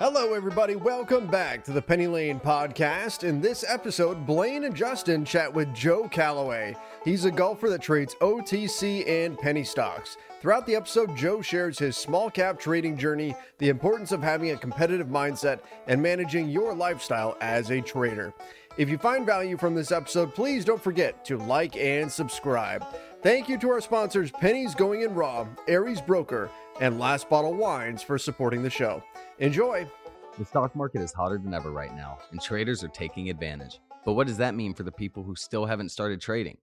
Hello, 0.00 0.32
everybody. 0.32 0.76
Welcome 0.76 1.26
back 1.26 1.62
to 1.64 1.72
the 1.72 1.82
Penny 1.82 2.06
Lane 2.06 2.40
podcast. 2.40 3.22
In 3.22 3.38
this 3.38 3.66
episode, 3.68 4.24
Blaine 4.24 4.64
and 4.64 4.74
Justin 4.74 5.26
chat 5.26 5.52
with 5.52 5.74
Joe 5.74 6.08
Calloway. 6.08 6.74
He's 7.04 7.26
a 7.26 7.30
golfer 7.30 7.68
that 7.68 7.82
trades 7.82 8.16
OTC 8.22 9.06
and 9.06 9.36
penny 9.36 9.62
stocks. 9.62 10.16
Throughout 10.40 10.64
the 10.64 10.74
episode, 10.74 11.14
Joe 11.18 11.42
shares 11.42 11.78
his 11.78 11.98
small 11.98 12.30
cap 12.30 12.58
trading 12.58 12.96
journey, 12.96 13.36
the 13.58 13.68
importance 13.68 14.10
of 14.10 14.22
having 14.22 14.52
a 14.52 14.56
competitive 14.56 15.08
mindset, 15.08 15.60
and 15.86 16.00
managing 16.00 16.48
your 16.48 16.74
lifestyle 16.74 17.36
as 17.42 17.70
a 17.70 17.82
trader. 17.82 18.32
If 18.78 18.88
you 18.88 18.96
find 18.96 19.26
value 19.26 19.58
from 19.58 19.74
this 19.74 19.92
episode, 19.92 20.34
please 20.34 20.64
don't 20.64 20.82
forget 20.82 21.26
to 21.26 21.36
like 21.36 21.76
and 21.76 22.10
subscribe. 22.10 22.86
Thank 23.22 23.50
you 23.50 23.58
to 23.58 23.68
our 23.68 23.82
sponsors, 23.82 24.30
Pennies 24.30 24.74
Going 24.74 25.02
in 25.02 25.14
Raw, 25.14 25.46
Aries 25.68 26.00
Broker, 26.00 26.50
and 26.80 26.98
Last 26.98 27.28
Bottle 27.28 27.52
Wines 27.52 28.02
for 28.02 28.16
supporting 28.16 28.62
the 28.62 28.70
show. 28.70 29.02
Enjoy. 29.40 29.86
The 30.38 30.44
stock 30.46 30.74
market 30.74 31.02
is 31.02 31.12
hotter 31.12 31.36
than 31.36 31.52
ever 31.52 31.70
right 31.70 31.94
now, 31.94 32.16
and 32.30 32.40
traders 32.40 32.82
are 32.82 32.88
taking 32.88 33.28
advantage. 33.28 33.78
But 34.06 34.14
what 34.14 34.26
does 34.26 34.38
that 34.38 34.54
mean 34.54 34.72
for 34.72 34.84
the 34.84 34.92
people 34.92 35.22
who 35.22 35.36
still 35.36 35.66
haven't 35.66 35.90
started 35.90 36.22
trading? 36.22 36.56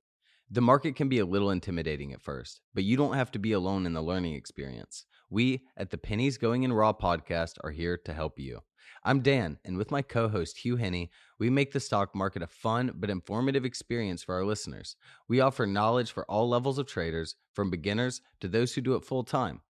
The 0.49 0.62
market 0.62 0.95
can 0.95 1.09
be 1.09 1.20
a 1.20 1.27
little 1.27 1.51
intimidating 1.51 2.12
at 2.12 2.23
first, 2.23 2.62
but 2.73 2.84
you 2.84 2.98
don't 2.98 3.13
have 3.13 3.29
to 3.34 3.39
be 3.39 3.51
alone 3.51 3.85
in 3.85 3.93
the 3.93 4.01
learning 4.01 4.34
experience. 4.34 5.05
We 5.29 5.62
at 5.77 5.91
the 5.91 5.99
Pennies 5.99 6.39
Going 6.39 6.63
in 6.63 6.73
Raw 6.73 6.91
podcast 6.91 7.57
are 7.63 7.70
here 7.70 7.99
to 8.05 8.13
help 8.13 8.39
you. 8.39 8.62
I'm 9.04 9.22
Dan, 9.22 9.58
and 9.64 9.77
with 9.77 9.91
my 9.91 10.02
co 10.02 10.27
host 10.27 10.59
Hugh 10.59 10.77
Henne, 10.77 11.09
we 11.40 11.50
make 11.50 11.72
the 11.72 11.80
stock 11.80 12.14
market 12.16 12.41
a 12.41 12.48
fun 12.48 12.91
but 12.96 13.10
informative 13.10 13.66
experience 13.66 14.23
for 14.23 14.36
our 14.36 14.46
listeners. 14.46 14.96
We 15.27 15.40
offer 15.40 15.66
knowledge 15.66 16.12
for 16.12 16.26
all 16.26 16.50
levels 16.50 16.77
of 16.77 16.88
traders, 16.88 17.36
from 17.54 17.70
beginners 17.70 18.22
to 18.41 18.48
those 18.48 18.73
who 18.73 18.82
do 18.82 18.96
it 18.96 19.05
full 19.05 19.23
time. 19.23 19.62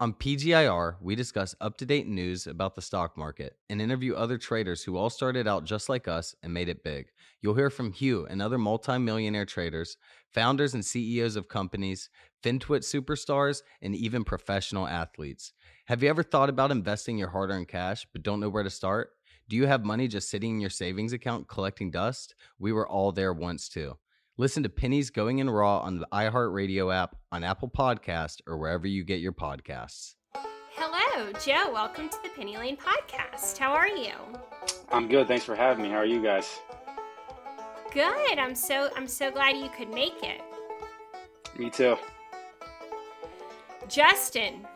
On 0.00 0.12
PGIR, 0.12 0.96
we 1.00 1.14
discuss 1.14 1.54
up 1.60 1.78
to 1.78 1.86
date 1.86 2.08
news 2.08 2.48
about 2.48 2.74
the 2.74 2.82
stock 2.82 3.16
market 3.16 3.56
and 3.70 3.80
interview 3.80 4.14
other 4.14 4.36
traders 4.36 4.82
who 4.82 4.96
all 4.96 5.08
started 5.08 5.46
out 5.46 5.64
just 5.64 5.88
like 5.88 6.08
us 6.08 6.34
and 6.42 6.52
made 6.52 6.68
it 6.68 6.82
big. 6.82 7.06
You'll 7.40 7.54
hear 7.54 7.70
from 7.70 7.92
Hugh 7.92 8.26
and 8.28 8.42
other 8.42 8.58
multimillionaire 8.58 9.44
traders, 9.44 9.96
founders 10.32 10.74
and 10.74 10.84
CEOs 10.84 11.36
of 11.36 11.48
companies, 11.48 12.10
FinTwit 12.42 12.80
superstars, 12.80 13.62
and 13.80 13.94
even 13.94 14.24
professional 14.24 14.88
athletes. 14.88 15.52
Have 15.86 16.02
you 16.02 16.08
ever 16.08 16.22
thought 16.22 16.48
about 16.48 16.70
investing 16.70 17.18
your 17.18 17.28
hard 17.28 17.50
earned 17.50 17.68
cash 17.68 18.06
but 18.10 18.22
don't 18.22 18.40
know 18.40 18.48
where 18.48 18.62
to 18.62 18.70
start? 18.70 19.10
Do 19.50 19.56
you 19.56 19.66
have 19.66 19.84
money 19.84 20.08
just 20.08 20.30
sitting 20.30 20.54
in 20.54 20.60
your 20.62 20.70
savings 20.70 21.12
account 21.12 21.46
collecting 21.46 21.90
dust? 21.90 22.34
We 22.58 22.72
were 22.72 22.88
all 22.88 23.12
there 23.12 23.34
once 23.34 23.68
too. 23.68 23.98
Listen 24.38 24.62
to 24.62 24.70
Pennies 24.70 25.10
Going 25.10 25.40
in 25.40 25.50
Raw 25.50 25.80
on 25.80 25.98
the 25.98 26.06
iHeartRadio 26.10 26.94
app, 26.94 27.16
on 27.30 27.44
Apple 27.44 27.68
Podcast, 27.68 28.40
or 28.46 28.56
wherever 28.56 28.86
you 28.86 29.04
get 29.04 29.20
your 29.20 29.34
podcasts. 29.34 30.14
Hello, 30.70 31.30
Joe. 31.44 31.70
Welcome 31.70 32.08
to 32.08 32.16
the 32.22 32.30
Penny 32.30 32.56
Lane 32.56 32.78
podcast. 32.78 33.58
How 33.58 33.72
are 33.72 33.86
you? 33.86 34.14
I'm 34.90 35.06
good. 35.06 35.28
Thanks 35.28 35.44
for 35.44 35.54
having 35.54 35.82
me. 35.82 35.90
How 35.90 35.96
are 35.96 36.06
you 36.06 36.22
guys? 36.22 36.60
Good. 37.92 38.38
I'm 38.38 38.54
so 38.54 38.88
I'm 38.96 39.06
so 39.06 39.30
glad 39.30 39.58
you 39.58 39.68
could 39.76 39.90
make 39.90 40.22
it. 40.22 40.40
Me 41.58 41.68
too. 41.68 41.98
Justin. 43.86 44.66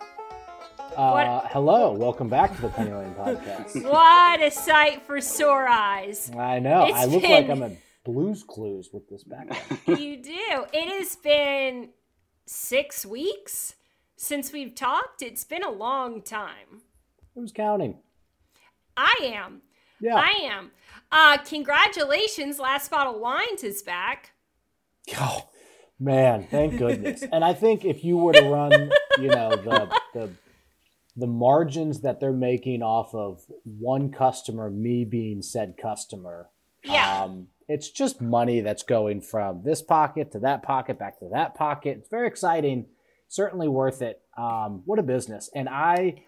Uh, 0.96 1.40
hello, 1.48 1.92
welcome 1.92 2.28
back 2.28 2.54
to 2.56 2.62
the 2.62 2.68
Penny 2.70 2.90
Lane 2.92 3.14
podcast. 3.14 3.82
what 3.90 4.42
a 4.42 4.50
sight 4.50 5.02
for 5.06 5.20
sore 5.20 5.68
eyes. 5.68 6.30
I 6.36 6.58
know. 6.58 6.86
It's 6.86 6.96
I 6.96 7.04
look 7.04 7.22
been- 7.22 7.30
like 7.30 7.50
I'm 7.50 7.62
a 7.62 7.76
Blues 8.04 8.42
Clues 8.42 8.90
with 8.92 9.08
this 9.08 9.22
background. 9.24 9.62
you 10.00 10.16
do. 10.22 10.64
It 10.72 10.88
has 10.98 11.16
been 11.16 11.90
six 12.46 13.04
weeks 13.06 13.74
since 14.16 14.52
we've 14.52 14.74
talked. 14.74 15.22
It's 15.22 15.44
been 15.44 15.62
a 15.62 15.70
long 15.70 16.22
time. 16.22 16.82
Who's 17.34 17.52
counting? 17.52 17.98
I 18.96 19.14
am. 19.22 19.62
Yeah. 20.00 20.16
I 20.16 20.30
am. 20.50 20.70
Uh, 21.12 21.36
congratulations. 21.38 22.58
Last 22.58 22.90
Bottle 22.90 23.20
Wines 23.20 23.62
is 23.62 23.82
back. 23.82 24.32
Oh, 25.18 25.48
man, 26.00 26.46
thank 26.50 26.78
goodness. 26.78 27.22
and 27.32 27.44
I 27.44 27.52
think 27.52 27.84
if 27.84 28.02
you 28.04 28.16
were 28.16 28.32
to 28.32 28.42
run, 28.48 28.90
you 29.20 29.28
know, 29.28 29.50
the 29.56 29.90
the 30.14 30.30
the 31.18 31.26
margins 31.26 32.00
that 32.02 32.20
they're 32.20 32.32
making 32.32 32.82
off 32.82 33.12
of 33.14 33.42
one 33.64 34.10
customer, 34.10 34.70
me 34.70 35.04
being 35.04 35.42
said 35.42 35.74
customer, 35.76 36.48
Yeah. 36.84 37.24
um, 37.24 37.48
it's 37.68 37.90
just 37.90 38.20
money 38.22 38.60
that's 38.60 38.82
going 38.84 39.20
from 39.20 39.62
this 39.64 39.82
pocket 39.82 40.30
to 40.32 40.38
that 40.38 40.62
pocket, 40.62 40.98
back 40.98 41.18
to 41.18 41.28
that 41.32 41.54
pocket. 41.54 41.98
It's 41.98 42.08
very 42.08 42.28
exciting. 42.28 42.86
Certainly 43.28 43.68
worth 43.68 44.00
it. 44.00 44.22
Um, 44.38 44.82
what 44.86 44.98
a 44.98 45.02
business! 45.02 45.50
And 45.54 45.68
I, 45.68 46.22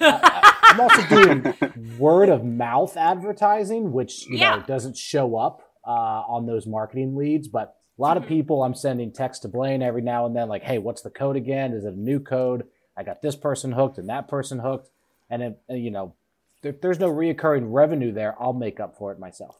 I 0.00 0.52
I'm 0.64 0.80
also 0.80 1.02
doing 1.06 1.54
word 1.98 2.28
of 2.28 2.44
mouth 2.44 2.96
advertising, 2.96 3.92
which 3.92 4.26
you 4.28 4.38
Yeah. 4.38 4.56
know 4.56 4.62
doesn't 4.66 4.96
show 4.96 5.36
up 5.36 5.62
uh, 5.86 5.90
on 6.28 6.46
those 6.46 6.66
marketing 6.66 7.14
leads, 7.16 7.48
but 7.48 7.76
a 7.98 8.02
lot 8.02 8.16
of 8.16 8.24
Mhm. 8.24 8.28
people 8.28 8.62
I'm 8.64 8.74
sending 8.74 9.12
text 9.12 9.42
to 9.42 9.48
Blaine 9.48 9.82
every 9.82 10.02
now 10.02 10.26
and 10.26 10.34
then, 10.36 10.48
like, 10.48 10.62
"Hey, 10.62 10.78
what's 10.78 11.02
the 11.02 11.10
code 11.10 11.36
again? 11.36 11.72
Is 11.72 11.84
it 11.84 11.94
a 11.94 11.98
new 12.00 12.20
code? 12.20 12.64
I 12.96 13.02
got 13.02 13.22
this 13.22 13.36
person 13.36 13.72
hooked 13.72 13.98
and 13.98 14.08
that 14.08 14.28
person 14.28 14.58
hooked." 14.58 14.90
And 15.30 15.42
if, 15.42 15.54
uh, 15.70 15.74
you 15.74 15.90
know, 15.90 16.14
if 16.62 16.80
there's 16.80 17.00
no 17.00 17.10
reoccurring 17.10 17.72
revenue 17.72 18.12
there, 18.12 18.34
I'll 18.40 18.52
make 18.52 18.80
up 18.80 18.96
for 18.96 19.12
it 19.12 19.18
myself. 19.18 19.58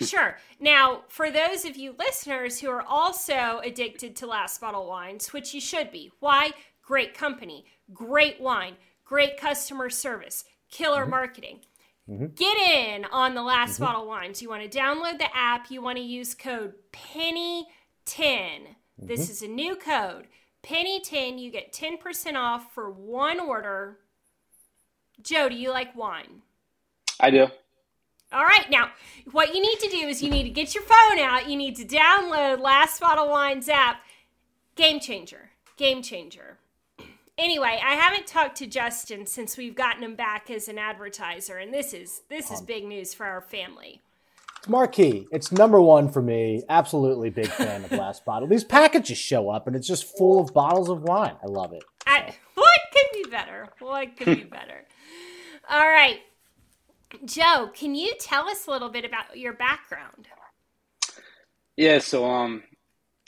Sure. 0.00 0.36
Now, 0.60 1.02
for 1.08 1.30
those 1.30 1.64
of 1.64 1.76
you 1.76 1.94
listeners 1.98 2.60
who 2.60 2.70
are 2.70 2.82
also 2.82 3.60
addicted 3.64 4.16
to 4.16 4.26
Last 4.26 4.60
Bottle 4.60 4.86
Wines, 4.86 5.32
which 5.32 5.52
you 5.52 5.60
should 5.60 5.90
be, 5.90 6.12
why? 6.20 6.52
Great 6.82 7.14
company, 7.14 7.66
great 7.92 8.40
wine, 8.40 8.76
great 9.04 9.36
customer 9.36 9.90
service, 9.90 10.44
killer 10.70 11.02
mm-hmm. 11.02 11.10
marketing. 11.10 11.60
Mm-hmm. 12.08 12.26
Get 12.34 12.56
in 12.58 13.04
on 13.06 13.34
the 13.34 13.42
Last 13.42 13.74
mm-hmm. 13.74 13.84
Bottle 13.84 14.06
Wines. 14.06 14.42
You 14.42 14.48
want 14.48 14.70
to 14.70 14.78
download 14.78 15.18
the 15.18 15.34
app, 15.36 15.70
you 15.70 15.82
want 15.82 15.98
to 15.98 16.04
use 16.04 16.34
code 16.34 16.74
PENNY10. 16.92 18.76
This 18.98 19.28
is 19.28 19.42
a 19.42 19.48
new 19.48 19.74
code. 19.74 20.28
PENNY10, 20.64 21.38
you 21.38 21.50
get 21.50 21.72
10% 21.72 22.34
off 22.36 22.72
for 22.72 22.90
one 22.90 23.38
order. 23.38 23.98
Joe, 25.22 25.48
do 25.48 25.54
you 25.54 25.70
like 25.70 25.94
wine? 25.94 26.42
I 27.20 27.30
do. 27.30 27.46
All 28.32 28.44
right, 28.44 28.68
now 28.68 28.90
what 29.30 29.54
you 29.54 29.62
need 29.62 29.78
to 29.80 29.88
do 29.88 30.08
is 30.08 30.22
you 30.22 30.30
need 30.30 30.42
to 30.42 30.50
get 30.50 30.74
your 30.74 30.82
phone 30.82 31.20
out. 31.20 31.48
You 31.48 31.56
need 31.56 31.76
to 31.76 31.84
download 31.84 32.58
Last 32.60 33.00
Bottle 33.00 33.28
Wines 33.28 33.68
app. 33.68 34.00
Game 34.74 34.98
changer, 34.98 35.50
game 35.76 36.02
changer. 36.02 36.58
Anyway, 37.38 37.80
I 37.84 37.94
haven't 37.94 38.26
talked 38.26 38.56
to 38.58 38.66
Justin 38.66 39.26
since 39.26 39.56
we've 39.56 39.74
gotten 39.74 40.02
him 40.02 40.16
back 40.16 40.50
as 40.50 40.68
an 40.68 40.78
advertiser, 40.78 41.58
and 41.58 41.72
this 41.72 41.92
is 41.92 42.22
this 42.28 42.50
is 42.50 42.60
big 42.60 42.84
news 42.84 43.14
for 43.14 43.26
our 43.26 43.40
family. 43.40 44.00
It's 44.64 44.70
marquee. 44.70 45.28
It's 45.30 45.52
number 45.52 45.78
one 45.78 46.10
for 46.10 46.22
me. 46.22 46.62
Absolutely 46.70 47.28
big 47.28 47.48
fan 47.48 47.84
of 47.84 47.92
Last 47.92 48.24
Bottle. 48.24 48.48
These 48.48 48.64
packages 48.64 49.18
show 49.18 49.50
up 49.50 49.66
and 49.66 49.76
it's 49.76 49.86
just 49.86 50.16
full 50.16 50.40
of 50.40 50.54
bottles 50.54 50.88
of 50.88 51.02
wine. 51.02 51.36
I 51.42 51.48
love 51.48 51.74
it. 51.74 51.84
I, 52.06 52.34
what 52.54 52.80
could 52.90 53.22
be 53.22 53.28
better? 53.28 53.68
What 53.80 54.16
could 54.16 54.38
be 54.38 54.44
better? 54.50 54.86
All 55.68 55.86
right, 55.86 56.20
Joe, 57.26 57.72
can 57.74 57.94
you 57.94 58.14
tell 58.18 58.48
us 58.48 58.66
a 58.66 58.70
little 58.70 58.88
bit 58.88 59.04
about 59.04 59.36
your 59.36 59.52
background? 59.52 60.28
Yeah, 61.76 61.98
so 61.98 62.24
um 62.24 62.62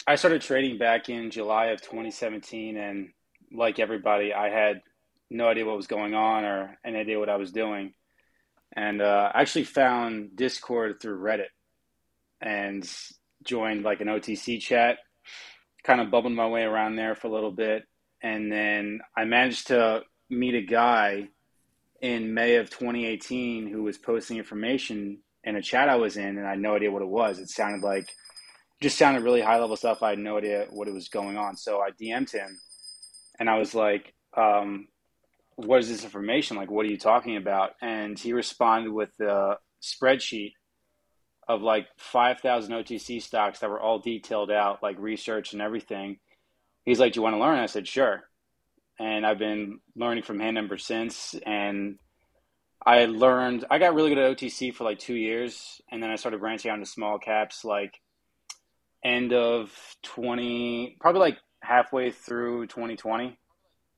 I 0.06 0.14
started 0.14 0.40
trading 0.40 0.78
back 0.78 1.10
in 1.10 1.30
July 1.30 1.66
of 1.66 1.82
2017 1.82 2.78
and 2.78 3.10
like 3.52 3.78
everybody, 3.78 4.32
I 4.32 4.48
had 4.48 4.80
no 5.28 5.48
idea 5.48 5.66
what 5.66 5.76
was 5.76 5.86
going 5.86 6.14
on 6.14 6.44
or 6.44 6.78
any 6.82 6.96
idea 6.98 7.18
what 7.18 7.28
I 7.28 7.36
was 7.36 7.52
doing. 7.52 7.92
And 8.76 9.00
uh, 9.00 9.30
I 9.34 9.40
actually 9.40 9.64
found 9.64 10.36
Discord 10.36 11.00
through 11.00 11.18
Reddit 11.18 11.48
and 12.42 12.88
joined 13.42 13.82
like 13.82 14.00
an 14.02 14.08
OTC 14.08 14.60
chat, 14.60 14.98
kind 15.82 16.00
of 16.00 16.10
bubbled 16.10 16.34
my 16.34 16.46
way 16.46 16.62
around 16.62 16.96
there 16.96 17.14
for 17.14 17.28
a 17.28 17.32
little 17.32 17.50
bit. 17.50 17.84
And 18.22 18.52
then 18.52 19.00
I 19.16 19.24
managed 19.24 19.68
to 19.68 20.02
meet 20.28 20.54
a 20.54 20.62
guy 20.62 21.28
in 22.02 22.34
May 22.34 22.56
of 22.56 22.68
2018 22.68 23.68
who 23.68 23.82
was 23.82 23.96
posting 23.96 24.36
information 24.36 25.18
in 25.44 25.56
a 25.56 25.62
chat 25.62 25.88
I 25.88 25.96
was 25.96 26.16
in, 26.16 26.36
and 26.36 26.46
I 26.46 26.50
had 26.50 26.60
no 26.60 26.74
idea 26.74 26.90
what 26.90 27.02
it 27.02 27.08
was. 27.08 27.38
It 27.38 27.48
sounded 27.48 27.82
like, 27.82 28.12
just 28.82 28.98
sounded 28.98 29.22
really 29.22 29.40
high 29.40 29.58
level 29.58 29.76
stuff. 29.76 30.02
I 30.02 30.10
had 30.10 30.18
no 30.18 30.36
idea 30.36 30.66
what 30.70 30.88
it 30.88 30.94
was 30.94 31.08
going 31.08 31.38
on. 31.38 31.56
So 31.56 31.80
I 31.80 31.90
DM'd 31.90 32.32
him, 32.32 32.58
and 33.38 33.48
I 33.48 33.58
was 33.58 33.74
like, 33.74 34.12
um, 34.36 34.88
"What 35.56 35.80
is 35.80 35.88
this 35.88 36.04
information? 36.04 36.56
Like, 36.56 36.70
what 36.70 36.86
are 36.86 36.90
you 36.90 36.98
talking 36.98 37.36
about?" 37.36 37.74
And 37.80 38.18
he 38.18 38.32
responded 38.32 38.92
with 38.92 39.18
a 39.20 39.58
spreadsheet 39.82 40.52
of 41.48 41.62
like 41.62 41.88
5,000 41.98 42.72
OTC 42.72 43.20
stocks 43.20 43.60
that 43.60 43.70
were 43.70 43.80
all 43.80 43.98
detailed 43.98 44.50
out, 44.50 44.82
like 44.82 44.98
research 44.98 45.52
and 45.52 45.62
everything. 45.62 46.18
He's 46.84 47.00
like, 47.00 47.12
"Do 47.12 47.18
you 47.18 47.22
want 47.22 47.34
to 47.34 47.40
learn?" 47.40 47.58
I 47.58 47.66
said, 47.66 47.86
"Sure." 47.88 48.28
And 48.98 49.26
I've 49.26 49.38
been 49.38 49.80
learning 49.94 50.24
from 50.24 50.40
him 50.40 50.56
ever 50.56 50.78
since. 50.78 51.34
And 51.44 51.98
I 52.84 53.06
learned, 53.06 53.64
I 53.70 53.78
got 53.78 53.94
really 53.94 54.10
good 54.10 54.18
at 54.18 54.36
OTC 54.36 54.72
for 54.72 54.84
like 54.84 54.98
two 54.98 55.14
years, 55.16 55.80
and 55.90 56.02
then 56.02 56.10
I 56.10 56.16
started 56.16 56.40
branching 56.40 56.70
out 56.70 56.74
into 56.78 56.86
small 56.86 57.18
caps 57.18 57.64
like 57.64 58.00
end 59.04 59.32
of 59.32 59.72
20, 60.02 60.96
probably 61.00 61.20
like 61.20 61.38
halfway 61.60 62.10
through 62.10 62.66
2020, 62.68 63.38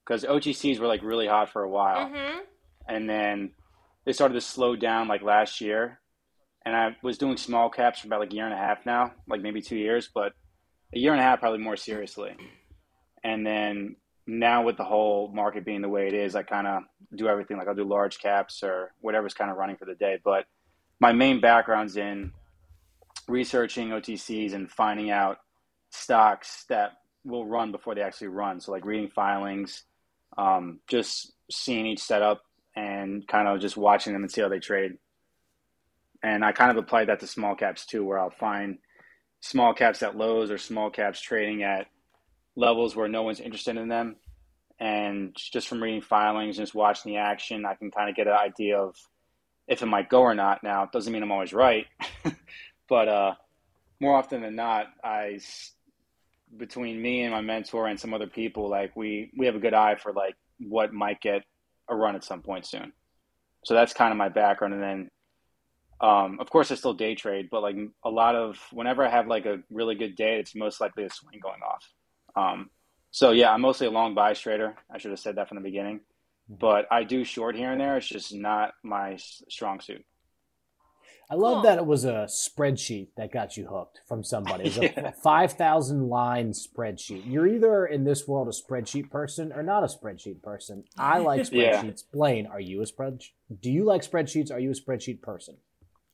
because 0.09 0.25
OTCs 0.25 0.79
were 0.79 0.87
like 0.87 1.03
really 1.03 1.27
hot 1.27 1.51
for 1.51 1.63
a 1.63 1.69
while. 1.69 2.09
Mm-hmm. 2.09 2.39
And 2.89 3.09
then 3.09 3.51
they 4.07 4.13
started 4.13 4.35
to 4.35 4.41
slow 4.41 4.75
down 4.75 5.07
like 5.07 5.23
last 5.23 5.61
year, 5.61 6.01
and 6.65 6.75
I 6.75 6.97
was 7.03 7.19
doing 7.19 7.37
small 7.37 7.69
caps 7.69 8.01
for 8.01 8.07
about 8.07 8.21
like 8.21 8.33
a 8.33 8.35
year 8.35 8.47
and 8.47 8.55
a 8.55 8.59
half 8.59 8.87
now, 8.87 9.13
like 9.29 9.43
maybe 9.43 9.61
two 9.61 9.77
years, 9.77 10.09
but 10.13 10.33
a 10.95 10.99
year 10.99 11.13
and 11.13 11.21
a 11.21 11.25
half 11.25 11.41
probably 11.41 11.59
more 11.59 11.77
seriously. 11.77 12.35
And 13.23 13.47
then 13.47 13.97
now 14.27 14.63
with 14.63 14.79
the 14.79 14.85
whole 14.85 15.31
market 15.35 15.65
being 15.65 15.83
the 15.83 15.89
way 15.89 16.07
it 16.07 16.15
is, 16.15 16.35
I 16.35 16.43
kind 16.43 16.67
of 16.67 16.83
do 17.15 17.29
everything. 17.29 17.59
Like 17.59 17.69
I'll 17.69 17.75
do 17.75 17.85
large 17.85 18.19
caps 18.19 18.63
or 18.63 18.93
whatever's 19.01 19.35
kind 19.35 19.51
of 19.51 19.59
running 19.59 19.77
for 19.77 19.85
the 19.85 19.95
day. 19.95 20.19
But 20.25 20.47
my 21.01 21.13
main 21.13 21.41
background's 21.41 21.97
in 21.99 22.33
researching 23.27 23.91
OTCs 23.91 24.55
and 24.55 24.71
finding 24.71 25.11
out 25.11 25.39
stocks 25.91 26.65
that 26.71 26.93
will 27.25 27.47
run 27.47 27.73
before 27.73 27.95
they 27.95 28.01
actually 28.01 28.29
run. 28.29 28.61
So 28.61 28.73
like 28.73 28.87
reading 28.87 29.09
filings, 29.09 29.85
um, 30.39 30.81
just 30.89 31.33
seeing 31.51 31.87
each 31.87 32.01
setup 32.01 32.43
and 32.77 33.27
kind 33.27 33.49
of 33.49 33.61
just 33.61 33.77
watching 33.77 34.13
them 34.13 34.23
and 34.23 34.31
see 34.31 34.41
how 34.41 34.49
they 34.49 34.61
trade. 34.61 34.93
And 36.23 36.45
I 36.45 36.53
kind 36.53 36.71
of 36.71 36.77
applied 36.77 37.09
that 37.09 37.21
to 37.21 37.27
small 37.27 37.55
caps 37.55 37.85
too, 37.85 38.05
where 38.05 38.19
I'll 38.19 38.31
find 38.31 38.79
small 39.41 39.75
caps 39.75 40.03
at 40.03 40.17
lows 40.17 40.51
or 40.51 40.59
small 40.59 40.91
caps 40.91 41.21
trading 41.21 41.63
at 41.63 41.87
levels 42.57 42.97
where 42.97 43.09
no 43.09 43.23
one's 43.23 43.41
interested 43.41 43.77
in 43.77 43.89
them. 43.89 44.17
And 44.81 45.35
just 45.35 45.67
from 45.67 45.83
reading 45.83 46.01
filings 46.01 46.59
and 46.59 46.67
just 46.67 46.75
watching 46.75 47.13
the 47.13 47.19
action, 47.19 47.67
I 47.67 47.75
can 47.75 47.91
kind 47.91 48.09
of 48.09 48.17
get 48.17 48.29
an 48.29 48.35
idea 48.35 48.79
of 48.79 48.97
if 49.67 49.83
it 49.83 49.87
might 49.87 50.09
go 50.09 50.21
or 50.21 50.35
not. 50.35 50.63
Now, 50.63 50.85
it 50.85 50.93
doesn't 50.93 51.13
mean 51.13 51.23
I'm 51.23 51.33
always 51.33 51.53
right, 51.53 51.87
but 52.89 53.09
uh, 53.09 53.35
more 54.01 54.17
often 54.17 54.43
than 54.43 54.55
not, 54.55 54.87
I 55.03 55.41
between 56.57 57.01
me 57.01 57.23
and 57.23 57.33
my 57.33 57.41
mentor 57.41 57.87
and 57.87 57.99
some 57.99 58.15
other 58.15 58.27
people, 58.27 58.69
like 58.69 58.97
we 58.97 59.31
we 59.37 59.47
have 59.47 59.55
a 59.55 59.61
good 59.61 59.75
eye 59.75 59.97
for 59.97 60.13
like 60.13 60.37
what 60.59 60.93
might 60.93 61.21
get 61.21 61.43
a 61.89 61.95
run 61.95 62.17
at 62.17 62.25
some 62.25 62.43
point 62.43 62.67
soon. 62.67 62.93
So 63.65 63.75
that's 63.75 63.93
kind 63.93 64.13
of 64.13 64.19
my 64.19 64.29
background, 64.29 64.75
and 64.75 64.83
then 64.83 65.11
um, 66.01 66.39
of 66.41 66.49
course, 66.49 66.71
I 66.71 66.77
still 66.77 66.95
day 66.95 67.15
trade, 67.15 67.49
but 67.51 67.63
like 67.63 67.77
a 68.05 68.11
lot 68.11 68.37
of 68.37 68.59
whenever 68.73 69.05
I 69.05 69.11
have 69.11 69.27
like 69.27 69.47
a 69.47 69.59
really 69.71 69.97
good 69.97 70.15
day, 70.15 70.39
it's 70.39 70.55
most 70.55 70.81
likely 70.81 71.05
a 71.05 71.11
swing 71.11 71.41
going 71.43 71.61
off. 71.63 71.85
Um, 72.37 72.71
so 73.11 73.33
yeah, 73.33 73.51
I'm 73.51 73.63
mostly 73.63 73.89
a 73.89 73.91
long 73.91 74.15
bias 74.15 74.41
trader. 74.41 74.77
I 74.93 74.99
should 74.99 75.11
have 75.11 75.19
said 75.19 75.37
that 75.37 75.49
from 75.49 75.57
the 75.57 75.63
beginning, 75.63 75.97
mm-hmm. 75.97 76.55
but 76.61 76.87
I 76.91 77.03
do 77.03 77.25
short 77.25 77.57
here 77.57 77.73
and 77.73 77.81
there. 77.81 77.97
It's 77.97 78.07
just 78.07 78.33
not 78.33 78.75
my 78.85 79.17
strong 79.17 79.81
suit. 79.81 80.05
I 81.31 81.35
love 81.35 81.57
cool. 81.57 81.63
that 81.65 81.79
it 81.79 81.85
was 81.85 82.05
a 82.05 82.27
spreadsheet 82.27 83.09
that 83.19 83.31
got 83.31 83.57
you 83.57 83.67
hooked 83.67 84.01
from 84.07 84.25
somebody. 84.25 84.65
It 84.69 84.97
was 84.97 85.05
a 85.05 85.13
5,000 85.23 86.09
line 86.09 86.53
spreadsheet. 86.53 87.25
You're 87.27 87.47
either 87.47 87.85
in 87.85 88.05
this 88.05 88.27
world 88.27 88.49
a 88.49 88.51
spreadsheet 88.51 89.11
person 89.11 89.53
or 89.53 89.63
not 89.63 89.83
a 89.83 89.89
spreadsheet 89.89 90.43
person. 90.43 90.85
I 90.97 91.19
like 91.19 91.43
spreadsheets. 91.51 91.53
yeah. 91.53 92.13
Blaine, 92.13 92.47
are 92.47 92.61
you 92.61 92.81
a 92.81 92.87
spread? 92.87 93.23
Do 93.61 93.71
you 93.71 93.85
like 93.85 94.03
spreadsheets? 94.03 94.51
Are 94.51 94.59
you 94.59 94.71
a 94.71 94.75
spreadsheet 94.75 95.21
person? 95.21 95.59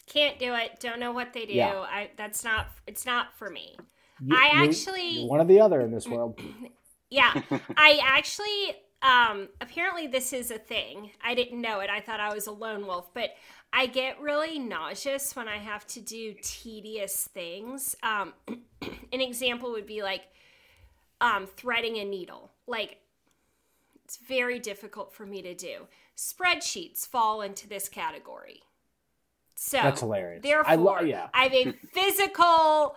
Can't 0.06 0.38
do 0.38 0.55
it. 0.55 0.81
Don't 0.81 0.99
know 0.99 1.12
what 1.12 1.32
they 1.32 1.46
do. 1.46 1.55
Yeah. 1.55 1.78
I 1.78 2.11
that's 2.16 2.44
not 2.44 2.69
it's 2.87 3.06
not 3.06 3.38
for 3.38 3.49
me. 3.49 3.76
You, 4.20 4.37
I 4.37 4.50
actually 4.52 5.25
one 5.25 5.40
or 5.40 5.44
the 5.44 5.61
other 5.61 5.81
in 5.81 5.93
this 5.93 6.06
world. 6.06 6.40
yeah. 7.11 7.40
I 7.76 8.00
actually 8.02 8.76
um 9.00 9.49
apparently 9.61 10.06
this 10.06 10.32
is 10.32 10.50
a 10.50 10.58
thing. 10.58 11.12
I 11.25 11.34
didn't 11.34 11.61
know 11.61 11.81
it. 11.81 11.88
I 11.88 12.00
thought 12.00 12.20
I 12.20 12.34
was 12.34 12.46
a 12.46 12.52
lone 12.52 12.87
wolf, 12.87 13.14
but 13.14 13.31
I 13.76 13.87
get 13.87 14.21
really 14.21 14.59
nauseous 14.61 15.35
when 15.35 15.49
I 15.49 15.59
have 15.59 15.85
to 15.88 16.00
do 16.00 16.35
tedious 16.41 17.29
things. 17.32 17.97
Um 18.03 18.32
an 18.49 19.21
example 19.21 19.73
would 19.73 19.87
be 19.87 20.03
like 20.03 20.23
um 21.21 21.47
threading 21.47 21.97
a 21.99 22.05
needle. 22.05 22.53
Like 22.67 22.99
it's 24.05 24.19
very 24.19 24.59
difficult 24.59 25.12
for 25.12 25.26
me 25.26 25.43
to 25.43 25.55
do. 25.55 25.88
Spreadsheets 26.17 27.06
fall 27.06 27.43
into 27.43 27.69
this 27.69 27.88
category. 27.88 28.62
So 29.56 29.79
that's 29.79 30.00
hilarious. 30.00 30.43
Therefore, 30.43 30.71
I, 30.71 30.76
lo- 30.76 31.00
yeah. 31.00 31.29
I 31.32 31.44
have 31.44 31.53
a 31.53 31.73
physical 31.93 32.97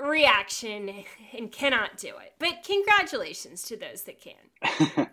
reaction 0.00 0.90
and 1.36 1.50
cannot 1.50 1.96
do 1.96 2.08
it. 2.08 2.34
But 2.38 2.64
congratulations 2.64 3.62
to 3.64 3.76
those 3.76 4.02
that 4.02 4.20
can. 4.20 5.08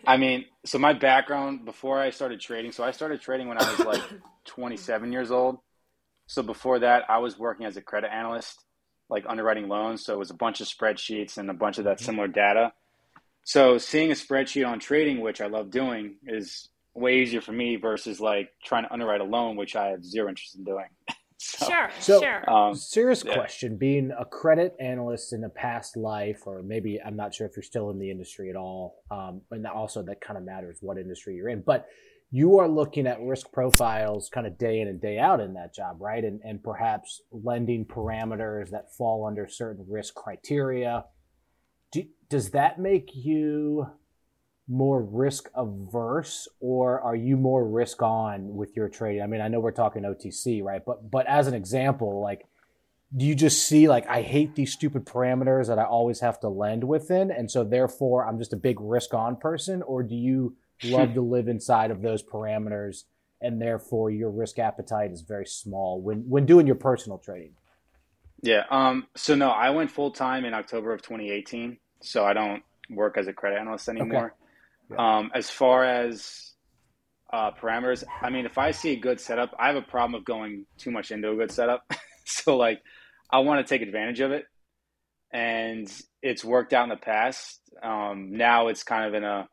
I 0.06 0.16
mean, 0.16 0.46
so 0.64 0.78
my 0.78 0.92
background 0.92 1.64
before 1.64 1.98
I 1.98 2.10
started 2.10 2.40
trading, 2.40 2.72
so 2.72 2.84
I 2.84 2.90
started 2.90 3.20
trading 3.20 3.48
when 3.48 3.58
I 3.60 3.70
was 3.70 3.80
like 3.80 4.02
27 4.44 5.12
years 5.12 5.30
old. 5.30 5.58
So 6.26 6.42
before 6.42 6.80
that, 6.80 7.04
I 7.08 7.18
was 7.18 7.38
working 7.38 7.66
as 7.66 7.76
a 7.76 7.82
credit 7.82 8.12
analyst, 8.12 8.64
like 9.08 9.24
underwriting 9.28 9.68
loans. 9.68 10.04
So 10.04 10.14
it 10.14 10.18
was 10.18 10.30
a 10.30 10.34
bunch 10.34 10.60
of 10.60 10.66
spreadsheets 10.66 11.38
and 11.38 11.48
a 11.50 11.54
bunch 11.54 11.78
of 11.78 11.84
that 11.84 11.98
mm-hmm. 11.98 12.04
similar 12.04 12.28
data. 12.28 12.72
So 13.44 13.78
seeing 13.78 14.10
a 14.10 14.14
spreadsheet 14.14 14.66
on 14.66 14.80
trading, 14.80 15.20
which 15.20 15.40
I 15.40 15.46
love 15.46 15.70
doing, 15.70 16.16
is 16.26 16.68
way 16.94 17.18
easier 17.18 17.40
for 17.40 17.52
me 17.52 17.76
versus 17.76 18.20
like 18.20 18.50
trying 18.64 18.84
to 18.84 18.92
underwrite 18.92 19.20
a 19.20 19.24
loan, 19.24 19.56
which 19.56 19.76
I 19.76 19.88
have 19.88 20.04
zero 20.04 20.28
interest 20.28 20.56
in 20.56 20.64
doing. 20.64 20.88
so, 21.38 21.66
sure, 21.66 21.90
so, 22.00 22.20
sure. 22.20 22.50
Um, 22.50 22.74
serious 22.74 23.22
yeah. 23.24 23.34
question: 23.34 23.76
Being 23.76 24.10
a 24.18 24.24
credit 24.24 24.74
analyst 24.80 25.32
in 25.32 25.44
a 25.44 25.48
past 25.48 25.96
life, 25.96 26.42
or 26.46 26.62
maybe 26.62 27.00
I'm 27.04 27.16
not 27.16 27.34
sure 27.34 27.46
if 27.46 27.56
you're 27.56 27.62
still 27.62 27.90
in 27.90 27.98
the 27.98 28.10
industry 28.10 28.50
at 28.50 28.56
all, 28.56 29.02
um, 29.10 29.42
and 29.50 29.66
also 29.66 30.02
that 30.04 30.20
kind 30.20 30.38
of 30.38 30.44
matters 30.44 30.78
what 30.80 30.98
industry 30.98 31.34
you're 31.34 31.48
in, 31.48 31.62
but 31.64 31.86
you 32.30 32.58
are 32.58 32.68
looking 32.68 33.06
at 33.06 33.20
risk 33.20 33.52
profiles 33.52 34.28
kind 34.28 34.46
of 34.46 34.58
day 34.58 34.80
in 34.80 34.88
and 34.88 35.00
day 35.00 35.18
out 35.18 35.40
in 35.40 35.54
that 35.54 35.74
job, 35.74 35.98
right? 36.00 36.24
And, 36.24 36.40
and 36.42 36.62
perhaps 36.62 37.22
lending 37.30 37.84
parameters 37.84 38.70
that 38.70 38.94
fall 38.96 39.26
under 39.26 39.46
certain 39.46 39.84
risk 39.88 40.14
criteria. 40.14 41.04
Do, 41.92 42.04
does 42.28 42.50
that 42.50 42.80
make 42.80 43.10
you 43.14 43.86
more 44.68 45.02
risk 45.02 45.48
averse 45.54 46.48
or 46.60 47.00
are 47.00 47.14
you 47.14 47.36
more 47.36 47.66
risk 47.66 48.02
on 48.02 48.54
with 48.56 48.76
your 48.76 48.88
trading? 48.88 49.22
I 49.22 49.26
mean, 49.26 49.40
I 49.40 49.48
know 49.48 49.60
we're 49.60 49.70
talking 49.70 50.02
OTC, 50.02 50.62
right? 50.62 50.82
But 50.84 51.10
but 51.10 51.26
as 51.26 51.46
an 51.46 51.54
example, 51.54 52.20
like 52.20 52.46
do 53.16 53.24
you 53.24 53.34
just 53.34 53.66
see 53.66 53.88
like 53.88 54.06
I 54.08 54.22
hate 54.22 54.54
these 54.54 54.72
stupid 54.72 55.04
parameters 55.04 55.68
that 55.68 55.78
I 55.78 55.84
always 55.84 56.20
have 56.20 56.40
to 56.40 56.48
lend 56.48 56.84
within 56.84 57.30
and 57.30 57.50
so 57.50 57.62
therefore 57.62 58.26
I'm 58.26 58.38
just 58.38 58.52
a 58.52 58.56
big 58.56 58.80
risk 58.80 59.14
on 59.14 59.36
person 59.36 59.82
or 59.82 60.02
do 60.02 60.14
you 60.14 60.56
love 60.82 61.14
to 61.14 61.20
live 61.20 61.46
inside 61.46 61.90
of 61.90 62.02
those 62.02 62.22
parameters 62.22 63.04
and 63.40 63.62
therefore 63.62 64.10
your 64.10 64.30
risk 64.30 64.58
appetite 64.58 65.12
is 65.12 65.20
very 65.20 65.46
small 65.46 66.00
when 66.00 66.28
when 66.28 66.46
doing 66.46 66.66
your 66.66 66.76
personal 66.76 67.18
trading? 67.18 67.52
Yeah, 68.42 68.64
um 68.70 69.06
so 69.14 69.36
no, 69.36 69.50
I 69.50 69.70
went 69.70 69.90
full 69.90 70.10
time 70.10 70.44
in 70.44 70.52
October 70.52 70.92
of 70.92 71.00
2018, 71.02 71.78
so 72.00 72.24
I 72.24 72.32
don't 72.32 72.62
work 72.90 73.16
as 73.16 73.28
a 73.28 73.32
credit 73.32 73.60
analyst 73.60 73.88
anymore. 73.88 74.26
Okay. 74.26 74.34
Yeah. 74.90 75.18
Um, 75.18 75.30
as 75.34 75.50
far 75.50 75.84
as 75.84 76.52
uh, 77.32 77.50
parameters, 77.60 78.04
I 78.22 78.30
mean, 78.30 78.46
if 78.46 78.58
I 78.58 78.70
see 78.70 78.92
a 78.92 79.00
good 79.00 79.20
setup, 79.20 79.54
I 79.58 79.68
have 79.68 79.76
a 79.76 79.82
problem 79.82 80.14
of 80.14 80.24
going 80.24 80.66
too 80.78 80.90
much 80.90 81.10
into 81.10 81.30
a 81.30 81.36
good 81.36 81.50
setup. 81.50 81.82
so, 82.24 82.56
like, 82.56 82.80
I 83.30 83.40
want 83.40 83.66
to 83.66 83.68
take 83.68 83.86
advantage 83.86 84.20
of 84.20 84.32
it. 84.32 84.44
And 85.32 85.90
it's 86.22 86.44
worked 86.44 86.72
out 86.72 86.84
in 86.84 86.90
the 86.90 86.96
past. 86.96 87.60
Um, 87.82 88.36
now 88.36 88.68
it's 88.68 88.84
kind 88.84 89.06
of 89.06 89.14
in 89.14 89.24
a 89.24 89.48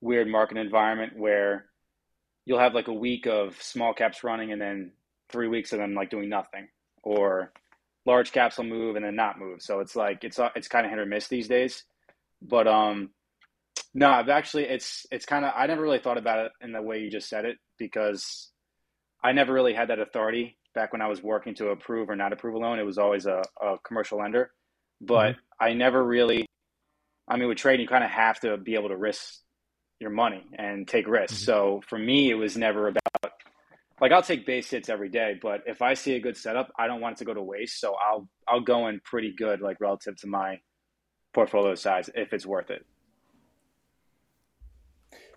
weird 0.00 0.28
market 0.28 0.58
environment 0.58 1.12
where 1.16 1.66
you'll 2.44 2.58
have 2.58 2.74
like 2.74 2.88
a 2.88 2.92
week 2.92 3.26
of 3.26 3.60
small 3.62 3.94
caps 3.94 4.24
running 4.24 4.52
and 4.52 4.60
then 4.60 4.92
three 5.30 5.48
weeks 5.48 5.72
of 5.72 5.78
them 5.78 5.94
like 5.94 6.10
doing 6.10 6.28
nothing 6.28 6.68
or 7.04 7.52
large 8.04 8.32
caps 8.32 8.58
will 8.58 8.64
move 8.64 8.96
and 8.96 9.04
then 9.04 9.14
not 9.14 9.38
move. 9.38 9.62
So 9.62 9.80
it's 9.80 9.94
like, 9.94 10.24
it's, 10.24 10.40
it's 10.56 10.68
kind 10.68 10.84
of 10.84 10.90
hit 10.90 10.98
or 10.98 11.06
miss 11.06 11.28
these 11.28 11.48
days. 11.48 11.84
But, 12.42 12.66
um, 12.66 13.10
no, 13.94 14.10
I've 14.10 14.28
actually 14.28 14.64
it's 14.64 15.06
it's 15.10 15.26
kind 15.26 15.44
of 15.44 15.52
I 15.54 15.66
never 15.66 15.82
really 15.82 15.98
thought 15.98 16.18
about 16.18 16.46
it 16.46 16.52
in 16.60 16.72
the 16.72 16.82
way 16.82 17.00
you 17.00 17.10
just 17.10 17.28
said 17.28 17.44
it 17.44 17.58
because 17.78 18.50
I 19.22 19.32
never 19.32 19.52
really 19.52 19.74
had 19.74 19.88
that 19.88 19.98
authority 19.98 20.58
back 20.74 20.92
when 20.92 21.02
I 21.02 21.08
was 21.08 21.22
working 21.22 21.54
to 21.56 21.68
approve 21.68 22.08
or 22.08 22.16
not 22.16 22.32
approve 22.32 22.54
a 22.54 22.58
loan. 22.58 22.78
It 22.78 22.86
was 22.86 22.98
always 22.98 23.26
a, 23.26 23.42
a 23.60 23.76
commercial 23.86 24.18
lender, 24.18 24.50
but 25.00 25.32
mm-hmm. 25.32 25.64
I 25.64 25.74
never 25.74 26.02
really. 26.02 26.46
I 27.28 27.36
mean, 27.36 27.48
with 27.48 27.58
trading, 27.58 27.82
you 27.82 27.88
kind 27.88 28.04
of 28.04 28.10
have 28.10 28.40
to 28.40 28.56
be 28.56 28.74
able 28.74 28.88
to 28.88 28.96
risk 28.96 29.38
your 30.00 30.10
money 30.10 30.44
and 30.58 30.88
take 30.88 31.06
risks. 31.06 31.38
Mm-hmm. 31.38 31.44
So 31.44 31.80
for 31.88 31.98
me, 31.98 32.30
it 32.30 32.34
was 32.34 32.56
never 32.56 32.88
about 32.88 33.32
like 34.00 34.10
I'll 34.10 34.22
take 34.22 34.44
base 34.44 34.68
hits 34.68 34.88
every 34.88 35.08
day, 35.08 35.38
but 35.40 35.60
if 35.66 35.80
I 35.80 35.94
see 35.94 36.16
a 36.16 36.20
good 36.20 36.36
setup, 36.36 36.72
I 36.76 36.88
don't 36.88 37.00
want 37.00 37.16
it 37.16 37.18
to 37.18 37.24
go 37.24 37.34
to 37.34 37.42
waste. 37.42 37.80
So 37.80 37.94
I'll 37.94 38.28
I'll 38.48 38.60
go 38.60 38.88
in 38.88 39.00
pretty 39.04 39.32
good, 39.36 39.60
like 39.60 39.80
relative 39.80 40.16
to 40.16 40.26
my 40.26 40.58
portfolio 41.32 41.74
size, 41.76 42.10
if 42.14 42.32
it's 42.32 42.44
worth 42.44 42.70
it. 42.70 42.84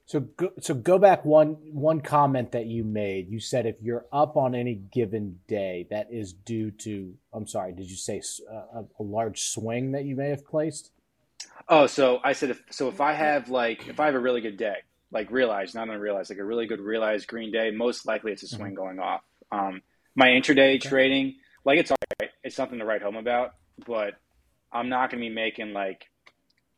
So 0.08 0.20
go, 0.20 0.52
so 0.60 0.76
go 0.76 1.00
back 1.00 1.26
one 1.26 1.58
one 1.72 2.02
comment 2.02 2.52
that 2.52 2.68
you 2.68 2.84
made. 2.84 3.28
You 3.30 3.40
said 3.40 3.66
if 3.66 3.82
you're 3.82 4.06
up 4.12 4.38
on 4.38 4.54
any 4.54 4.76
given 4.76 5.40
day, 5.48 5.88
that 5.90 6.08
is 6.12 6.32
due 6.32 6.70
to. 6.72 7.16
I'm 7.34 7.48
sorry. 7.48 7.74
Did 7.74 7.90
you 7.90 7.96
say 7.96 8.22
a, 8.50 8.84
a 9.00 9.04
large 9.04 9.42
swing 9.42 9.94
that 9.94 10.06
you 10.06 10.16
may 10.16 10.30
have 10.30 10.46
placed? 10.46 10.92
Oh, 11.68 11.88
so 11.88 12.20
I 12.24 12.34
said 12.34 12.52
if 12.52 12.62
so 12.70 12.88
if 12.88 13.02
I 13.02 13.14
have 13.14 13.50
like 13.50 13.88
if 13.88 14.00
I 14.00 14.06
have 14.06 14.16
a 14.16 14.20
really 14.20 14.42
good 14.42 14.58
day, 14.58 14.76
like 15.12 15.32
realized, 15.32 15.74
not 15.74 15.90
unrealized, 15.90 16.30
like 16.30 16.40
a 16.40 16.44
really 16.44 16.68
good 16.68 16.82
realized 16.82 17.28
green 17.28 17.52
day, 17.52 17.72
most 17.72 18.06
likely 18.06 18.32
it's 18.32 18.44
a 18.44 18.48
swing 18.48 18.74
mm-hmm. 18.74 18.76
going 18.76 19.00
off. 19.00 19.22
Um, 19.52 19.82
my 20.16 20.28
intraday 20.28 20.76
okay. 20.76 20.88
trading, 20.88 21.36
like 21.64 21.80
it's 21.80 21.90
all 21.90 21.98
right. 22.22 22.30
It's 22.44 22.56
something 22.56 22.78
to 22.78 22.86
write 22.86 23.02
home 23.02 23.16
about, 23.16 23.56
but 23.88 24.14
I'm 24.72 24.90
not 24.90 25.10
going 25.10 25.24
to 25.24 25.30
be 25.30 25.34
making 25.34 25.74
like 25.74 26.06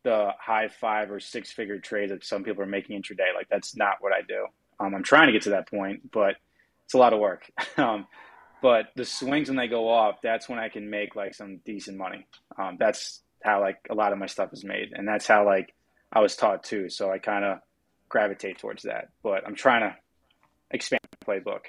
the 0.07 0.29
high 0.39 0.69
five 0.69 1.11
or 1.11 1.19
six 1.19 1.51
figure 1.51 1.79
trades 1.79 2.13
that 2.13 2.23
some 2.23 2.41
people 2.41 2.63
are 2.63 2.67
making 2.67 2.97
intraday. 2.97 3.35
Like 3.35 3.49
that's 3.49 3.75
not 3.75 3.97
what 3.99 4.13
I 4.13 4.21
do. 4.21 4.47
Um, 4.79 4.95
I'm 4.95 5.03
trying 5.03 5.27
to 5.27 5.33
get 5.33 5.41
to 5.41 5.49
that 5.49 5.69
point, 5.69 6.13
but 6.13 6.35
it's 6.85 6.93
a 6.93 6.97
lot 6.97 7.11
of 7.11 7.19
work. 7.19 7.51
um, 7.77 8.07
but 8.61 8.85
the 8.95 9.03
swings 9.03 9.49
when 9.49 9.57
they 9.57 9.67
go 9.67 9.89
off, 9.89 10.21
that's 10.23 10.47
when 10.47 10.59
I 10.59 10.69
can 10.69 10.89
make 10.89 11.17
like 11.17 11.35
some 11.35 11.57
decent 11.65 11.97
money. 11.97 12.25
Um, 12.57 12.77
that's 12.79 13.21
how 13.43 13.59
like 13.59 13.79
a 13.89 13.95
lot 13.95 14.13
of 14.13 14.17
my 14.17 14.27
stuff 14.27 14.53
is 14.53 14.63
made, 14.63 14.93
and 14.93 15.05
that's 15.05 15.27
how 15.27 15.45
like 15.45 15.75
I 16.13 16.21
was 16.21 16.37
taught 16.37 16.63
too. 16.63 16.89
So 16.89 17.11
I 17.11 17.17
kind 17.17 17.43
of 17.43 17.59
gravitate 18.07 18.59
towards 18.59 18.83
that. 18.83 19.09
But 19.23 19.45
I'm 19.45 19.55
trying 19.55 19.81
to 19.81 19.95
expand 20.71 21.01
the 21.11 21.25
playbook. 21.25 21.65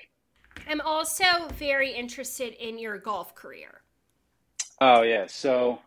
I'm 0.68 0.80
also 0.80 1.24
very 1.54 1.92
interested 1.92 2.52
in 2.52 2.78
your 2.78 2.98
golf 2.98 3.34
career. 3.34 3.80
Oh 4.80 5.02
yeah, 5.02 5.26
so 5.26 5.80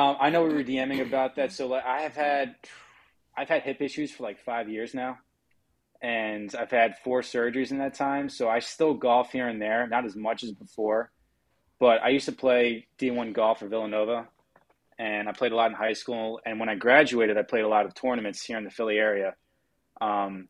um, 0.00 0.16
I 0.18 0.30
know 0.30 0.44
we 0.44 0.54
were 0.54 0.64
DMing 0.64 1.06
about 1.06 1.36
that. 1.36 1.52
So 1.52 1.66
like, 1.66 1.84
I 1.84 2.00
have 2.00 2.14
had 2.14 2.54
I've 3.36 3.48
had 3.48 3.62
hip 3.62 3.82
issues 3.82 4.10
for 4.10 4.22
like 4.22 4.40
five 4.40 4.68
years 4.68 4.94
now, 4.94 5.18
and 6.00 6.54
I've 6.58 6.70
had 6.70 6.96
four 7.04 7.20
surgeries 7.20 7.70
in 7.70 7.78
that 7.78 7.94
time. 7.94 8.28
So 8.30 8.48
I 8.48 8.60
still 8.60 8.94
golf 8.94 9.32
here 9.32 9.46
and 9.46 9.60
there, 9.60 9.86
not 9.86 10.06
as 10.06 10.16
much 10.16 10.42
as 10.42 10.52
before. 10.52 11.10
But 11.78 12.02
I 12.02 12.08
used 12.08 12.26
to 12.26 12.32
play 12.32 12.86
D1 12.98 13.32
golf 13.34 13.60
for 13.60 13.68
Villanova, 13.68 14.28
and 14.98 15.28
I 15.28 15.32
played 15.32 15.52
a 15.52 15.56
lot 15.56 15.70
in 15.70 15.76
high 15.76 15.92
school. 15.92 16.40
And 16.44 16.58
when 16.58 16.68
I 16.68 16.74
graduated, 16.74 17.36
I 17.36 17.42
played 17.42 17.64
a 17.64 17.68
lot 17.68 17.86
of 17.86 17.94
tournaments 17.94 18.42
here 18.42 18.58
in 18.58 18.64
the 18.64 18.70
Philly 18.70 18.98
area. 18.98 19.34
Um, 20.00 20.48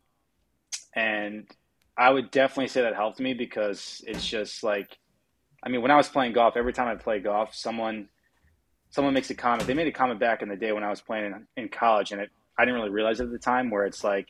and 0.95 1.49
I 1.97 2.11
would 2.11 2.31
definitely 2.31 2.69
say 2.69 2.83
that 2.83 2.95
helped 2.95 3.21
me 3.21 3.35
because 3.35 4.01
it's 4.07 4.27
just 4.27 4.63
like, 4.63 4.97
I 5.63 5.69
mean, 5.69 5.83
when 5.83 5.91
I 5.91 5.97
was 5.97 6.09
playing 6.09 6.33
golf, 6.33 6.57
every 6.57 6.73
time 6.73 6.89
I 6.89 6.95
play 6.97 7.21
golf, 7.21 7.55
someone 7.55 8.09
someone 8.91 9.15
makes 9.15 9.31
a 9.31 9.35
comment. 9.35 9.67
They 9.67 9.75
made 9.75 9.87
a 9.87 9.93
comment 9.93 10.21
back 10.21 10.43
in 10.43 10.49
the 10.49 10.57
day 10.57 10.73
when 10.73 10.85
I 10.85 10.91
was 10.91 11.01
playing 11.01 11.27
in, 11.27 11.47
in 11.57 11.69
college, 11.69 12.13
and 12.13 12.21
it, 12.21 12.31
I 12.59 12.65
didn't 12.65 12.79
really 12.79 12.91
realize 12.91 13.21
it 13.21 13.25
at 13.25 13.33
the 13.33 13.39
time. 13.39 13.71
Where 13.71 13.87
it's 13.87 14.05
like, 14.05 14.29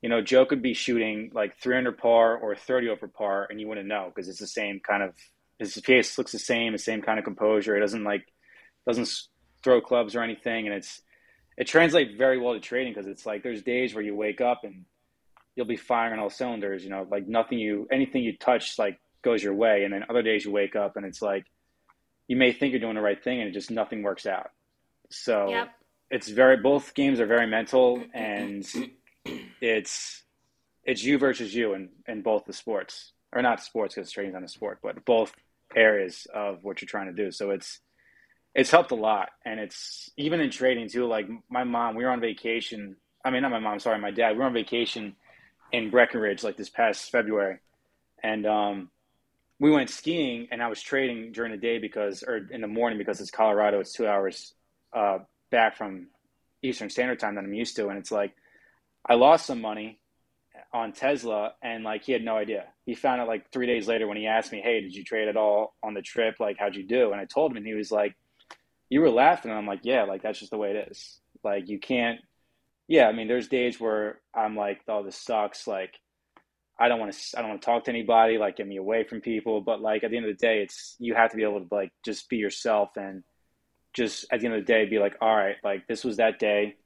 you 0.00 0.08
know, 0.08 0.22
Joe 0.22 0.46
could 0.46 0.62
be 0.62 0.74
shooting 0.74 1.30
like 1.34 1.58
300 1.60 1.98
par 1.98 2.36
or 2.36 2.54
30 2.54 2.88
over 2.88 3.08
par, 3.08 3.46
and 3.50 3.60
you 3.60 3.68
wouldn't 3.68 3.88
know 3.88 4.10
because 4.14 4.28
it's 4.28 4.40
the 4.40 4.46
same 4.46 4.80
kind 4.80 5.02
of 5.02 5.14
his 5.58 5.74
face 5.74 6.16
looks 6.16 6.32
the 6.32 6.38
same, 6.38 6.72
the 6.72 6.78
same 6.78 7.02
kind 7.02 7.18
of 7.18 7.24
composure. 7.24 7.76
It 7.76 7.80
doesn't 7.80 8.04
like 8.04 8.26
doesn't 8.86 9.10
throw 9.62 9.80
clubs 9.80 10.14
or 10.14 10.22
anything, 10.22 10.66
and 10.66 10.74
it's 10.74 11.02
it 11.56 11.66
translates 11.66 12.14
very 12.16 12.38
well 12.38 12.54
to 12.54 12.60
trading 12.60 12.94
because 12.94 13.08
it's 13.08 13.26
like 13.26 13.42
there's 13.42 13.62
days 13.62 13.94
where 13.94 14.04
you 14.04 14.14
wake 14.14 14.40
up 14.40 14.62
and 14.62 14.84
you'll 15.56 15.66
be 15.66 15.76
firing 15.76 16.12
on 16.12 16.20
all 16.20 16.30
cylinders. 16.30 16.84
You 16.84 16.90
know, 16.90 17.06
like 17.10 17.26
nothing 17.26 17.58
you 17.58 17.88
anything 17.90 18.22
you 18.22 18.36
touch 18.38 18.78
like 18.78 19.00
goes 19.22 19.42
your 19.42 19.54
way, 19.54 19.82
and 19.82 19.92
then 19.92 20.04
other 20.08 20.22
days 20.22 20.44
you 20.44 20.52
wake 20.52 20.76
up 20.76 20.96
and 20.96 21.04
it's 21.04 21.20
like 21.20 21.44
you 22.28 22.36
may 22.36 22.52
think 22.52 22.72
you're 22.72 22.80
doing 22.80 22.94
the 22.94 23.00
right 23.00 23.22
thing 23.22 23.40
and 23.40 23.48
it 23.48 23.52
just 23.52 23.70
nothing 23.70 24.02
works 24.02 24.26
out. 24.26 24.50
So 25.10 25.48
yep. 25.48 25.70
it's 26.10 26.28
very 26.28 26.58
both 26.58 26.94
games 26.94 27.18
are 27.18 27.26
very 27.26 27.46
mental 27.46 28.02
and 28.14 28.64
it's 29.60 30.22
it's 30.84 31.02
you 31.02 31.18
versus 31.18 31.54
you 31.54 31.74
in, 31.74 31.88
in 32.06 32.22
both 32.22 32.44
the 32.44 32.52
sports. 32.52 33.12
Or 33.30 33.42
not 33.42 33.62
sports 33.62 33.94
because 33.94 34.10
trading's 34.10 34.34
not 34.34 34.42
a 34.42 34.48
sport, 34.48 34.78
but 34.82 35.04
both 35.04 35.34
areas 35.76 36.26
of 36.32 36.64
what 36.64 36.80
you're 36.80 36.86
trying 36.86 37.08
to 37.08 37.12
do. 37.12 37.30
So 37.30 37.50
it's 37.50 37.80
it's 38.54 38.70
helped 38.70 38.90
a 38.90 38.96
lot. 38.96 39.30
And 39.44 39.60
it's 39.60 40.10
even 40.16 40.40
in 40.40 40.50
trading 40.50 40.88
too, 40.88 41.06
like 41.06 41.28
my 41.50 41.64
mom, 41.64 41.94
we 41.94 42.04
were 42.04 42.10
on 42.10 42.20
vacation. 42.20 42.96
I 43.24 43.30
mean 43.30 43.42
not 43.42 43.50
my 43.50 43.58
mom, 43.58 43.80
sorry, 43.80 43.98
my 43.98 44.10
dad. 44.10 44.32
We 44.32 44.38
were 44.38 44.44
on 44.44 44.54
vacation 44.54 45.16
in 45.72 45.90
Breckenridge 45.90 46.42
like 46.42 46.56
this 46.56 46.70
past 46.70 47.10
February. 47.10 47.58
And 48.22 48.46
um 48.46 48.90
we 49.60 49.70
went 49.70 49.90
skiing 49.90 50.48
and 50.50 50.62
I 50.62 50.68
was 50.68 50.80
trading 50.80 51.32
during 51.32 51.52
the 51.52 51.58
day 51.58 51.78
because, 51.78 52.22
or 52.22 52.48
in 52.50 52.60
the 52.60 52.68
morning 52.68 52.98
because 52.98 53.20
it's 53.20 53.30
Colorado. 53.30 53.80
It's 53.80 53.92
two 53.92 54.06
hours 54.06 54.54
uh, 54.92 55.18
back 55.50 55.76
from 55.76 56.08
Eastern 56.62 56.90
Standard 56.90 57.18
Time 57.18 57.34
that 57.34 57.44
I'm 57.44 57.54
used 57.54 57.76
to, 57.76 57.88
and 57.88 57.98
it's 57.98 58.12
like 58.12 58.34
I 59.06 59.14
lost 59.14 59.46
some 59.46 59.60
money 59.60 60.00
on 60.72 60.92
Tesla, 60.92 61.54
and 61.62 61.84
like 61.84 62.04
he 62.04 62.12
had 62.12 62.24
no 62.24 62.36
idea. 62.36 62.64
He 62.84 62.94
found 62.94 63.20
out 63.20 63.28
like 63.28 63.50
three 63.52 63.66
days 63.66 63.88
later 63.88 64.06
when 64.06 64.16
he 64.16 64.26
asked 64.26 64.52
me, 64.52 64.60
"Hey, 64.60 64.80
did 64.80 64.94
you 64.94 65.04
trade 65.04 65.28
at 65.28 65.36
all 65.36 65.74
on 65.82 65.94
the 65.94 66.02
trip? 66.02 66.36
Like, 66.40 66.58
how'd 66.58 66.76
you 66.76 66.84
do?" 66.84 67.12
And 67.12 67.20
I 67.20 67.24
told 67.24 67.52
him, 67.52 67.56
and 67.56 67.66
he 67.66 67.74
was 67.74 67.90
like, 67.90 68.14
"You 68.88 69.00
were 69.00 69.10
laughing." 69.10 69.50
And 69.50 69.58
I'm 69.58 69.66
like, 69.66 69.80
"Yeah, 69.82 70.04
like 70.04 70.22
that's 70.22 70.38
just 70.38 70.50
the 70.50 70.58
way 70.58 70.70
it 70.70 70.88
is. 70.90 71.20
Like 71.44 71.68
you 71.68 71.78
can't." 71.78 72.20
Yeah, 72.88 73.06
I 73.08 73.12
mean, 73.12 73.28
there's 73.28 73.48
days 73.48 73.78
where 73.78 74.20
I'm 74.34 74.56
like, 74.56 74.80
"Oh, 74.88 75.02
this 75.02 75.16
sucks." 75.16 75.66
Like 75.66 75.94
I 76.78 76.88
don't 76.88 77.00
want 77.00 77.12
to 77.12 77.38
I 77.38 77.40
don't 77.40 77.50
want 77.50 77.62
to 77.62 77.66
talk 77.66 77.84
to 77.84 77.90
anybody, 77.90 78.38
like 78.38 78.56
get 78.56 78.66
me 78.66 78.76
away 78.76 79.04
from 79.04 79.20
people. 79.20 79.60
But 79.60 79.80
like 79.80 80.04
at 80.04 80.10
the 80.10 80.16
end 80.16 80.26
of 80.26 80.36
the 80.36 80.46
day, 80.46 80.62
it's 80.62 80.96
you 80.98 81.14
have 81.14 81.30
to 81.30 81.36
be 81.36 81.42
able 81.42 81.60
to 81.60 81.74
like 81.74 81.92
just 82.04 82.28
be 82.28 82.36
yourself 82.36 82.90
and 82.96 83.24
just 83.94 84.26
at 84.30 84.40
the 84.40 84.46
end 84.46 84.54
of 84.54 84.64
the 84.64 84.72
day 84.72 84.86
be 84.86 84.98
like, 84.98 85.16
all 85.20 85.34
right, 85.34 85.56
like 85.64 85.86
this 85.88 86.04
was 86.04 86.18
that 86.18 86.38
day, 86.38 86.76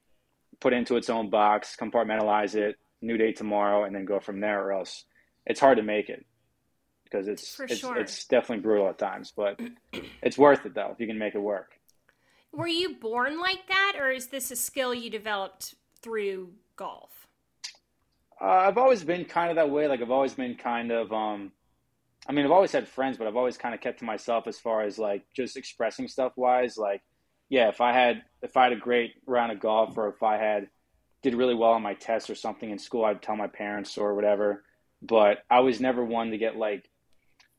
put 0.59 0.73
it 0.73 0.77
into 0.77 0.95
its 0.95 1.09
own 1.09 1.29
box, 1.29 1.75
compartmentalize 1.79 2.55
it, 2.55 2.77
new 3.01 3.17
day 3.17 3.31
tomorrow, 3.31 3.83
and 3.83 3.95
then 3.95 4.05
go 4.05 4.19
from 4.19 4.39
there. 4.39 4.65
Or 4.65 4.73
else 4.73 5.05
it's 5.45 5.59
hard 5.59 5.77
to 5.77 5.83
make 5.83 6.09
it 6.09 6.25
because 7.03 7.27
it's 7.27 7.59
it's, 7.59 7.77
sure. 7.77 7.97
it's 7.97 8.25
definitely 8.25 8.63
brutal 8.63 8.89
at 8.89 8.97
times, 8.97 9.31
but 9.35 9.59
it's 10.23 10.37
worth 10.37 10.65
it 10.65 10.73
though 10.73 10.89
if 10.91 10.99
you 10.99 11.07
can 11.07 11.19
make 11.19 11.35
it 11.35 11.39
work. 11.39 11.73
Were 12.51 12.67
you 12.67 12.95
born 12.95 13.39
like 13.39 13.67
that, 13.67 13.93
or 13.99 14.11
is 14.11 14.27
this 14.27 14.51
a 14.51 14.55
skill 14.55 14.93
you 14.93 15.09
developed 15.09 15.75
through 16.01 16.53
golf? 16.75 17.22
Uh, 18.43 18.65
I've 18.67 18.77
always 18.77 19.05
been 19.05 19.23
kind 19.23 19.49
of 19.49 19.55
that 19.55 19.69
way. 19.69 19.87
Like 19.87 20.01
I've 20.01 20.11
always 20.11 20.33
been 20.33 20.55
kind 20.55 20.91
of, 20.91 21.13
um, 21.13 21.53
I 22.27 22.33
mean, 22.33 22.43
I've 22.43 22.51
always 22.51 22.73
had 22.73 22.89
friends, 22.89 23.17
but 23.17 23.25
I've 23.25 23.37
always 23.37 23.57
kind 23.57 23.73
of 23.73 23.79
kept 23.79 23.99
to 23.99 24.05
myself 24.05 24.47
as 24.47 24.59
far 24.59 24.81
as 24.81 24.99
like 24.99 25.23
just 25.33 25.55
expressing 25.55 26.09
stuff 26.09 26.33
wise. 26.35 26.77
Like, 26.77 27.01
yeah, 27.47 27.69
if 27.69 27.79
I 27.79 27.93
had 27.93 28.23
if 28.41 28.57
I 28.57 28.63
had 28.63 28.73
a 28.73 28.77
great 28.77 29.13
round 29.25 29.53
of 29.53 29.61
golf, 29.61 29.97
or 29.97 30.09
if 30.09 30.21
I 30.21 30.37
had 30.37 30.67
did 31.21 31.35
really 31.35 31.55
well 31.55 31.71
on 31.71 31.81
my 31.81 31.93
tests 31.93 32.29
or 32.29 32.35
something 32.35 32.69
in 32.69 32.79
school, 32.79 33.05
I'd 33.05 33.21
tell 33.21 33.37
my 33.37 33.47
parents 33.47 33.97
or 33.97 34.13
whatever. 34.13 34.63
But 35.01 35.43
I 35.49 35.61
was 35.61 35.79
never 35.79 36.03
one 36.03 36.31
to 36.31 36.37
get 36.37 36.57
like 36.57 36.89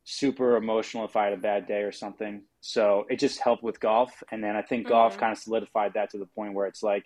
super 0.05 0.57
emotional 0.57 1.07
if 1.07 1.17
I 1.17 1.25
had 1.25 1.33
a 1.33 1.39
bad 1.39 1.67
day 1.67 1.81
or 1.83 1.93
something. 1.93 2.43
So 2.61 3.07
it 3.09 3.19
just 3.19 3.41
helped 3.41 3.63
with 3.63 3.81
golf, 3.81 4.23
and 4.31 4.45
then 4.45 4.55
I 4.55 4.63
think 4.63 4.85
mm-hmm. 4.85 4.93
golf 4.93 5.17
kind 5.17 5.33
of 5.33 5.39
solidified 5.39 5.95
that 5.95 6.11
to 6.11 6.19
the 6.19 6.27
point 6.27 6.53
where 6.53 6.67
it's 6.67 6.83
like, 6.83 7.05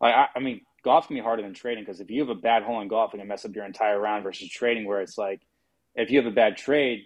like 0.00 0.14
I, 0.14 0.26
I 0.34 0.40
mean, 0.40 0.62
golf 0.82 1.06
can 1.06 1.16
be 1.16 1.22
harder 1.22 1.42
than 1.42 1.54
trading 1.54 1.84
because 1.84 2.00
if 2.00 2.10
you 2.10 2.20
have 2.20 2.28
a 2.28 2.40
bad 2.40 2.62
hole 2.62 2.80
in 2.80 2.88
golf, 2.88 3.14
it 3.14 3.18
can 3.18 3.28
mess 3.28 3.44
up 3.44 3.54
your 3.54 3.64
entire 3.64 3.98
round 3.98 4.24
versus 4.24 4.48
trading, 4.48 4.86
where 4.86 5.00
it's 5.00 5.18
like 5.18 5.40
if 5.94 6.10
you 6.10 6.18
have 6.18 6.30
a 6.30 6.34
bad 6.34 6.56
trade 6.56 7.04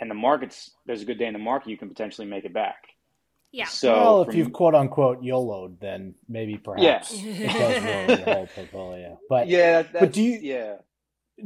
and 0.00 0.10
the 0.10 0.14
market's 0.14 0.70
there's 0.86 1.02
a 1.02 1.04
good 1.04 1.18
day 1.18 1.26
in 1.26 1.32
the 1.32 1.38
market, 1.38 1.70
you 1.70 1.76
can 1.76 1.88
potentially 1.88 2.26
make 2.26 2.44
it 2.44 2.52
back. 2.52 2.88
Yeah. 3.52 3.66
So 3.66 3.92
well, 3.92 4.22
if 4.22 4.34
you've 4.34 4.52
quote 4.52 4.74
unquote 4.74 5.22
YOLO'd, 5.22 5.80
then 5.80 6.14
maybe 6.28 6.58
perhaps 6.58 7.12
yeah. 7.12 7.32
it 7.32 8.08
does 8.08 8.18
your 8.18 8.34
whole 8.34 8.46
portfolio. 8.54 9.20
But 9.28 9.48
yeah, 9.48 9.84
but 9.92 10.12
do 10.12 10.22
you 10.22 10.38
yeah 10.42 10.74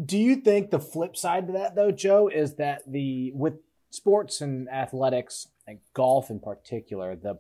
do 0.04 0.18
you 0.18 0.36
think 0.36 0.70
the 0.70 0.80
flip 0.80 1.16
side 1.16 1.48
to 1.48 1.52
that 1.54 1.74
though, 1.74 1.90
Joe, 1.90 2.28
is 2.28 2.54
that 2.56 2.82
the 2.90 3.32
with 3.34 3.54
sports 3.90 4.40
and 4.40 4.68
athletics 4.68 5.48
and 5.66 5.78
golf 5.94 6.30
in 6.30 6.40
particular, 6.40 7.16
the 7.16 7.38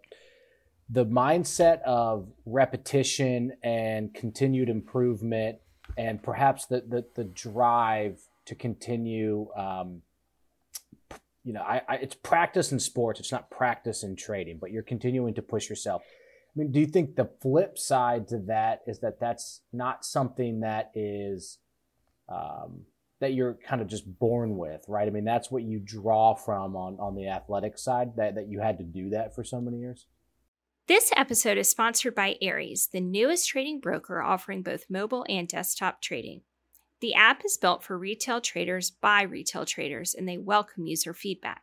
the 0.90 1.06
mindset 1.06 1.80
of 1.82 2.28
repetition 2.44 3.52
and 3.62 4.12
continued 4.12 4.68
improvement 4.68 5.58
and 5.96 6.22
perhaps 6.22 6.66
the, 6.66 6.82
the, 6.88 7.04
the 7.14 7.24
drive 7.24 8.20
to 8.46 8.54
continue 8.54 9.48
um, 9.56 10.02
you 11.44 11.52
know 11.52 11.62
I, 11.62 11.82
I, 11.88 11.94
it's 11.96 12.14
practice 12.14 12.72
in 12.72 12.80
sports. 12.80 13.20
It's 13.20 13.32
not 13.32 13.50
practice 13.50 14.02
in 14.02 14.16
trading 14.16 14.58
but 14.58 14.72
you're 14.72 14.82
continuing 14.82 15.34
to 15.34 15.42
push 15.42 15.68
yourself. 15.70 16.02
I 16.04 16.58
mean 16.58 16.72
do 16.72 16.80
you 16.80 16.86
think 16.86 17.14
the 17.14 17.30
flip 17.40 17.78
side 17.78 18.26
to 18.28 18.38
that 18.48 18.82
is 18.86 18.98
that 19.00 19.20
that's 19.20 19.60
not 19.72 20.04
something 20.04 20.60
that 20.60 20.90
is 20.94 21.58
um, 22.28 22.82
that 23.20 23.34
you're 23.34 23.54
kind 23.54 23.80
of 23.80 23.86
just 23.86 24.18
born 24.18 24.56
with 24.56 24.84
right? 24.88 25.06
I 25.06 25.10
mean 25.10 25.24
that's 25.24 25.52
what 25.52 25.62
you 25.62 25.78
draw 25.78 26.34
from 26.34 26.74
on 26.74 26.98
on 26.98 27.14
the 27.14 27.28
athletic 27.28 27.78
side 27.78 28.16
that, 28.16 28.34
that 28.34 28.48
you 28.48 28.58
had 28.58 28.78
to 28.78 28.84
do 28.84 29.10
that 29.10 29.36
for 29.36 29.44
so 29.44 29.60
many 29.60 29.78
years 29.78 30.06
this 30.90 31.12
episode 31.16 31.56
is 31.56 31.70
sponsored 31.70 32.16
by 32.16 32.36
Aries, 32.42 32.88
the 32.92 33.00
newest 33.00 33.48
trading 33.48 33.78
broker 33.78 34.20
offering 34.20 34.60
both 34.60 34.90
mobile 34.90 35.24
and 35.28 35.46
desktop 35.46 36.02
trading. 36.02 36.40
The 37.00 37.14
app 37.14 37.44
is 37.44 37.56
built 37.56 37.84
for 37.84 37.96
retail 37.96 38.40
traders 38.40 38.90
by 38.90 39.22
retail 39.22 39.64
traders, 39.64 40.14
and 40.14 40.28
they 40.28 40.36
welcome 40.36 40.88
user 40.88 41.14
feedback. 41.14 41.62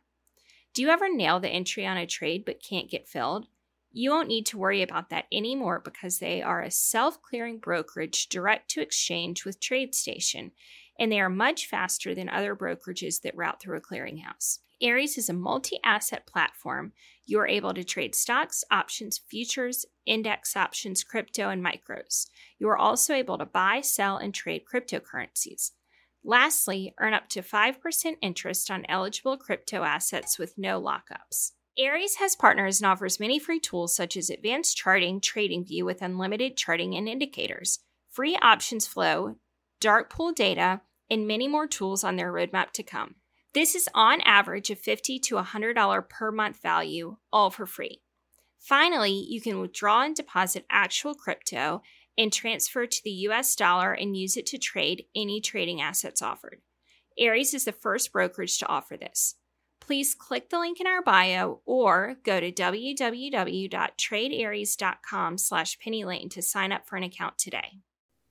Do 0.72 0.80
you 0.80 0.88
ever 0.88 1.14
nail 1.14 1.40
the 1.40 1.50
entry 1.50 1.84
on 1.86 1.98
a 1.98 2.06
trade 2.06 2.46
but 2.46 2.62
can't 2.66 2.90
get 2.90 3.06
filled? 3.06 3.48
You 3.92 4.12
won't 4.12 4.28
need 4.28 4.46
to 4.46 4.56
worry 4.56 4.80
about 4.80 5.10
that 5.10 5.26
anymore 5.30 5.82
because 5.84 6.20
they 6.20 6.40
are 6.40 6.62
a 6.62 6.70
self 6.70 7.20
clearing 7.20 7.58
brokerage 7.58 8.30
direct 8.30 8.70
to 8.70 8.80
exchange 8.80 9.44
with 9.44 9.60
TradeStation, 9.60 10.52
and 10.98 11.10
they 11.10 11.20
are 11.20 11.30
much 11.30 11.66
faster 11.66 12.14
than 12.14 12.28
other 12.28 12.54
brokerages 12.54 13.22
that 13.22 13.36
route 13.36 13.60
through 13.60 13.76
a 13.76 13.80
clearinghouse. 13.80 14.58
Aries 14.80 15.18
is 15.18 15.28
a 15.28 15.32
multi 15.34 15.78
asset 15.84 16.26
platform. 16.26 16.92
You 17.26 17.40
are 17.40 17.48
able 17.48 17.74
to 17.74 17.82
trade 17.82 18.14
stocks, 18.14 18.62
options, 18.70 19.18
futures, 19.18 19.84
index 20.06 20.56
options, 20.56 21.02
crypto, 21.02 21.48
and 21.48 21.64
micros. 21.64 22.28
You 22.58 22.68
are 22.68 22.78
also 22.78 23.12
able 23.12 23.38
to 23.38 23.44
buy, 23.44 23.80
sell, 23.80 24.16
and 24.16 24.32
trade 24.32 24.62
cryptocurrencies. 24.72 25.72
Lastly, 26.24 26.94
earn 26.98 27.14
up 27.14 27.28
to 27.30 27.42
5% 27.42 28.16
interest 28.20 28.70
on 28.70 28.86
eligible 28.88 29.36
crypto 29.36 29.82
assets 29.82 30.38
with 30.38 30.58
no 30.58 30.80
lockups. 30.80 31.52
Aries 31.78 32.16
has 32.16 32.34
partners 32.34 32.80
and 32.80 32.90
offers 32.90 33.20
many 33.20 33.38
free 33.38 33.60
tools 33.60 33.94
such 33.94 34.16
as 34.16 34.30
advanced 34.30 34.76
charting, 34.76 35.20
TradingView 35.20 35.84
with 35.84 36.02
unlimited 36.02 36.56
charting 36.56 36.94
and 36.94 37.08
indicators, 37.08 37.78
free 38.10 38.36
options 38.42 38.86
flow, 38.86 39.36
dark 39.80 40.10
pool 40.10 40.32
data, 40.32 40.80
and 41.10 41.26
many 41.26 41.48
more 41.48 41.66
tools 41.66 42.04
on 42.04 42.16
their 42.16 42.32
roadmap 42.32 42.70
to 42.72 42.82
come. 42.82 43.16
This 43.54 43.74
is 43.74 43.88
on 43.94 44.20
average 44.22 44.70
a 44.70 44.76
$50 44.76 45.22
to 45.22 45.36
$100 45.36 46.08
per 46.08 46.30
month 46.30 46.62
value, 46.62 47.16
all 47.32 47.50
for 47.50 47.66
free. 47.66 48.02
Finally, 48.58 49.26
you 49.28 49.40
can 49.40 49.60
withdraw 49.60 50.02
and 50.02 50.14
deposit 50.14 50.66
actual 50.70 51.14
crypto 51.14 51.80
and 52.18 52.30
transfer 52.32 52.86
to 52.86 53.00
the 53.04 53.10
US 53.10 53.56
dollar 53.56 53.92
and 53.92 54.16
use 54.16 54.36
it 54.36 54.46
to 54.46 54.58
trade 54.58 55.04
any 55.14 55.40
trading 55.40 55.80
assets 55.80 56.20
offered. 56.20 56.60
Aries 57.16 57.54
is 57.54 57.64
the 57.64 57.70
first 57.72 58.12
brokerage 58.12 58.58
to 58.58 58.66
offer 58.66 58.96
this. 58.96 59.36
Please 59.80 60.14
click 60.14 60.50
the 60.50 60.58
link 60.58 60.80
in 60.80 60.86
our 60.86 61.02
bio 61.02 61.62
or 61.64 62.16
go 62.24 62.40
to 62.40 62.52
www.tradearies.com 62.52 65.38
slash 65.38 65.78
pennylane 65.78 66.30
to 66.30 66.42
sign 66.42 66.72
up 66.72 66.86
for 66.86 66.96
an 66.96 67.04
account 67.04 67.38
today. 67.38 67.78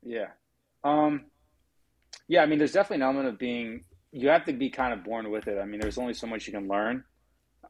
Yeah. 0.03 0.27
Um, 0.83 1.25
yeah, 2.27 2.41
I 2.41 2.45
mean, 2.45 2.59
there's 2.59 2.73
definitely 2.73 2.97
an 2.97 3.03
element 3.03 3.27
of 3.27 3.39
being, 3.39 3.83
you 4.11 4.29
have 4.29 4.45
to 4.45 4.53
be 4.53 4.69
kind 4.69 4.93
of 4.93 5.03
born 5.03 5.31
with 5.31 5.47
it. 5.47 5.57
I 5.59 5.65
mean, 5.65 5.79
there's 5.79 5.97
only 5.97 6.13
so 6.13 6.27
much 6.27 6.47
you 6.47 6.53
can 6.53 6.67
learn. 6.67 7.03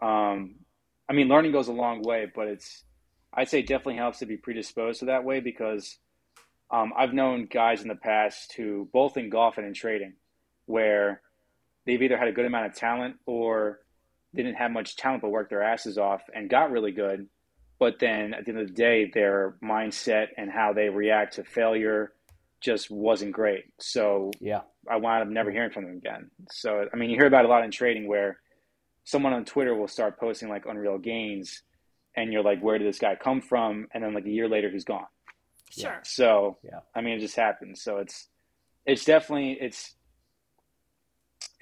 Um, 0.01 0.55
I 1.09 1.13
mean, 1.13 1.27
learning 1.27 1.51
goes 1.51 1.67
a 1.67 1.73
long 1.73 2.01
way, 2.01 2.31
but 2.33 2.47
it's, 2.47 2.83
I'd 3.33 3.49
say 3.49 3.59
it 3.59 3.67
definitely 3.67 3.97
helps 3.97 4.19
to 4.19 4.25
be 4.25 4.37
predisposed 4.37 4.99
to 4.99 5.05
that 5.05 5.23
way 5.23 5.39
because 5.39 5.97
um, 6.71 6.91
I've 6.97 7.13
known 7.13 7.47
guys 7.51 7.81
in 7.81 7.87
the 7.87 7.95
past 7.95 8.53
who, 8.53 8.89
both 8.91 9.17
in 9.17 9.29
golf 9.29 9.57
and 9.57 9.67
in 9.67 9.73
trading, 9.73 10.13
where 10.65 11.21
they've 11.85 12.01
either 12.01 12.17
had 12.17 12.27
a 12.27 12.33
good 12.33 12.45
amount 12.45 12.65
of 12.65 12.75
talent 12.75 13.15
or 13.25 13.79
didn't 14.35 14.55
have 14.55 14.71
much 14.71 14.95
talent 14.97 15.21
but 15.21 15.29
worked 15.29 15.49
their 15.49 15.63
asses 15.63 15.97
off 15.97 16.21
and 16.33 16.49
got 16.49 16.71
really 16.71 16.91
good. 16.91 17.27
But 17.79 17.99
then 17.99 18.33
at 18.33 18.45
the 18.45 18.51
end 18.51 18.61
of 18.61 18.67
the 18.67 18.73
day, 18.73 19.09
their 19.13 19.55
mindset 19.63 20.27
and 20.35 20.49
how 20.49 20.73
they 20.73 20.89
react 20.89 21.35
to 21.35 21.43
failure 21.43 22.11
just 22.61 22.89
wasn't 22.89 23.31
great. 23.31 23.65
So 23.79 24.31
yeah, 24.39 24.61
I 24.89 24.97
wound 24.97 25.23
up 25.23 25.27
never 25.29 25.51
hearing 25.51 25.71
from 25.71 25.85
them 25.85 25.97
again. 25.97 26.31
So 26.51 26.87
I 26.91 26.95
mean, 26.95 27.09
you 27.09 27.17
hear 27.17 27.27
about 27.27 27.45
a 27.45 27.47
lot 27.47 27.63
in 27.63 27.71
trading 27.71 28.07
where 28.07 28.39
someone 29.03 29.33
on 29.33 29.45
Twitter 29.45 29.75
will 29.75 29.87
start 29.87 30.19
posting 30.19 30.49
like 30.49 30.65
unreal 30.65 30.97
gains, 30.97 31.61
and 32.15 32.31
you're 32.31 32.43
like, 32.43 32.61
where 32.61 32.77
did 32.77 32.87
this 32.87 32.99
guy 32.99 33.15
come 33.15 33.41
from? 33.41 33.87
And 33.93 34.03
then 34.03 34.13
like 34.13 34.25
a 34.25 34.29
year 34.31 34.49
later, 34.49 34.69
he's 34.69 34.85
gone. 34.85 35.07
Sure. 35.69 35.99
So 36.03 36.57
Yeah. 36.63 36.79
I 36.95 37.01
mean, 37.01 37.17
it 37.17 37.19
just 37.19 37.35
happens. 37.35 37.81
So 37.81 37.97
it's 37.97 38.27
it's 38.85 39.05
definitely 39.05 39.57
it's. 39.59 39.93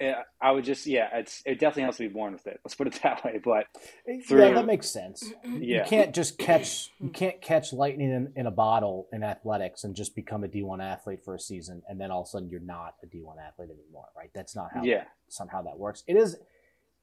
Yeah, 0.00 0.22
I 0.40 0.50
would 0.50 0.64
just 0.64 0.86
yeah, 0.86 1.08
it's 1.14 1.42
it 1.46 1.58
definitely 1.58 1.84
has 1.84 1.96
to 1.96 2.08
be 2.08 2.12
born 2.12 2.34
with 2.34 2.46
it. 2.46 2.60
Let's 2.64 2.74
put 2.74 2.86
it 2.86 3.00
that 3.02 3.24
way. 3.24 3.40
But 3.42 3.66
Yeah, 4.06 4.54
that 4.54 4.66
makes 4.66 4.88
sense. 4.88 5.32
yeah, 5.44 5.82
You 5.82 5.84
can't 5.86 6.14
just 6.14 6.38
catch 6.38 6.90
you 7.00 7.08
can't 7.08 7.40
catch 7.40 7.72
lightning 7.72 8.10
in, 8.10 8.32
in 8.36 8.46
a 8.46 8.50
bottle 8.50 9.08
in 9.12 9.22
athletics 9.22 9.84
and 9.84 9.94
just 9.94 10.14
become 10.14 10.44
a 10.44 10.48
D1 10.48 10.82
athlete 10.82 11.24
for 11.24 11.34
a 11.34 11.40
season 11.40 11.82
and 11.88 12.00
then 12.00 12.10
all 12.10 12.22
of 12.22 12.26
a 12.26 12.30
sudden 12.30 12.50
you're 12.50 12.60
not 12.60 12.96
a 13.02 13.06
D1 13.06 13.36
athlete 13.46 13.70
anymore, 13.70 14.08
right? 14.16 14.30
That's 14.34 14.54
not 14.54 14.68
how 14.74 14.82
yeah, 14.82 15.04
somehow 15.28 15.62
that 15.62 15.78
works. 15.78 16.04
It 16.06 16.16
is 16.16 16.36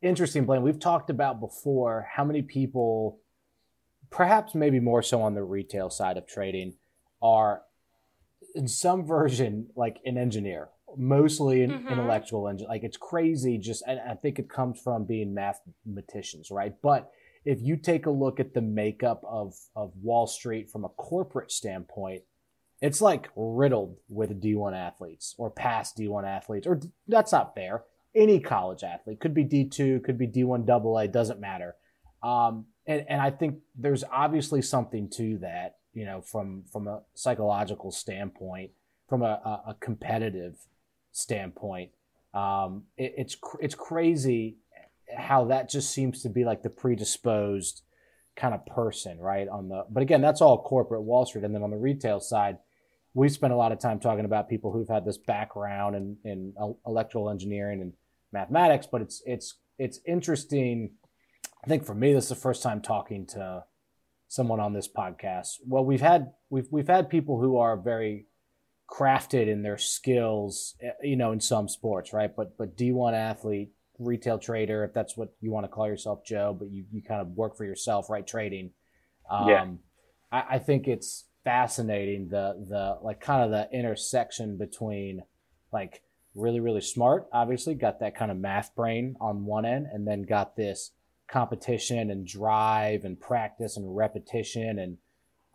interesting, 0.02 0.46
Blaine. 0.46 0.62
We've 0.62 0.80
talked 0.80 1.10
about 1.10 1.40
before 1.40 2.08
how 2.14 2.24
many 2.24 2.42
people, 2.42 3.20
perhaps 4.12 4.54
maybe 4.54 4.80
more 4.80 5.02
so 5.02 5.22
on 5.22 5.34
the 5.34 5.44
retail 5.44 5.90
side 5.90 6.18
of 6.18 6.28
trading, 6.28 6.76
are 7.22 7.64
in 8.54 8.68
some 8.68 9.06
version 9.06 9.68
like 9.76 9.98
an 10.06 10.18
engineer, 10.18 10.70
mostly 10.98 11.64
an 11.64 11.72
Mhm. 11.72 11.90
intellectual 11.90 12.48
engine. 12.48 12.68
Like 12.68 12.84
it's 12.84 12.98
crazy. 12.98 13.58
Just 13.58 13.84
and 13.88 14.00
I 14.00 14.16
think 14.16 14.40
it 14.40 14.50
comes 14.50 14.80
from 14.82 15.06
being 15.06 15.34
mathematicians, 15.34 16.52
right? 16.52 16.74
But 16.82 17.12
if 17.46 17.62
you 17.62 17.76
take 17.78 18.06
a 18.06 18.12
look 18.12 18.40
at 18.40 18.54
the 18.54 18.62
makeup 18.62 19.22
of 19.28 19.56
of 19.76 19.94
Wall 20.02 20.28
Street 20.28 20.70
from 20.70 20.86
a 20.86 20.90
corporate 20.90 21.52
standpoint, 21.52 22.24
it's 22.82 23.02
like 23.02 23.30
riddled 23.36 23.98
with 24.10 24.40
D1 24.42 24.74
athletes 24.74 25.36
or 25.38 25.50
past 25.50 25.98
D1 25.98 26.26
athletes, 26.26 26.68
or 26.68 26.80
that's 27.08 27.32
not 27.32 27.56
fair. 27.56 27.84
Any 28.16 28.40
college 28.40 28.84
athlete 28.84 29.20
could 29.20 29.34
be 29.34 29.44
D2, 29.44 30.04
could 30.04 30.18
be 30.18 30.28
D1 30.28 30.66
double 30.66 30.98
A, 31.00 31.08
doesn't 31.08 31.40
matter. 31.40 31.76
Um, 32.22 32.68
and, 32.86 33.06
and 33.10 33.20
I 33.22 33.32
think 33.32 33.60
there's 33.76 34.04
obviously 34.12 34.62
something 34.62 35.10
to 35.16 35.40
that, 35.40 35.78
you 35.94 36.06
know, 36.06 36.22
from, 36.22 36.64
from 36.72 36.88
a 36.88 37.02
psychological 37.16 37.92
standpoint, 37.92 38.72
from 39.10 39.24
a, 39.24 39.62
a 39.68 39.76
competitive 39.80 40.58
standpoint. 41.14 41.92
Um, 42.34 42.84
it, 42.98 43.14
it's, 43.18 43.38
it's 43.62 43.76
crazy 43.76 44.58
how 45.16 45.46
that 45.46 45.70
just 45.70 45.92
seems 45.92 46.22
to 46.24 46.30
be 46.30 46.44
like 46.44 46.64
the 46.64 46.70
predisposed 46.70 47.84
kind 48.36 48.54
of 48.54 48.66
person, 48.66 49.20
right? 49.20 49.48
On 49.48 49.70
the, 49.70 49.86
but 49.90 50.04
again, 50.04 50.22
that's 50.22 50.42
all 50.42 50.62
corporate 50.62 51.04
Wall 51.04 51.26
Street. 51.26 51.46
And 51.46 51.56
then 51.56 51.64
on 51.64 51.72
the 51.72 51.78
retail 51.78 52.20
side, 52.20 52.58
we've 53.14 53.32
spent 53.32 53.54
a 53.54 53.56
lot 53.56 53.72
of 53.72 53.80
time 53.80 54.00
talking 54.00 54.26
about 54.26 54.50
people 54.50 54.72
who've 54.72 54.90
had 54.90 55.06
this 55.06 55.18
background 55.18 55.96
in, 55.96 56.18
in 56.26 56.54
electrical 56.86 57.30
engineering 57.30 57.82
and 57.82 57.94
mathematics, 58.32 58.88
but 58.92 59.02
it's 59.02 59.22
it's 59.26 59.56
it's 59.78 60.00
interesting. 60.06 60.92
I 61.64 61.68
think 61.68 61.86
for 61.86 61.96
me, 61.96 62.14
this 62.14 62.26
is 62.26 62.30
the 62.30 62.36
first 62.36 62.64
time 62.64 62.82
talking 62.82 63.26
to 63.28 63.64
someone 64.28 64.60
on 64.60 64.74
this 64.74 64.88
podcast. 64.88 65.60
Well, 65.66 65.86
we've 65.86 66.02
had 66.02 66.34
we've 66.50 66.68
we've 66.72 66.88
had 66.88 67.10
people 67.10 67.40
who 67.40 67.58
are 67.58 67.78
very 67.78 68.26
crafted 68.90 69.48
in 69.48 69.64
their 69.64 69.78
skills, 69.78 70.76
eh, 70.82 70.92
you 71.02 71.16
know, 71.16 71.32
in 71.32 71.40
some 71.40 71.68
sports, 71.68 72.14
right? 72.14 72.36
But 72.36 72.58
but 72.58 72.78
D 72.78 72.92
one 72.92 73.14
athlete, 73.16 73.72
retail 74.00 74.40
trader, 74.40 74.84
if 74.84 74.94
that's 74.94 75.18
what 75.18 75.34
you 75.42 75.52
want 75.52 75.66
to 75.66 75.70
call 75.70 75.88
yourself, 75.88 76.26
Joe, 76.26 76.56
but 76.58 76.72
you 76.72 76.86
you 76.92 77.02
kind 77.02 77.22
of 77.22 77.30
work 77.30 77.58
for 77.58 77.66
yourself, 77.66 78.10
right? 78.10 78.26
Trading. 78.26 78.72
Um, 79.30 79.48
Yeah. 79.48 79.66
I, 80.32 80.44
I 80.56 80.60
think 80.60 80.88
it's 80.88 81.26
fascinating 81.44 82.30
the 82.30 82.66
the 82.70 82.98
like 83.04 83.20
kind 83.20 83.44
of 83.44 83.52
the 83.52 83.78
intersection 83.78 84.58
between 84.58 85.22
like 85.72 86.02
really 86.36 86.60
really 86.60 86.82
smart 86.82 87.28
obviously 87.34 87.76
got 87.76 88.00
that 88.00 88.16
kind 88.16 88.32
of 88.32 88.38
math 88.38 88.74
brain 88.76 89.16
on 89.20 89.46
one 89.46 89.66
end 89.66 89.88
and 89.92 90.08
then 90.08 90.24
got 90.24 90.56
this 90.56 90.92
competition 91.30 92.10
and 92.10 92.26
drive 92.26 93.04
and 93.04 93.20
practice 93.20 93.78
and 93.78 93.96
repetition 93.96 94.80
and 94.80 94.98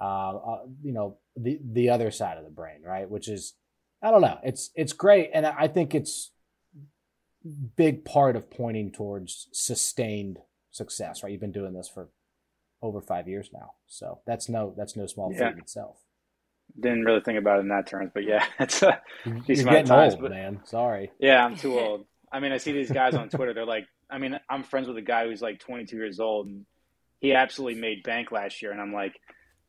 uh, 0.00 0.36
uh, 0.36 0.58
you 0.82 0.92
know 0.92 1.16
the 1.40 1.58
the 1.72 1.88
other 1.90 2.10
side 2.10 2.36
of 2.38 2.44
the 2.44 2.50
brain 2.50 2.82
right 2.84 3.08
which 3.10 3.28
is 3.28 3.54
i 4.02 4.10
don't 4.10 4.20
know 4.22 4.38
it's 4.42 4.70
it's 4.74 4.92
great 4.92 5.30
and 5.32 5.46
i 5.46 5.68
think 5.68 5.94
it's 5.94 6.32
big 7.76 8.04
part 8.04 8.36
of 8.36 8.50
pointing 8.50 8.90
towards 8.90 9.48
sustained 9.52 10.38
success 10.70 11.22
right 11.22 11.32
you've 11.32 11.40
been 11.40 11.52
doing 11.52 11.72
this 11.72 11.88
for 11.88 12.08
over 12.82 13.00
five 13.00 13.26
years 13.28 13.50
now 13.52 13.72
so 13.86 14.20
that's 14.26 14.48
no 14.48 14.74
that's 14.76 14.96
no 14.96 15.06
small 15.06 15.32
Yeah. 15.32 15.50
feat 15.52 15.58
itself 15.58 15.96
didn't 16.78 17.04
really 17.04 17.20
think 17.22 17.38
about 17.38 17.58
it 17.58 17.62
in 17.62 17.68
that 17.68 17.86
terms. 17.86 18.10
But 18.12 18.24
yeah, 18.24 18.44
it's 18.60 18.82
a 18.82 19.00
you're 19.24 19.36
decent 19.36 19.68
amount 19.70 19.78
of 19.78 19.86
getting 19.86 19.86
times. 19.86 20.12
old 20.14 20.22
But 20.22 20.30
man 20.32 20.60
sorry 20.64 21.10
yeah, 21.18 21.42
I'm 21.44 21.56
too 21.56 21.78
old. 21.80 22.04
I 22.30 22.40
mean, 22.40 22.52
I 22.52 22.58
see 22.58 22.72
these 22.72 22.92
guys 22.92 23.14
on 23.14 23.30
Twitter. 23.30 23.54
They're 23.54 23.64
like, 23.64 23.86
I 24.10 24.18
mean, 24.18 24.38
I'm 24.50 24.62
friends 24.62 24.86
with 24.86 24.98
a 24.98 25.02
guy 25.02 25.24
who's 25.26 25.40
like 25.40 25.60
22 25.60 25.96
years 25.96 26.20
old, 26.20 26.46
and 26.46 26.66
he 27.20 27.32
absolutely 27.32 27.80
made 27.80 28.02
bank 28.02 28.30
last 28.32 28.60
year. 28.60 28.70
And 28.70 28.82
I'm 28.82 28.92
like, 28.92 29.14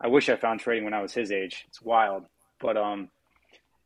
I 0.02 0.08
wish 0.08 0.30
I 0.30 0.36
found 0.36 0.60
trading 0.60 0.86
when 0.86 0.94
I 0.94 1.02
was 1.02 1.14
his 1.14 1.32
age. 1.32 1.66
It's 1.68 1.82
wild, 1.82 2.26
but 2.62 2.78
um, 2.78 3.10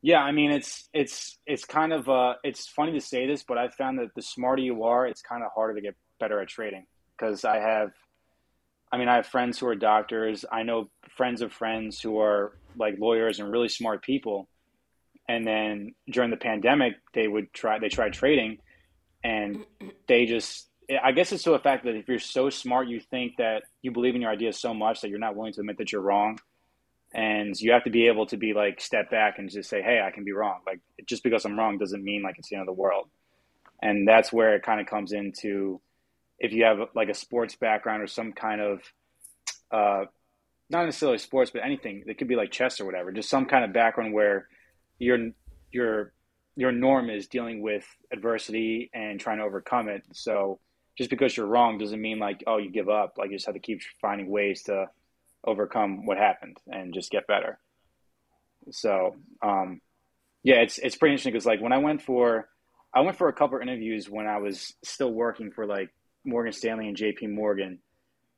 yeah. 0.02 0.20
I 0.20 0.32
mean, 0.32 0.52
it's 0.52 0.90
it's 0.94 1.38
it's 1.46 1.66
kind 1.66 1.94
of 1.94 2.08
uh, 2.10 2.36
it's 2.44 2.68
funny 2.68 2.94
to 2.94 3.02
say 3.02 3.28
this, 3.28 3.44
but 3.44 3.58
I've 3.58 3.74
found 3.74 4.00
that 4.00 4.14
the 4.16 4.22
smarter 4.22 4.62
you 4.62 4.84
are, 4.84 5.08
it's 5.08 5.22
kind 5.22 5.44
of 5.44 5.52
harder 5.54 5.76
to 5.76 5.82
get 5.82 5.96
better 6.20 6.40
at 6.40 6.48
trading 6.48 6.86
because 7.18 7.44
I 7.46 7.58
have, 7.58 7.92
I 8.92 8.98
mean, 8.98 9.08
I 9.08 9.16
have 9.16 9.26
friends 9.26 9.60
who 9.60 9.68
are 9.68 9.76
doctors. 9.76 10.46
I 10.52 10.64
know 10.64 10.90
friends 11.16 11.42
of 11.42 11.52
friends 11.52 12.00
who 12.00 12.20
are 12.20 12.54
like 12.78 12.96
lawyers 13.00 13.40
and 13.40 13.52
really 13.52 13.70
smart 13.70 14.04
people 14.04 14.48
and 15.28 15.48
then 15.48 15.94
during 16.10 16.30
the 16.30 16.38
pandemic 16.38 16.94
they 17.14 17.28
would 17.28 17.52
try 17.54 17.80
they 17.80 17.90
tried 17.90 18.14
trading 18.14 18.58
and 19.24 19.66
they 20.08 20.26
just 20.26 20.68
i 21.04 21.12
guess 21.12 21.32
it's 21.32 21.44
to 21.44 21.54
a 21.54 21.60
fact 21.60 21.86
that 21.86 21.96
if 21.96 22.08
you're 22.08 22.20
so 22.20 22.50
smart 22.50 22.88
you 22.88 23.00
think 23.00 23.38
that 23.38 23.64
you 23.82 23.92
believe 23.92 24.16
in 24.16 24.22
your 24.22 24.32
ideas 24.32 24.60
so 24.60 24.74
much 24.74 25.02
that 25.02 25.10
you're 25.10 25.20
not 25.20 25.36
willing 25.36 25.54
to 25.54 25.60
admit 25.62 25.78
that 25.78 25.92
you're 25.92 26.02
wrong 26.02 26.40
and 27.14 27.60
you 27.60 27.72
have 27.72 27.84
to 27.84 27.90
be 27.90 28.08
able 28.08 28.26
to 28.26 28.38
be 28.38 28.54
like 28.54 28.82
step 28.82 29.10
back 29.10 29.40
and 29.40 29.50
just 29.50 29.70
say 29.70 29.82
hey 29.82 30.02
i 30.06 30.12
can 30.12 30.24
be 30.24 30.32
wrong 30.32 30.60
like 30.66 30.80
just 31.06 31.24
because 31.24 31.46
i'm 31.46 31.58
wrong 31.58 31.78
doesn't 31.78 32.04
mean 32.04 32.22
like 32.22 32.38
it's 32.38 32.50
the 32.50 32.56
end 32.56 32.62
of 32.62 32.68
the 32.68 32.82
world 32.82 33.08
and 33.82 34.08
that's 34.08 34.32
where 34.32 34.56
it 34.56 34.64
kind 34.64 34.80
of 34.80 34.88
comes 34.88 35.12
into 35.12 35.80
if 36.40 36.52
you 36.52 36.64
have 36.64 36.80
like 36.96 37.10
a 37.10 37.14
sports 37.14 37.56
background 37.56 38.02
or 38.02 38.08
some 38.08 38.34
kind 38.34 38.62
of 38.62 38.82
uh, 39.72 40.06
not 40.70 40.86
necessarily 40.86 41.18
sports, 41.18 41.52
but 41.52 41.64
anything. 41.64 42.04
It 42.06 42.18
could 42.18 42.28
be 42.28 42.36
like 42.36 42.52
chess 42.52 42.80
or 42.80 42.86
whatever. 42.86 43.12
Just 43.12 43.30
some 43.30 43.46
kind 43.46 43.64
of 43.64 43.74
background 43.74 44.14
where 44.14 44.48
your 45.00 45.32
your 45.72 46.14
your 46.56 46.72
norm 46.72 47.10
is 47.10 47.28
dealing 47.28 47.62
with 47.62 47.86
adversity 48.12 48.90
and 48.94 49.20
trying 49.20 49.38
to 49.38 49.44
overcome 49.44 49.90
it. 49.90 50.04
So 50.14 50.60
just 50.98 51.10
because 51.10 51.36
you're 51.36 51.46
wrong 51.48 51.78
doesn't 51.78 52.02
mean 52.02 52.20
like 52.20 52.44
oh 52.48 52.58
you 52.58 52.72
give 52.72 52.90
up. 52.90 53.16
Like 53.18 53.32
you 53.32 53.38
just 53.38 53.46
have 53.46 53.56
to 53.56 53.62
keep 53.62 53.82
finding 54.02 54.30
ways 54.30 54.64
to 54.64 54.88
overcome 55.46 56.06
what 56.06 56.18
happened 56.18 56.58
and 56.68 56.94
just 56.94 57.12
get 57.12 57.28
better. 57.28 57.60
So 58.72 59.16
um, 59.42 59.82
yeah, 60.44 60.58
it's 60.58 60.78
it's 60.78 60.96
pretty 60.96 61.14
interesting 61.14 61.34
because 61.34 61.46
like 61.46 61.62
when 61.62 61.74
I 61.74 61.80
went 61.80 62.02
for 62.02 62.48
I 62.94 63.02
went 63.02 63.18
for 63.18 63.28
a 63.28 63.34
couple 63.34 63.58
of 63.58 63.64
interviews 63.64 64.10
when 64.10 64.28
I 64.28 64.38
was 64.38 64.74
still 64.84 65.12
working 65.12 65.52
for 65.52 65.66
like 65.66 65.90
Morgan 66.26 66.54
Stanley 66.54 66.88
and 66.88 66.98
J.P. 66.98 67.28
Morgan 67.28 67.80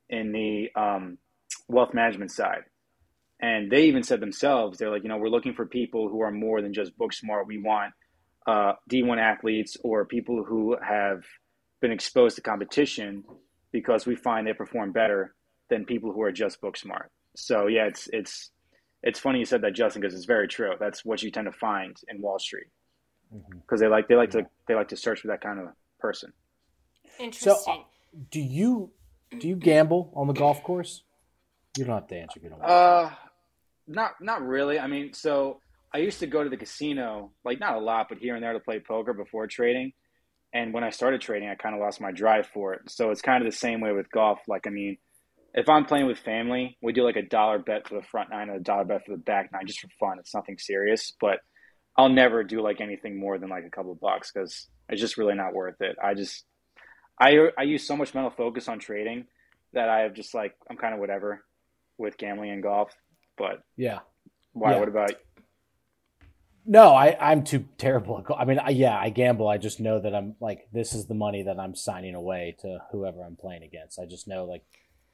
in 0.08 0.32
the 0.32 0.70
um, 0.74 1.18
wealth 1.68 1.92
management 1.92 2.30
side. 2.30 2.62
And 3.38 3.70
they 3.70 3.84
even 3.84 4.02
said 4.02 4.20
themselves, 4.20 4.78
they're 4.78 4.90
like, 4.90 5.02
you 5.02 5.10
know, 5.10 5.18
we're 5.18 5.28
looking 5.28 5.52
for 5.52 5.66
people 5.66 6.08
who 6.08 6.22
are 6.22 6.30
more 6.30 6.62
than 6.62 6.72
just 6.72 6.96
book 6.96 7.12
smart. 7.12 7.46
We 7.46 7.58
want 7.58 7.92
uh, 8.46 8.74
D1 8.90 9.18
athletes 9.18 9.76
or 9.84 10.06
people 10.06 10.42
who 10.42 10.76
have 10.82 11.22
been 11.86 11.92
exposed 11.92 12.34
to 12.34 12.42
competition 12.42 13.22
because 13.70 14.06
we 14.06 14.16
find 14.16 14.44
they 14.44 14.52
perform 14.52 14.90
better 14.90 15.36
than 15.70 15.84
people 15.84 16.12
who 16.12 16.20
are 16.20 16.32
just 16.32 16.60
book 16.60 16.76
smart. 16.76 17.12
So 17.36 17.68
yeah, 17.68 17.84
it's 17.86 18.08
it's 18.12 18.50
it's 19.04 19.20
funny 19.20 19.38
you 19.38 19.44
said 19.44 19.62
that, 19.62 19.74
Justin, 19.74 20.00
because 20.00 20.16
it's 20.16 20.24
very 20.24 20.48
true. 20.48 20.72
That's 20.80 21.04
what 21.04 21.22
you 21.22 21.30
tend 21.30 21.46
to 21.46 21.52
find 21.52 21.96
in 22.08 22.20
Wall 22.20 22.40
Street 22.40 22.66
because 23.60 23.78
they 23.78 23.86
like 23.86 24.08
they 24.08 24.16
like 24.16 24.30
to 24.30 24.46
they 24.66 24.74
like 24.74 24.88
to 24.88 24.96
search 24.96 25.20
for 25.20 25.28
that 25.28 25.40
kind 25.40 25.60
of 25.60 25.68
person. 26.00 26.32
Interesting. 27.20 27.52
So, 27.64 27.70
uh, 27.70 27.76
do 28.32 28.40
you 28.40 28.90
do 29.38 29.46
you 29.46 29.54
gamble 29.56 30.12
on 30.16 30.26
the 30.26 30.32
golf 30.32 30.64
course? 30.64 31.02
You 31.78 31.84
don't 31.84 31.94
have 31.94 32.08
to 32.08 32.16
answer. 32.16 32.38
if 32.38 32.42
You 32.44 32.50
don't. 32.50 32.58
want 32.58 32.68
to. 32.68 32.74
Uh, 32.74 33.10
not 33.86 34.12
not 34.20 34.42
really. 34.42 34.80
I 34.80 34.88
mean, 34.88 35.12
so 35.12 35.60
I 35.94 35.98
used 35.98 36.18
to 36.18 36.26
go 36.26 36.42
to 36.42 36.50
the 36.50 36.56
casino, 36.56 37.30
like 37.44 37.60
not 37.60 37.76
a 37.76 37.80
lot, 37.80 38.08
but 38.08 38.18
here 38.18 38.34
and 38.34 38.42
there 38.42 38.54
to 38.54 38.60
play 38.60 38.80
poker 38.80 39.12
before 39.12 39.46
trading. 39.46 39.92
And 40.56 40.72
when 40.72 40.84
I 40.84 40.90
started 40.90 41.20
trading, 41.20 41.50
I 41.50 41.54
kind 41.54 41.74
of 41.74 41.82
lost 41.82 42.00
my 42.00 42.12
drive 42.12 42.46
for 42.46 42.72
it. 42.72 42.80
So 42.88 43.10
it's 43.10 43.20
kind 43.20 43.44
of 43.44 43.52
the 43.52 43.56
same 43.56 43.82
way 43.82 43.92
with 43.92 44.10
golf. 44.10 44.38
Like, 44.48 44.66
I 44.66 44.70
mean, 44.70 44.96
if 45.52 45.68
I'm 45.68 45.84
playing 45.84 46.06
with 46.06 46.18
family, 46.18 46.78
we 46.80 46.94
do 46.94 47.04
like 47.04 47.16
a 47.16 47.22
dollar 47.22 47.58
bet 47.58 47.86
for 47.86 47.94
the 47.94 48.06
front 48.06 48.30
nine 48.30 48.48
and 48.48 48.56
a 48.56 48.62
dollar 48.62 48.84
bet 48.86 49.04
for 49.04 49.12
the 49.12 49.22
back 49.22 49.50
nine 49.52 49.66
just 49.66 49.80
for 49.80 49.88
fun. 50.00 50.18
It's 50.18 50.34
nothing 50.34 50.56
serious, 50.56 51.12
but 51.20 51.40
I'll 51.94 52.08
never 52.08 52.42
do 52.42 52.62
like 52.62 52.80
anything 52.80 53.20
more 53.20 53.38
than 53.38 53.50
like 53.50 53.64
a 53.66 53.70
couple 53.70 53.92
of 53.92 54.00
bucks 54.00 54.32
because 54.32 54.66
it's 54.88 55.00
just 55.00 55.18
really 55.18 55.34
not 55.34 55.52
worth 55.52 55.80
it. 55.80 55.96
I 56.02 56.14
just, 56.14 56.44
I, 57.20 57.36
I 57.58 57.64
use 57.64 57.86
so 57.86 57.94
much 57.94 58.14
mental 58.14 58.30
focus 58.30 58.66
on 58.66 58.78
trading 58.78 59.26
that 59.74 59.90
I 59.90 60.00
have 60.00 60.14
just 60.14 60.34
like, 60.34 60.54
I'm 60.70 60.78
kind 60.78 60.94
of 60.94 61.00
whatever 61.00 61.44
with 61.98 62.16
gambling 62.16 62.50
and 62.50 62.62
golf. 62.62 62.92
But 63.36 63.62
yeah. 63.76 63.98
why? 64.54 64.72
Yeah. 64.72 64.78
What 64.78 64.88
about 64.88 65.12
No, 66.68 66.94
I, 66.94 67.16
I'm 67.20 67.44
too 67.44 67.64
terrible. 67.78 68.24
I 68.36 68.44
mean, 68.44 68.58
I, 68.58 68.70
yeah, 68.70 68.98
I 68.98 69.10
gamble. 69.10 69.46
I 69.48 69.56
just 69.56 69.78
know 69.78 70.00
that 70.00 70.14
I'm 70.14 70.34
like, 70.40 70.66
this 70.72 70.94
is 70.94 71.06
the 71.06 71.14
money 71.14 71.44
that 71.44 71.60
I'm 71.60 71.76
signing 71.76 72.16
away 72.16 72.56
to 72.60 72.80
whoever 72.90 73.22
I'm 73.22 73.36
playing 73.36 73.62
against. 73.62 74.00
I 74.00 74.06
just 74.06 74.26
know 74.26 74.44
like 74.44 74.64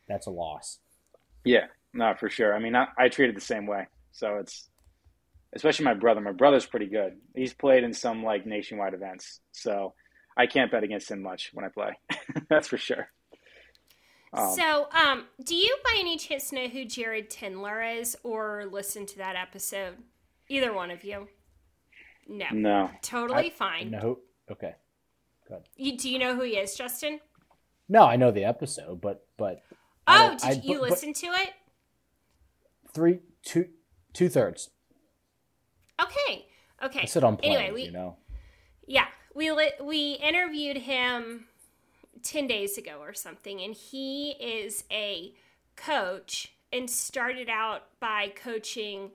that's 0.09 0.27
a 0.27 0.31
loss. 0.31 0.79
Yeah, 1.45 1.67
no, 1.93 2.15
for 2.19 2.31
sure. 2.31 2.55
I 2.55 2.59
mean, 2.59 2.75
I, 2.75 2.87
I 2.97 3.09
treat 3.09 3.29
it 3.29 3.35
the 3.35 3.41
same 3.43 3.67
way. 3.67 3.87
So 4.13 4.37
it's, 4.37 4.69
especially 5.53 5.85
my 5.85 5.95
brother. 5.95 6.23
My 6.23 6.33
brother's 6.33 6.65
pretty 6.65 6.87
good. 6.87 7.19
He's 7.35 7.53
played 7.53 7.85
in 7.85 7.93
some 7.93 8.25
like 8.25 8.47
nationwide 8.47 8.95
events. 8.95 9.41
So 9.53 9.93
I 10.37 10.47
can't 10.47 10.71
bet 10.71 10.85
against 10.85 11.11
him 11.11 11.23
much 11.23 11.51
when 11.53 11.67
I 11.67 11.69
play. 11.69 11.99
That's 12.49 12.69
for 12.69 12.79
sure. 12.79 13.09
Um, 14.33 14.55
so, 14.57 14.89
um, 14.93 15.27
do 15.45 15.55
you 15.55 15.77
by 15.85 15.97
any 15.99 16.17
chance 16.17 16.53
know 16.53 16.69
who 16.69 16.87
Jared 16.87 17.29
Tendler 17.31 18.01
is 18.01 18.17
or 18.23 18.65
listen 18.71 19.05
to 19.05 19.19
that 19.19 19.37
episode? 19.37 19.97
Either 20.49 20.73
one 20.73 20.91
of 20.91 21.05
you? 21.05 21.29
No. 22.33 22.47
no. 22.53 22.91
Totally 23.03 23.47
I- 23.47 23.51
fine. 23.51 23.91
No, 23.91 24.19
okay. 24.51 24.75
You, 25.77 25.99
do 25.99 26.09
you 26.11 26.19
know 26.19 26.35
who 26.35 26.43
he 26.43 26.57
is, 26.57 26.75
Justin? 26.75 27.21
No, 27.89 28.05
I 28.05 28.17
know 28.17 28.31
the 28.31 28.45
episode, 28.45 29.01
but 29.03 29.27
but 29.37 29.63
Oh, 30.07 30.29
don't- 30.29 30.41
did 30.41 30.49
I- 30.49 30.53
you 30.65 30.79
but- 30.79 30.81
but 30.81 30.91
listen 30.91 31.13
to 31.13 31.27
it? 31.27 31.51
three 32.95 33.21
two 33.43 33.69
two 34.15 34.29
thirds. 34.31 34.71
Okay. 36.03 36.47
Okay. 36.83 37.01
I 37.03 37.05
said 37.05 37.23
on 37.25 37.37
plane. 37.37 37.53
Anyway, 37.53 37.73
we 37.73 37.83
you 37.85 37.91
know. 37.93 38.17
yeah 38.87 39.07
we 39.35 39.51
li- 39.53 39.73
we 39.81 40.13
interviewed 40.15 40.77
him 40.79 41.47
10 42.23 42.47
days 42.47 42.77
ago 42.79 42.99
or 43.01 43.15
something 43.15 43.61
and 43.61 43.75
he 43.75 44.31
is 44.33 44.85
a 44.91 45.35
coach 45.77 46.55
and 46.73 46.89
started 46.91 47.49
out 47.49 47.83
by 48.01 48.29
coaching 48.35 49.11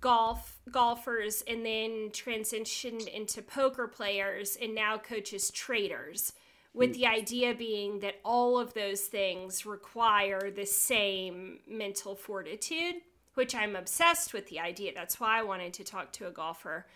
golf 0.00 0.60
golfers 0.70 1.42
and 1.46 1.64
then 1.64 2.10
transitioned 2.10 3.06
into 3.08 3.42
poker 3.42 3.86
players 3.86 4.56
and 4.60 4.74
now 4.74 4.96
coaches 4.96 5.50
traders 5.50 6.32
with 6.74 6.94
the 6.94 7.06
idea 7.06 7.54
being 7.54 8.00
that 8.00 8.14
all 8.24 8.58
of 8.58 8.72
those 8.72 9.02
things 9.02 9.66
require 9.66 10.50
the 10.50 10.64
same 10.64 11.58
mental 11.68 12.14
fortitude 12.14 12.96
which 13.34 13.54
i'm 13.54 13.76
obsessed 13.76 14.34
with 14.34 14.46
the 14.48 14.60
idea. 14.60 14.92
That's 14.94 15.20
why 15.20 15.38
i 15.38 15.42
wanted 15.42 15.72
to 15.74 15.84
talk 15.84 16.12
to 16.12 16.26
a 16.26 16.30
golfer. 16.30 16.86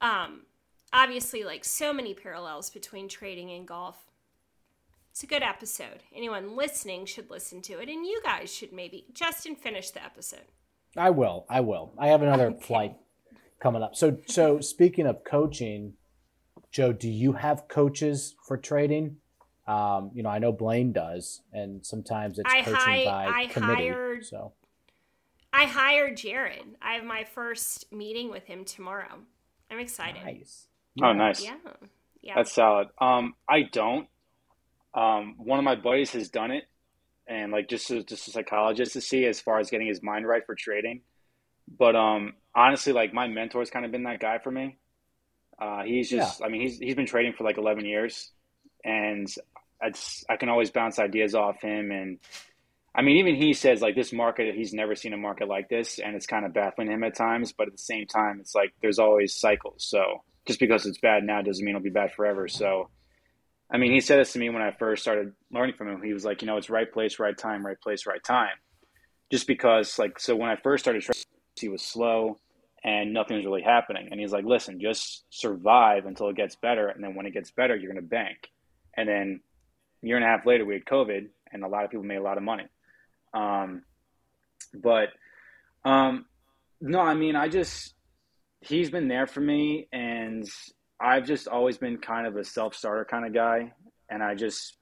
Um, 0.00 0.42
obviously 0.92 1.44
like 1.44 1.64
so 1.64 1.92
many 1.92 2.14
parallels 2.14 2.70
between 2.70 3.08
trading 3.08 3.50
and 3.50 3.66
golf. 3.66 3.96
It's 5.10 5.22
a 5.22 5.26
good 5.26 5.42
episode. 5.42 6.02
Anyone 6.14 6.56
listening 6.56 7.04
should 7.04 7.30
listen 7.30 7.60
to 7.62 7.74
it 7.80 7.88
and 7.88 8.06
you 8.06 8.20
guys 8.22 8.52
should 8.52 8.72
maybe 8.72 9.06
justin 9.12 9.54
finish 9.54 9.90
the 9.90 10.04
episode 10.04 10.48
I 10.96 11.10
will. 11.10 11.46
I 11.48 11.60
will. 11.60 11.92
I 11.98 12.08
have 12.08 12.22
another 12.22 12.52
flight 12.52 12.96
coming 13.60 13.82
up. 13.82 13.96
So 13.96 14.18
so 14.26 14.60
speaking 14.60 15.06
of 15.06 15.24
coaching, 15.24 15.94
Joe, 16.70 16.92
do 16.92 17.08
you 17.08 17.32
have 17.32 17.68
coaches 17.68 18.34
for 18.46 18.56
trading? 18.56 19.16
Um, 19.66 20.10
you 20.12 20.22
know, 20.22 20.28
I 20.28 20.38
know 20.38 20.52
Blaine 20.52 20.92
does, 20.92 21.40
and 21.52 21.84
sometimes 21.86 22.38
it's 22.38 22.52
I 22.52 22.62
coaching 22.62 22.76
hi- 22.78 23.04
by 23.04 23.26
I 23.26 23.46
committee. 23.46 23.88
hired- 23.88 24.24
So 24.26 24.52
i 25.54 25.66
hired 25.66 26.16
jared 26.16 26.64
i 26.80 26.94
have 26.94 27.04
my 27.04 27.24
first 27.24 27.92
meeting 27.92 28.30
with 28.30 28.44
him 28.44 28.64
tomorrow 28.64 29.18
i'm 29.70 29.78
excited 29.78 30.24
nice. 30.24 30.66
Oh, 31.02 31.12
nice. 31.12 31.44
yeah 31.44 31.56
yeah 32.22 32.34
That's 32.36 32.54
solid. 32.54 32.88
Um, 32.98 33.34
I 33.46 33.62
don't. 33.62 34.08
Um, 34.94 35.34
one 35.38 35.58
of 35.58 35.64
my 35.66 35.74
buddies 35.74 36.12
has 36.12 36.28
done 36.30 36.50
it, 36.52 36.64
and 37.26 37.52
like 37.52 37.68
just 37.68 37.90
as, 37.90 38.04
just 38.04 38.28
a 38.28 38.30
psychologist 38.30 38.94
to 38.94 39.00
see 39.00 39.26
as 39.26 39.40
far 39.40 39.58
as 39.58 39.70
getting 39.70 39.86
his 39.86 40.02
mind 40.02 40.26
right 40.26 40.44
for 40.44 40.54
trading. 40.54 41.02
But 41.78 41.96
um, 41.96 42.34
honestly, 42.54 42.92
like 42.92 43.14
my 43.14 43.28
mentor's 43.28 43.70
kind 43.70 43.84
of 43.84 43.92
been 43.92 44.04
that 44.04 44.20
guy 44.20 44.38
for 44.38 44.50
me. 44.50 44.78
Uh, 45.58 45.82
he's 45.84 46.10
just, 46.10 46.42
I 46.42 46.48
mean, 46.48 46.62
he's 46.62 46.78
he's 46.78 46.94
been 46.94 47.06
trading 47.06 47.34
for 47.34 47.44
like 47.44 47.58
eleven 47.58 47.84
years, 47.84 48.30
and 48.84 49.32
it's 49.80 50.24
I 50.28 50.36
can 50.36 50.48
always 50.48 50.70
bounce 50.70 50.98
ideas 50.98 51.34
off 51.34 51.60
him. 51.62 51.92
And 51.92 52.18
I 52.94 53.02
mean, 53.02 53.18
even 53.18 53.36
he 53.36 53.52
says 53.52 53.80
like 53.80 53.94
this 53.94 54.12
market, 54.12 54.54
he's 54.54 54.74
never 54.74 54.96
seen 54.96 55.12
a 55.12 55.16
market 55.16 55.48
like 55.48 55.68
this, 55.68 55.98
and 55.98 56.16
it's 56.16 56.26
kind 56.26 56.44
of 56.44 56.52
baffling 56.52 56.90
him 56.90 57.04
at 57.04 57.16
times. 57.16 57.52
But 57.52 57.68
at 57.68 57.72
the 57.72 57.78
same 57.78 58.06
time, 58.06 58.38
it's 58.40 58.54
like 58.54 58.72
there's 58.82 58.98
always 58.98 59.34
cycles. 59.34 59.84
So 59.84 60.22
just 60.46 60.58
because 60.58 60.86
it's 60.86 60.98
bad 60.98 61.24
now 61.24 61.42
doesn't 61.42 61.64
mean 61.64 61.76
it'll 61.76 61.84
be 61.84 61.90
bad 61.90 62.12
forever. 62.12 62.48
So, 62.48 62.90
I 63.72 63.78
mean, 63.78 63.92
he 63.92 64.00
said 64.00 64.18
this 64.18 64.34
to 64.34 64.38
me 64.38 64.50
when 64.50 64.60
I 64.60 64.72
first 64.72 65.02
started 65.02 65.32
learning 65.50 65.76
from 65.76 65.88
him. 65.88 66.02
He 66.02 66.12
was 66.12 66.26
like, 66.26 66.42
you 66.42 66.46
know, 66.46 66.58
it's 66.58 66.68
right 66.68 66.92
place, 66.92 67.18
right 67.18 67.36
time, 67.36 67.64
right 67.64 67.80
place, 67.80 68.06
right 68.06 68.22
time. 68.22 68.54
Just 69.30 69.46
because, 69.46 69.98
like, 69.98 70.20
so 70.20 70.36
when 70.36 70.50
I 70.50 70.56
first 70.56 70.84
started 70.84 71.02
he 71.58 71.68
was 71.68 71.82
slow 71.82 72.38
and 72.84 73.14
nothing 73.14 73.36
was 73.36 73.46
really 73.46 73.62
happening. 73.62 74.08
And 74.10 74.20
he's 74.20 74.32
like, 74.32 74.44
listen, 74.44 74.78
just 74.80 75.24
survive 75.30 76.04
until 76.04 76.28
it 76.28 76.36
gets 76.36 76.54
better. 76.56 76.88
And 76.88 77.02
then 77.02 77.14
when 77.14 77.24
it 77.24 77.32
gets 77.32 77.50
better, 77.50 77.74
you're 77.74 77.90
going 77.90 78.02
to 78.02 78.08
bank. 78.08 78.50
And 78.94 79.08
then 79.08 79.40
a 80.02 80.06
year 80.06 80.16
and 80.16 80.24
a 80.24 80.28
half 80.28 80.44
later, 80.44 80.66
we 80.66 80.74
had 80.74 80.84
COVID 80.84 81.28
and 81.50 81.64
a 81.64 81.68
lot 81.68 81.84
of 81.84 81.90
people 81.90 82.04
made 82.04 82.16
a 82.16 82.22
lot 82.22 82.36
of 82.36 82.42
money. 82.42 82.66
Um, 83.32 83.84
but, 84.74 85.08
um, 85.84 86.26
no, 86.80 87.00
I 87.00 87.14
mean, 87.14 87.36
I 87.36 87.48
just, 87.48 87.94
he's 88.60 88.90
been 88.90 89.08
there 89.08 89.26
for 89.26 89.40
me 89.40 89.88
and 89.92 90.46
I've 91.02 91.26
just 91.26 91.48
always 91.48 91.78
been 91.78 91.98
kind 91.98 92.26
of 92.26 92.36
a 92.36 92.44
self 92.44 92.74
starter 92.74 93.04
kind 93.04 93.26
of 93.26 93.34
guy. 93.34 93.72
And 94.08 94.22
I 94.22 94.34
just, 94.34 94.76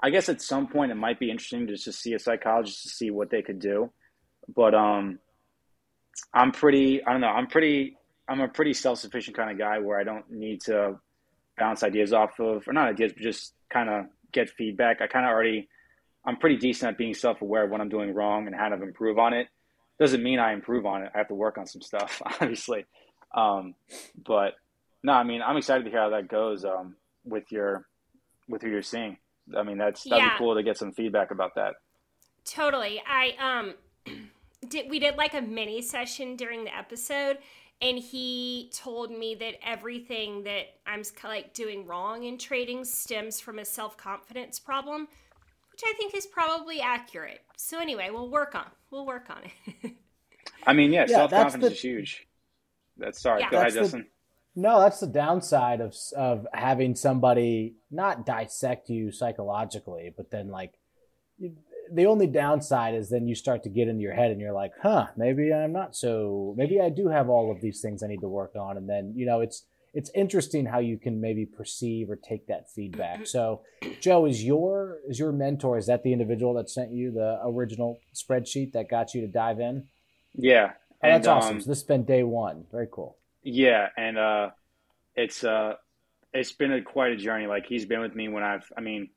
I 0.00 0.10
guess 0.10 0.28
at 0.28 0.42
some 0.42 0.66
point 0.66 0.92
it 0.92 0.96
might 0.96 1.18
be 1.18 1.30
interesting 1.30 1.66
just 1.66 1.84
to 1.84 1.92
see 1.92 2.14
a 2.14 2.18
psychologist 2.18 2.82
to 2.82 2.88
see 2.88 3.10
what 3.10 3.30
they 3.30 3.42
could 3.42 3.58
do. 3.58 3.90
But, 4.54 4.74
um, 4.74 5.18
I'm 6.34 6.52
pretty, 6.52 7.02
I 7.04 7.12
don't 7.12 7.20
know, 7.20 7.28
I'm 7.28 7.46
pretty, 7.46 7.96
I'm 8.28 8.40
a 8.40 8.48
pretty 8.48 8.74
self 8.74 8.98
sufficient 8.98 9.36
kind 9.36 9.50
of 9.50 9.58
guy 9.58 9.78
where 9.78 9.98
I 9.98 10.04
don't 10.04 10.30
need 10.30 10.60
to 10.62 10.98
bounce 11.58 11.82
ideas 11.82 12.12
off 12.12 12.38
of, 12.38 12.66
or 12.68 12.72
not 12.72 12.88
ideas, 12.88 13.12
but 13.12 13.22
just 13.22 13.54
kind 13.70 13.88
of 13.88 14.06
get 14.32 14.50
feedback. 14.50 15.00
I 15.00 15.06
kind 15.06 15.24
of 15.24 15.30
already, 15.30 15.68
I'm 16.24 16.36
pretty 16.36 16.56
decent 16.56 16.90
at 16.90 16.98
being 16.98 17.14
self 17.14 17.40
aware 17.40 17.64
of 17.64 17.70
what 17.70 17.80
I'm 17.80 17.88
doing 17.88 18.12
wrong 18.12 18.46
and 18.46 18.54
how 18.54 18.68
to 18.68 18.82
improve 18.82 19.18
on 19.18 19.32
it. 19.32 19.48
Doesn't 19.98 20.22
mean 20.22 20.38
I 20.38 20.52
improve 20.52 20.86
on 20.86 21.02
it. 21.02 21.12
I 21.14 21.18
have 21.18 21.28
to 21.28 21.34
work 21.34 21.58
on 21.58 21.66
some 21.66 21.82
stuff, 21.82 22.20
obviously. 22.40 22.84
Um, 23.34 23.74
but 24.24 24.54
no, 25.02 25.12
I 25.12 25.22
mean, 25.22 25.42
I'm 25.42 25.56
excited 25.56 25.84
to 25.84 25.90
hear 25.90 26.00
how 26.00 26.10
that 26.10 26.28
goes 26.28 26.64
um, 26.64 26.96
with 27.24 27.50
your, 27.52 27.86
with 28.48 28.62
who 28.62 28.68
you're 28.68 28.82
seeing. 28.82 29.16
I 29.56 29.62
mean, 29.62 29.78
that's 29.78 30.04
that'd 30.04 30.18
Yeah. 30.18 30.34
be 30.34 30.38
cool 30.38 30.54
to 30.54 30.62
get 30.62 30.76
some 30.78 30.92
feedback 30.92 31.30
about 31.30 31.54
that. 31.56 31.74
Totally. 32.44 33.02
I 33.06 33.34
um 33.40 33.74
did 34.68 34.88
we 34.90 34.98
did 34.98 35.16
like 35.16 35.34
a 35.34 35.40
mini 35.40 35.82
session 35.82 36.36
during 36.36 36.64
the 36.64 36.76
episode 36.76 37.38
and 37.82 37.98
he 37.98 38.70
told 38.74 39.10
me 39.10 39.34
that 39.36 39.54
everything 39.66 40.44
that 40.44 40.66
I'm 40.86 41.02
like 41.24 41.52
doing 41.54 41.86
wrong 41.86 42.24
in 42.24 42.38
trading 42.38 42.84
stems 42.84 43.40
from 43.40 43.58
a 43.58 43.64
self-confidence 43.64 44.58
problem, 44.60 45.08
which 45.72 45.80
I 45.84 45.94
think 45.96 46.14
is 46.14 46.26
probably 46.26 46.80
accurate. 46.80 47.40
So 47.56 47.80
anyway, 47.80 48.10
we'll 48.10 48.30
work 48.30 48.54
on. 48.54 48.66
We'll 48.90 49.06
work 49.06 49.30
on 49.30 49.38
it. 49.82 49.92
I 50.66 50.74
mean, 50.74 50.92
yeah, 50.92 51.06
Yeah, 51.08 51.16
self-confidence 51.16 51.64
the- 51.70 51.72
is 51.74 51.80
huge. 51.80 52.26
That's 52.98 53.20
sorry. 53.20 53.40
Yeah. 53.40 53.50
Go 53.50 53.56
ahead, 53.58 53.72
the- 53.72 53.80
Justin. 53.80 54.06
No, 54.56 54.80
that's 54.80 55.00
the 55.00 55.06
downside 55.06 55.80
of 55.80 55.94
of 56.16 56.46
having 56.52 56.94
somebody 56.94 57.76
not 57.90 58.26
dissect 58.26 58.90
you 58.90 59.12
psychologically, 59.12 60.12
but 60.16 60.30
then 60.30 60.48
like 60.48 60.74
you- 61.38 61.56
the 61.92 62.06
only 62.06 62.26
downside 62.26 62.94
is 62.94 63.10
then 63.10 63.26
you 63.26 63.34
start 63.34 63.62
to 63.64 63.68
get 63.68 63.88
into 63.88 64.02
your 64.02 64.14
head 64.14 64.30
and 64.30 64.40
you're 64.40 64.52
like, 64.52 64.72
huh, 64.80 65.08
maybe 65.16 65.52
I'm 65.52 65.72
not 65.72 65.96
so 65.96 66.54
maybe 66.56 66.80
I 66.80 66.88
do 66.88 67.08
have 67.08 67.28
all 67.28 67.50
of 67.50 67.60
these 67.60 67.80
things 67.80 68.02
I 68.02 68.06
need 68.06 68.20
to 68.20 68.28
work 68.28 68.54
on, 68.56 68.76
and 68.76 68.88
then 68.88 69.12
you 69.16 69.26
know 69.26 69.40
it's 69.40 69.64
it's 69.92 70.10
interesting 70.14 70.66
how 70.66 70.78
you 70.78 70.98
can 70.98 71.20
maybe 71.20 71.44
perceive 71.44 72.10
or 72.10 72.16
take 72.16 72.46
that 72.46 72.70
feedback. 72.70 73.26
So, 73.26 73.62
Joe, 74.00 74.24
is 74.26 74.44
your 74.44 74.98
is 75.08 75.18
your 75.18 75.32
mentor? 75.32 75.78
Is 75.78 75.86
that 75.86 76.02
the 76.02 76.12
individual 76.12 76.54
that 76.54 76.70
sent 76.70 76.92
you 76.92 77.10
the 77.10 77.40
original 77.44 78.00
spreadsheet 78.14 78.72
that 78.72 78.88
got 78.88 79.14
you 79.14 79.20
to 79.22 79.26
dive 79.26 79.58
in? 79.58 79.88
Yeah, 80.34 80.72
oh, 80.74 80.76
that's 81.02 81.26
and, 81.26 81.36
awesome. 81.36 81.56
Um, 81.56 81.60
so 81.62 81.70
this 81.70 81.80
has 81.80 81.86
been 81.86 82.04
day 82.04 82.22
one. 82.22 82.66
Very 82.70 82.88
cool. 82.90 83.16
Yeah, 83.42 83.88
and 83.96 84.18
uh, 84.18 84.50
it's 85.14 85.44
uh, 85.44 85.74
it's 86.32 86.52
been 86.52 86.72
a, 86.72 86.82
quite 86.82 87.12
a 87.12 87.16
journey. 87.16 87.46
Like 87.46 87.66
he's 87.66 87.86
been 87.86 88.00
with 88.00 88.14
me 88.14 88.28
when 88.28 88.42
I've, 88.42 88.70
I 88.76 88.80
mean, 88.80 89.10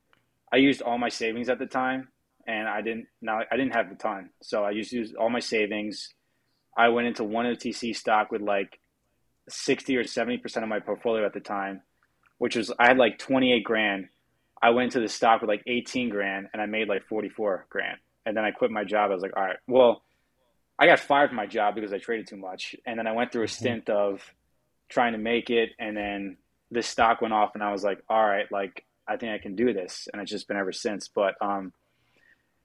I 0.51 0.57
used 0.57 0.81
all 0.81 0.97
my 0.97 1.09
savings 1.09 1.49
at 1.49 1.59
the 1.59 1.65
time, 1.65 2.07
and 2.47 2.67
I 2.67 2.81
didn't. 2.81 3.07
Now 3.21 3.39
I 3.51 3.57
didn't 3.57 3.73
have 3.73 3.89
the 3.89 3.95
ton, 3.95 4.29
so 4.41 4.63
I 4.63 4.71
used 4.71 4.91
to 4.91 4.97
use 4.97 5.13
all 5.19 5.29
my 5.29 5.39
savings. 5.39 6.09
I 6.77 6.89
went 6.89 7.07
into 7.07 7.23
one 7.23 7.45
OTC 7.45 7.95
stock 7.95 8.31
with 8.31 8.41
like 8.41 8.79
60 9.49 9.95
or 9.97 10.03
70% 10.03 10.63
of 10.63 10.69
my 10.69 10.79
portfolio 10.79 11.25
at 11.25 11.33
the 11.33 11.39
time, 11.39 11.81
which 12.37 12.55
was, 12.55 12.71
I 12.79 12.87
had 12.87 12.97
like 12.97 13.19
28 13.19 13.63
grand. 13.63 14.07
I 14.61 14.69
went 14.71 14.85
into 14.85 14.99
the 14.99 15.09
stock 15.09 15.41
with 15.41 15.49
like 15.49 15.63
18 15.67 16.09
grand 16.09 16.47
and 16.53 16.61
I 16.61 16.65
made 16.65 16.87
like 16.87 17.03
44 17.07 17.67
grand. 17.69 17.97
And 18.25 18.35
then 18.35 18.45
I 18.45 18.51
quit 18.51 18.71
my 18.71 18.83
job. 18.85 19.11
I 19.11 19.13
was 19.13 19.21
like, 19.21 19.35
all 19.35 19.43
right, 19.43 19.57
well, 19.67 20.01
I 20.83 20.87
got 20.87 20.99
fired 20.99 21.29
from 21.29 21.37
my 21.37 21.45
job 21.45 21.75
because 21.75 21.93
I 21.93 21.97
traded 21.97 22.27
too 22.27 22.37
much. 22.37 22.75
And 22.85 22.99
then 22.99 23.07
I 23.07 23.13
went 23.13 23.31
through 23.31 23.43
a 23.43 23.45
mm-hmm. 23.45 23.53
stint 23.53 23.89
of 23.89 24.21
trying 24.89 25.13
to 25.13 25.19
make 25.19 25.49
it. 25.49 25.69
And 25.79 25.95
then 25.95 26.37
this 26.71 26.87
stock 26.87 27.21
went 27.21 27.33
off 27.33 27.51
and 27.53 27.63
I 27.63 27.71
was 27.71 27.83
like, 27.83 28.03
all 28.09 28.25
right, 28.25 28.51
like, 28.51 28.85
I 29.07 29.17
think 29.17 29.33
I 29.33 29.37
can 29.37 29.55
do 29.55 29.73
this. 29.73 30.07
And 30.11 30.21
it's 30.21 30.31
just 30.31 30.47
been 30.47 30.57
ever 30.57 30.71
since. 30.71 31.07
But, 31.07 31.35
um, 31.41 31.73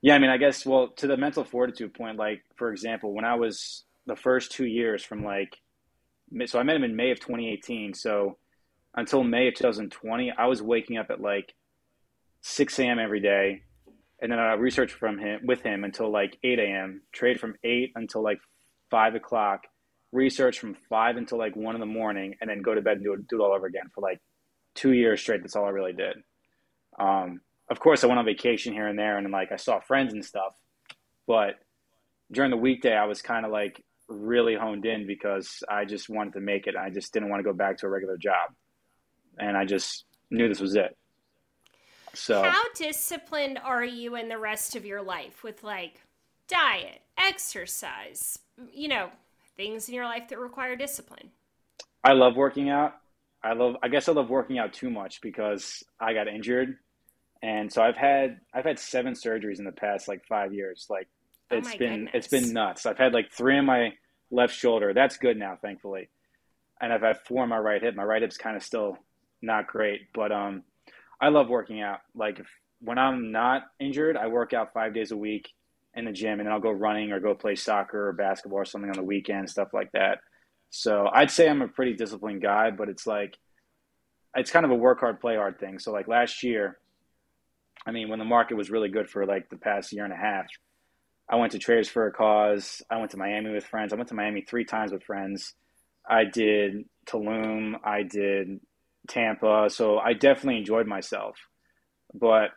yeah, 0.03 0.15
I 0.15 0.19
mean, 0.19 0.31
I 0.31 0.37
guess, 0.37 0.65
well, 0.67 0.89
to 0.97 1.07
the 1.07 1.17
mental 1.17 1.45
fortitude 1.45 1.95
point, 1.95 2.19
like, 2.19 2.43
for 2.57 2.71
example, 2.71 3.13
when 3.13 3.25
I 3.25 3.35
was 3.35 3.85
the 4.07 4.17
first 4.17 4.53
two 4.53 4.67
years 4.67 5.05
from 5.05 5.23
like 5.23 5.59
so 6.47 6.59
I 6.59 6.63
met 6.63 6.77
him 6.77 6.85
in 6.85 6.97
May 6.97 7.11
of 7.11 7.21
2018. 7.21 7.95
So 7.95 8.37
until 8.95 9.25
May 9.25 9.49
of 9.49 9.55
2020, 9.55 10.33
I 10.37 10.47
was 10.47 10.63
waking 10.63 10.99
up 10.99 11.11
at 11.11 11.21
like 11.21 11.55
6 12.43 12.79
a.m. 12.79 12.99
every 12.99 13.21
day, 13.21 13.63
and 14.21 14.33
then 14.33 14.39
I 14.39 14.55
researched 14.55 14.95
from 14.95 15.19
him 15.19 15.41
with 15.45 15.63
him 15.63 15.85
until 15.85 16.11
like 16.11 16.39
8 16.43 16.59
a.m. 16.59 17.03
Trade 17.13 17.41
from 17.41 17.55
8 17.63 17.93
until 17.95 18.23
like 18.23 18.39
5 18.91 19.15
o'clock. 19.15 19.65
Research 20.11 20.59
from 20.59 20.75
5 20.89 21.17
until 21.17 21.39
like 21.39 21.55
1 21.55 21.75
in 21.75 21.81
the 21.81 21.87
morning, 21.87 22.35
and 22.41 22.49
then 22.49 22.63
go 22.63 22.75
to 22.75 22.81
bed 22.81 22.97
and 22.97 23.05
do 23.05 23.13
it, 23.13 23.29
do 23.29 23.37
it 23.37 23.45
all 23.45 23.55
over 23.55 23.67
again 23.67 23.91
for 23.95 24.01
like 24.01 24.21
two 24.75 24.93
years 24.93 25.21
straight. 25.21 25.43
That's 25.43 25.57
all 25.57 25.67
I 25.67 25.71
really 25.71 25.93
did. 25.93 26.17
Um, 26.99 27.41
of 27.71 27.79
course, 27.81 28.03
I 28.03 28.07
went 28.07 28.19
on 28.19 28.25
vacation 28.25 28.73
here 28.73 28.87
and 28.87 28.99
there, 28.99 29.19
and 29.19 29.31
like 29.31 29.53
I 29.53 29.57
saw 29.57 29.81
friends 29.81 30.15
and 30.15 30.25
stuff, 30.25 30.55
but 31.27 31.57
during 32.33 32.51
the 32.51 32.57
weekday, 32.57 32.95
I 32.95 33.05
was 33.05 33.23
kind 33.23 33.47
of 33.47 33.53
like 33.53 33.83
really 34.09 34.55
honed 34.55 34.87
in 34.87 35.07
because 35.07 35.63
I 35.69 35.85
just 35.85 36.09
wanted 36.09 36.35
to 36.35 36.41
make 36.41 36.67
it. 36.67 36.77
I 36.77 36.91
just 36.91 37.13
didn't 37.13 37.29
want 37.29 37.41
to 37.41 37.45
go 37.45 37.53
back 37.53 37.79
to 37.79 37.87
a 37.87 37.91
regular 37.91 38.17
job. 38.17 38.51
And 39.39 39.57
I 39.57 39.65
just 39.65 40.05
knew 40.31 40.49
this 40.49 40.61
was 40.61 40.75
it. 40.75 40.97
So 42.15 42.43
How 42.43 42.63
disciplined 42.75 43.59
are 43.59 43.85
you 43.85 44.17
in 44.17 44.29
the 44.29 44.39
rest 44.39 44.77
of 44.77 44.85
your 44.85 45.03
life 45.03 45.43
with 45.43 45.63
like 45.63 46.03
diet, 46.49 47.01
exercise, 47.19 48.39
you 48.73 48.89
know, 48.89 49.11
things 49.57 49.89
in 49.89 49.95
your 49.95 50.05
life 50.05 50.29
that 50.29 50.39
require 50.39 50.77
discipline? 50.77 51.31
I 52.05 52.13
love 52.13 52.37
working 52.37 52.69
out. 52.71 52.95
I 53.43 53.53
love 53.53 53.77
I 53.83 53.89
guess 53.89 54.09
I 54.09 54.13
love 54.13 54.31
working 54.31 54.59
out 54.59 54.73
too 54.73 54.91
much 54.91 55.21
because 55.21 55.83
I 56.01 56.13
got 56.15 56.29
injured. 56.29 56.77
And 57.43 57.73
so 57.73 57.83
I've 57.83 57.97
had 57.97 58.41
I've 58.53 58.65
had 58.65 58.79
seven 58.79 59.15
surgeries 59.15 59.59
in 59.59 59.65
the 59.65 59.73
past 59.73 60.09
like 60.09 60.25
5 60.27 60.53
years. 60.55 60.87
Like 60.91 61.09
Oh 61.51 61.57
it's 61.59 61.75
oh 61.75 61.77
been 61.77 62.07
goodness. 62.07 62.11
it's 62.15 62.29
been 62.29 62.53
nuts. 62.53 62.87
I've 62.87 62.99
had 62.99 63.13
like 63.15 63.33
three 63.33 63.59
on 63.59 63.67
my 63.67 63.95
left 64.31 64.55
shoulder. 64.55 64.93
That's 64.95 65.17
good 65.19 65.37
now, 65.37 65.57
thankfully. 65.61 66.11
And 66.81 66.93
I've 66.93 67.03
had 67.03 67.19
four 67.27 67.43
on 67.43 67.49
my 67.49 67.59
right 67.59 67.83
hip. 67.83 67.95
My 67.97 68.05
right 68.05 68.23
hip's 68.23 68.39
kind 68.39 68.57
of 68.57 68.63
still 68.63 68.99
not 69.43 69.67
great, 69.67 70.13
but 70.15 70.33
um, 70.33 70.65
I 71.21 71.29
love 71.29 71.49
working 71.49 71.81
out. 71.81 72.01
Like 72.15 72.39
if, 72.41 72.47
when 72.81 72.99
I'm 72.99 73.33
not 73.33 73.63
injured, 73.81 74.17
I 74.17 74.29
work 74.29 74.53
out 74.53 74.73
five 74.73 74.95
days 74.95 75.11
a 75.11 75.17
week 75.17 75.49
in 75.95 76.05
the 76.05 76.13
gym, 76.13 76.39
and 76.39 76.47
then 76.47 76.53
I'll 76.53 76.61
go 76.61 76.71
running 76.71 77.13
or 77.13 77.21
go 77.21 77.35
play 77.35 77.57
soccer 77.57 78.09
or 78.09 78.13
basketball 78.13 78.61
or 78.61 78.65
something 78.65 78.91
on 78.91 78.97
the 78.97 79.03
weekend, 79.03 79.51
stuff 79.51 79.69
like 79.73 79.91
that. 79.93 80.19
So 80.71 81.09
I'd 81.13 81.31
say 81.31 81.49
I'm 81.49 81.63
a 81.63 81.69
pretty 81.69 81.95
disciplined 81.95 82.43
guy, 82.43 82.71
but 82.71 82.89
it's 82.89 83.07
like 83.07 83.37
it's 84.35 84.51
kind 84.51 84.65
of 84.65 84.71
a 84.71 84.77
work 84.77 85.01
hard, 85.01 85.21
play 85.21 85.37
hard 85.37 85.59
thing. 85.59 85.79
So 85.79 85.93
like 85.93 86.07
last 86.07 86.43
year, 86.43 86.79
I 87.87 87.91
mean, 87.91 88.09
when 88.09 88.19
the 88.19 88.25
market 88.25 88.57
was 88.57 88.71
really 88.71 88.89
good 88.89 89.09
for 89.09 89.27
like 89.27 89.49
the 89.49 89.57
past 89.57 89.93
year 89.93 90.05
and 90.05 90.13
a 90.13 90.17
half, 90.17 90.47
I 91.29 91.37
went 91.37 91.53
to 91.53 91.59
Traders 91.59 91.89
for 91.89 92.07
a 92.07 92.13
Cause. 92.13 92.83
I 92.91 92.99
went 92.99 93.11
to 93.13 93.17
Miami 93.17 93.51
with 93.51 93.65
friends. 93.65 93.93
I 93.93 93.97
went 93.97 94.09
to 94.11 94.15
Miami 94.15 94.43
three 94.43 94.65
times 94.65 94.93
with 94.93 95.03
friends. 95.03 95.55
I 96.09 96.25
did 96.25 96.85
Tulum. 97.07 97.75
I 97.85 98.03
did 98.03 98.61
Tampa. 99.09 99.69
So 99.71 99.99
I 99.99 100.13
definitely 100.13 100.59
enjoyed 100.59 100.87
myself. 100.87 101.37
But 102.15 102.51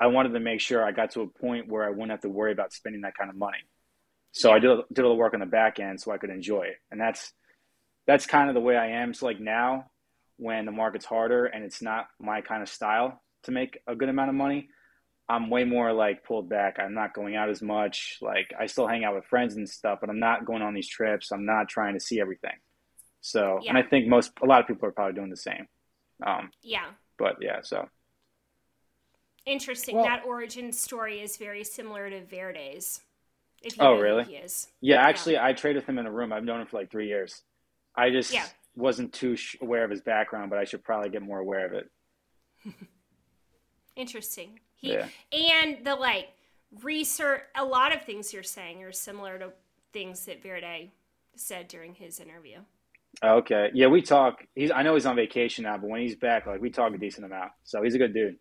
I 0.00 0.06
wanted 0.08 0.32
to 0.34 0.40
make 0.40 0.60
sure 0.60 0.84
I 0.84 0.92
got 0.92 1.12
to 1.12 1.22
a 1.22 1.26
point 1.26 1.68
where 1.68 1.84
I 1.84 1.90
wouldn't 1.90 2.10
have 2.10 2.20
to 2.20 2.28
worry 2.28 2.52
about 2.52 2.72
spending 2.72 3.02
that 3.02 3.14
kind 3.16 3.30
of 3.30 3.36
money. 3.36 3.58
So 4.32 4.52
I 4.52 4.58
did 4.58 4.78
did 4.92 5.04
all 5.04 5.10
the 5.12 5.16
work 5.16 5.34
on 5.34 5.40
the 5.40 5.46
back 5.46 5.80
end 5.80 6.00
so 6.00 6.12
I 6.12 6.18
could 6.18 6.30
enjoy 6.30 6.62
it. 6.62 6.76
And 6.90 7.00
that's 7.00 7.32
that's 8.06 8.26
kind 8.26 8.48
of 8.48 8.54
the 8.54 8.60
way 8.60 8.76
I 8.76 9.02
am. 9.02 9.14
So 9.14 9.26
like 9.26 9.40
now 9.40 9.86
when 10.36 10.66
the 10.66 10.72
market's 10.72 11.04
harder 11.04 11.46
and 11.46 11.64
it's 11.64 11.82
not 11.82 12.06
my 12.20 12.40
kind 12.40 12.62
of 12.62 12.68
style 12.68 13.20
to 13.44 13.50
make 13.50 13.78
a 13.86 13.96
good 13.96 14.08
amount 14.08 14.28
of 14.28 14.36
money, 14.36 14.68
I'm 15.28 15.50
way 15.50 15.64
more 15.64 15.92
like 15.92 16.24
pulled 16.24 16.48
back. 16.48 16.78
I'm 16.78 16.94
not 16.94 17.14
going 17.14 17.34
out 17.34 17.50
as 17.50 17.60
much. 17.60 18.18
Like 18.22 18.52
I 18.58 18.66
still 18.66 18.86
hang 18.86 19.04
out 19.04 19.14
with 19.14 19.24
friends 19.24 19.56
and 19.56 19.68
stuff, 19.68 19.98
but 20.00 20.10
I'm 20.10 20.20
not 20.20 20.44
going 20.44 20.62
on 20.62 20.74
these 20.74 20.88
trips. 20.88 21.32
I'm 21.32 21.44
not 21.44 21.68
trying 21.68 21.94
to 21.94 22.00
see 22.00 22.20
everything. 22.20 22.56
So, 23.20 23.58
yeah. 23.62 23.70
and 23.70 23.78
I 23.78 23.82
think 23.82 24.06
most 24.06 24.30
a 24.42 24.46
lot 24.46 24.60
of 24.60 24.66
people 24.66 24.88
are 24.88 24.92
probably 24.92 25.14
doing 25.14 25.30
the 25.30 25.36
same. 25.36 25.66
Um, 26.24 26.50
yeah. 26.62 26.86
But 27.18 27.36
yeah, 27.40 27.60
so 27.62 27.88
interesting. 29.48 29.96
Well, 29.96 30.04
that 30.04 30.24
origin 30.24 30.72
story 30.72 31.20
is 31.20 31.36
very 31.36 31.64
similar 31.64 32.08
to 32.10 32.24
Verde's. 32.24 33.00
If 33.62 33.76
you 33.76 33.82
oh, 33.82 33.94
really? 33.94 34.24
He 34.24 34.36
is. 34.36 34.68
Yeah, 34.80 35.02
actually, 35.02 35.34
yeah. 35.34 35.44
I 35.44 35.52
traded 35.52 35.82
with 35.82 35.88
him 35.88 35.98
in 35.98 36.06
a 36.06 36.12
room. 36.12 36.32
I've 36.32 36.44
known 36.44 36.60
him 36.60 36.66
for 36.66 36.76
like 36.76 36.90
three 36.90 37.08
years. 37.08 37.42
I 37.96 38.10
just 38.10 38.32
yeah. 38.32 38.46
wasn't 38.76 39.12
too 39.12 39.36
aware 39.60 39.82
of 39.82 39.90
his 39.90 40.00
background, 40.00 40.50
but 40.50 40.60
I 40.60 40.64
should 40.64 40.84
probably 40.84 41.10
get 41.10 41.22
more 41.22 41.40
aware 41.40 41.66
of 41.66 41.72
it. 41.72 41.90
Interesting. 43.96 44.60
He 44.76 44.92
yeah. 44.92 45.08
and 45.32 45.84
the 45.84 45.96
like 45.96 46.28
research. 46.82 47.42
A 47.56 47.64
lot 47.64 47.94
of 47.94 48.02
things 48.02 48.32
you're 48.32 48.44
saying 48.44 48.84
are 48.84 48.92
similar 48.92 49.38
to 49.38 49.52
things 49.92 50.24
that 50.26 50.40
Verde 50.40 50.92
said 51.34 51.66
during 51.66 51.94
his 51.94 52.20
interview. 52.20 52.58
Okay. 53.22 53.70
Yeah, 53.74 53.88
we 53.88 54.02
talk. 54.02 54.44
He's. 54.54 54.70
I 54.70 54.82
know 54.82 54.94
he's 54.94 55.06
on 55.06 55.16
vacation 55.16 55.64
now, 55.64 55.76
but 55.76 55.88
when 55.88 56.00
he's 56.00 56.14
back, 56.14 56.46
like 56.46 56.60
we 56.60 56.70
talk 56.70 56.94
a 56.94 56.98
decent 56.98 57.26
amount. 57.26 57.52
So 57.64 57.82
he's 57.82 57.94
a 57.94 57.98
good 57.98 58.14
dude. 58.14 58.36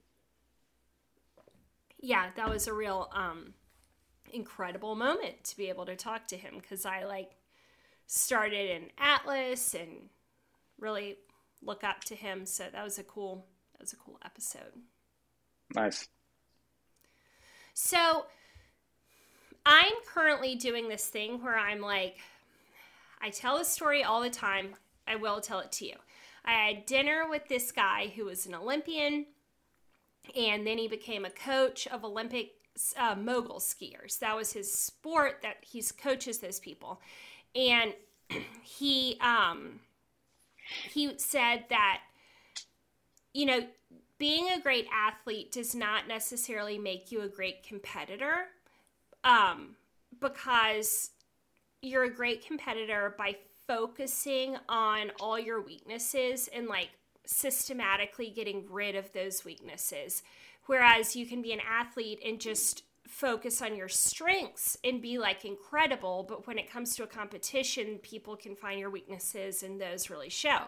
Yeah, 1.99 2.27
that 2.35 2.47
was 2.47 2.67
a 2.67 2.73
real 2.73 3.09
um, 3.13 3.53
incredible 4.31 4.95
moment 4.95 5.43
to 5.45 5.57
be 5.57 5.69
able 5.69 5.85
to 5.87 5.95
talk 5.95 6.27
to 6.27 6.37
him 6.37 6.55
because 6.61 6.85
I 6.85 7.05
like 7.05 7.31
started 8.05 8.69
in 8.69 8.89
Atlas 8.99 9.73
and 9.73 10.09
really 10.79 11.17
look 11.63 11.83
up 11.83 12.03
to 12.05 12.15
him. 12.15 12.45
So 12.45 12.65
that 12.71 12.83
was 12.83 12.99
a 12.99 13.03
cool. 13.03 13.47
That 13.73 13.81
was 13.81 13.93
a 13.93 13.97
cool 13.97 14.19
episode. 14.23 14.73
Nice. 15.75 16.07
So 17.73 18.25
I'm 19.65 19.93
currently 20.07 20.55
doing 20.55 20.87
this 20.87 21.07
thing 21.07 21.43
where 21.43 21.57
I'm 21.57 21.81
like, 21.81 22.17
I 23.21 23.29
tell 23.29 23.57
a 23.57 23.65
story 23.65 24.03
all 24.03 24.21
the 24.21 24.29
time. 24.29 24.75
I 25.07 25.15
will 25.15 25.41
tell 25.41 25.59
it 25.59 25.71
to 25.73 25.85
you. 25.85 25.95
I 26.45 26.53
had 26.53 26.85
dinner 26.85 27.27
with 27.29 27.47
this 27.47 27.71
guy 27.71 28.11
who 28.15 28.25
was 28.25 28.45
an 28.45 28.55
Olympian, 28.55 29.25
and 30.35 30.65
then 30.65 30.77
he 30.77 30.87
became 30.87 31.25
a 31.25 31.29
coach 31.29 31.87
of 31.87 32.03
Olympic 32.03 32.51
uh, 32.95 33.15
mogul 33.15 33.59
skiers. 33.59 34.19
That 34.19 34.35
was 34.35 34.53
his 34.53 34.71
sport 34.71 35.39
that 35.41 35.57
he 35.61 35.83
coaches 36.01 36.39
those 36.39 36.59
people, 36.59 37.01
and 37.55 37.93
he 38.63 39.17
um, 39.19 39.79
he 40.89 41.13
said 41.17 41.65
that 41.69 42.01
you 43.33 43.45
know 43.45 43.67
being 44.17 44.49
a 44.49 44.59
great 44.59 44.87
athlete 44.91 45.51
does 45.51 45.75
not 45.75 46.07
necessarily 46.07 46.77
make 46.77 47.11
you 47.11 47.21
a 47.21 47.27
great 47.27 47.63
competitor 47.63 48.47
um, 49.23 49.75
because 50.19 51.11
you're 51.81 52.03
a 52.03 52.13
great 52.13 52.45
competitor 52.45 53.15
by 53.17 53.35
focusing 53.67 54.55
on 54.69 55.11
all 55.19 55.37
your 55.37 55.61
weaknesses 55.61 56.49
and 56.53 56.67
like 56.67 56.89
systematically 57.25 58.29
getting 58.29 58.65
rid 58.69 58.95
of 58.95 59.11
those 59.13 59.43
weaknesses. 59.43 60.23
Whereas 60.65 61.15
you 61.15 61.25
can 61.25 61.41
be 61.41 61.53
an 61.53 61.61
athlete 61.67 62.19
and 62.25 62.39
just 62.39 62.83
focus 63.07 63.61
on 63.61 63.75
your 63.75 63.87
strengths 63.87 64.77
and 64.83 65.01
be 65.01 65.17
like 65.17 65.45
incredible, 65.45 66.25
but 66.27 66.45
when 66.47 66.57
it 66.57 66.69
comes 66.69 66.95
to 66.95 67.03
a 67.03 67.07
competition, 67.07 67.99
people 68.01 68.35
can 68.35 68.55
find 68.55 68.79
your 68.79 68.89
weaknesses 68.89 69.63
and 69.63 69.79
those 69.79 70.09
really 70.09 70.29
show. 70.29 70.63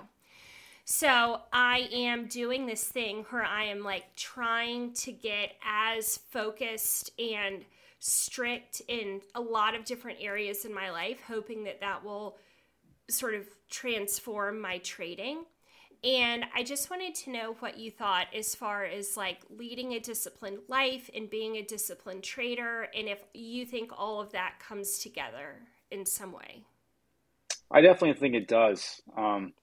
So 0.86 1.41
I 1.54 1.89
am 1.91 2.28
doing 2.28 2.65
this 2.65 2.84
thing 2.84 3.26
where 3.30 3.43
I 3.43 3.65
am 3.65 3.84
like 3.84 4.15
trying 4.15 4.93
to 4.93 5.12
get 5.12 5.52
as 5.63 6.17
focused 6.32 7.12
and 7.19 7.63
strict 8.00 8.82
in 8.88 9.22
a 9.36 9.42
lot 9.42 9.76
of 9.76 9.86
different 9.86 10.20
areas 10.22 10.66
in 10.66 10.74
my 10.74 10.90
life, 10.90 11.20
hoping 11.28 11.66
that 11.66 11.82
that 11.82 12.04
will 12.04 12.38
sort 13.10 13.34
of 13.36 13.46
transform 13.70 14.60
my 14.62 14.78
trading. 14.80 15.46
and 16.04 16.46
I 16.56 16.64
just 16.64 16.90
wanted 16.90 17.14
to 17.16 17.30
know 17.32 17.56
what 17.60 17.78
you 17.78 17.92
thought 17.92 18.28
as 18.34 18.56
far 18.56 18.86
as 18.86 19.18
like 19.18 19.40
leading 19.50 19.94
a 19.94 20.00
disciplined 20.00 20.60
life 20.70 21.10
and 21.14 21.30
being 21.30 21.58
a 21.58 21.62
disciplined 21.62 22.24
trader, 22.24 22.88
and 22.96 23.10
if 23.10 23.20
you 23.34 23.66
think 23.66 23.92
all 23.98 24.22
of 24.22 24.32
that 24.32 24.60
comes 24.60 25.00
together 25.00 25.62
in 25.92 26.06
some 26.06 26.32
way. 26.32 26.64
I 27.72 27.82
definitely 27.82 28.20
think 28.20 28.36
it 28.36 28.48
does. 28.48 29.02
Um, 29.16 29.54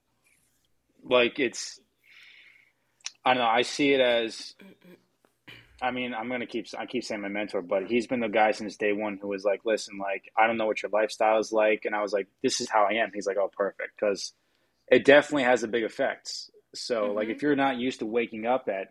like 1.03 1.39
it's, 1.39 1.81
I 3.25 3.35
don't 3.35 3.43
know. 3.43 3.49
I 3.49 3.63
see 3.63 3.93
it 3.93 4.01
as. 4.01 4.55
I 5.81 5.91
mean, 5.91 6.15
I'm 6.15 6.29
gonna 6.29 6.47
keep. 6.47 6.67
I 6.79 6.87
keep 6.87 7.05
saying 7.05 7.21
my 7.21 7.29
mentor, 7.29 7.61
but 7.61 7.87
he's 7.87 8.07
been 8.07 8.21
the 8.21 8.29
guy 8.29 8.53
since 8.53 8.77
day 8.77 8.93
one 8.93 9.19
who 9.21 9.29
was 9.29 9.45
like, 9.45 9.61
"Listen, 9.65 9.99
like, 9.99 10.31
I 10.37 10.47
don't 10.47 10.57
know 10.57 10.67
what 10.67 10.83
your 10.83 10.91
lifestyle 10.91 11.39
is 11.39 11.53
like," 11.53 11.85
and 11.85 11.95
I 11.95 12.01
was 12.01 12.13
like, 12.13 12.29
"This 12.43 12.61
is 12.61 12.71
how 12.71 12.85
I 12.85 12.95
am." 12.95 13.11
He's 13.13 13.27
like, 13.27 13.37
"Oh, 13.37 13.51
perfect," 13.53 13.91
because 13.99 14.33
it 14.89 15.05
definitely 15.05 15.45
has 15.45 15.63
a 15.63 15.69
big 15.69 15.85
effect. 15.85 16.31
So, 16.75 17.03
mm-hmm. 17.03 17.17
like, 17.17 17.29
if 17.29 17.43
you're 17.43 17.57
not 17.57 17.77
used 17.77 17.99
to 17.99 18.07
waking 18.07 18.47
up 18.47 18.69
at, 18.69 18.89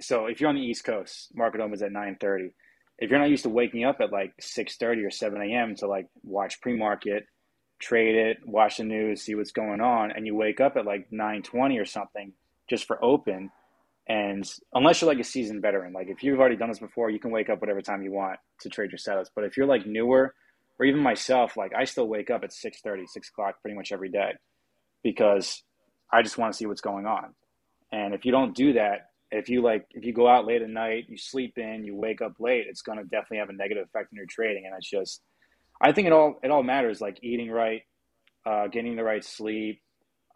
so 0.00 0.26
if 0.26 0.40
you're 0.40 0.48
on 0.48 0.56
the 0.56 0.62
East 0.62 0.84
Coast, 0.84 1.34
market 1.34 1.60
opens 1.60 1.82
at 1.82 1.90
9:30. 1.90 2.52
If 2.98 3.10
you're 3.10 3.18
not 3.18 3.30
used 3.30 3.42
to 3.42 3.50
waking 3.50 3.84
up 3.84 4.00
at 4.00 4.12
like 4.12 4.32
6:30 4.40 5.04
or 5.04 5.10
7 5.10 5.40
a.m. 5.42 5.74
to 5.76 5.88
like 5.88 6.06
watch 6.22 6.60
pre-market, 6.60 7.26
trade 7.80 8.14
it, 8.14 8.38
watch 8.46 8.76
the 8.76 8.84
news, 8.84 9.22
see 9.22 9.34
what's 9.34 9.52
going 9.52 9.80
on, 9.80 10.12
and 10.12 10.24
you 10.24 10.36
wake 10.36 10.60
up 10.60 10.76
at 10.76 10.86
like 10.86 11.10
9:20 11.10 11.80
or 11.80 11.84
something 11.84 12.32
just 12.68 12.86
for 12.86 13.02
open, 13.04 13.50
and 14.08 14.44
unless 14.72 15.00
you're 15.00 15.10
like 15.10 15.20
a 15.20 15.24
seasoned 15.24 15.62
veteran, 15.62 15.92
like 15.92 16.08
if 16.08 16.22
you've 16.22 16.38
already 16.38 16.56
done 16.56 16.68
this 16.68 16.78
before, 16.78 17.10
you 17.10 17.18
can 17.18 17.32
wake 17.32 17.48
up 17.48 17.60
whatever 17.60 17.80
time 17.80 18.02
you 18.02 18.12
want 18.12 18.38
to 18.60 18.68
trade 18.68 18.90
your 18.90 18.98
setups. 18.98 19.30
But 19.34 19.44
if 19.44 19.56
you're 19.56 19.66
like 19.66 19.86
newer, 19.86 20.34
or 20.78 20.86
even 20.86 21.00
myself, 21.00 21.56
like 21.56 21.72
I 21.74 21.84
still 21.84 22.06
wake 22.06 22.30
up 22.30 22.44
at 22.44 22.50
6:30, 22.52 23.06
6 23.06 23.28
o'clock 23.28 23.60
pretty 23.62 23.76
much 23.76 23.92
every 23.92 24.10
day 24.10 24.32
because 25.02 25.62
I 26.12 26.22
just 26.22 26.38
want 26.38 26.52
to 26.52 26.56
see 26.56 26.66
what's 26.66 26.80
going 26.80 27.06
on. 27.06 27.34
And 27.92 28.14
if 28.14 28.24
you 28.24 28.32
don't 28.32 28.54
do 28.54 28.74
that, 28.74 29.10
if 29.30 29.48
you 29.48 29.62
like, 29.62 29.86
if 29.90 30.04
you 30.04 30.12
go 30.12 30.28
out 30.28 30.46
late 30.46 30.62
at 30.62 30.68
night, 30.68 31.06
you 31.08 31.16
sleep 31.16 31.58
in, 31.58 31.84
you 31.84 31.96
wake 31.96 32.20
up 32.22 32.34
late, 32.38 32.66
it's 32.68 32.82
going 32.82 32.98
to 32.98 33.04
definitely 33.04 33.38
have 33.38 33.48
a 33.48 33.54
negative 33.54 33.86
effect 33.86 34.12
on 34.12 34.16
your 34.16 34.26
trading. 34.26 34.64
And 34.66 34.74
it's 34.76 34.88
just, 34.88 35.22
I 35.80 35.92
think 35.92 36.06
it 36.06 36.12
all 36.12 36.38
it 36.42 36.50
all 36.50 36.62
matters, 36.62 37.00
like 37.00 37.18
eating 37.22 37.50
right, 37.50 37.82
uh, 38.44 38.68
getting 38.68 38.96
the 38.96 39.04
right 39.04 39.24
sleep, 39.24 39.80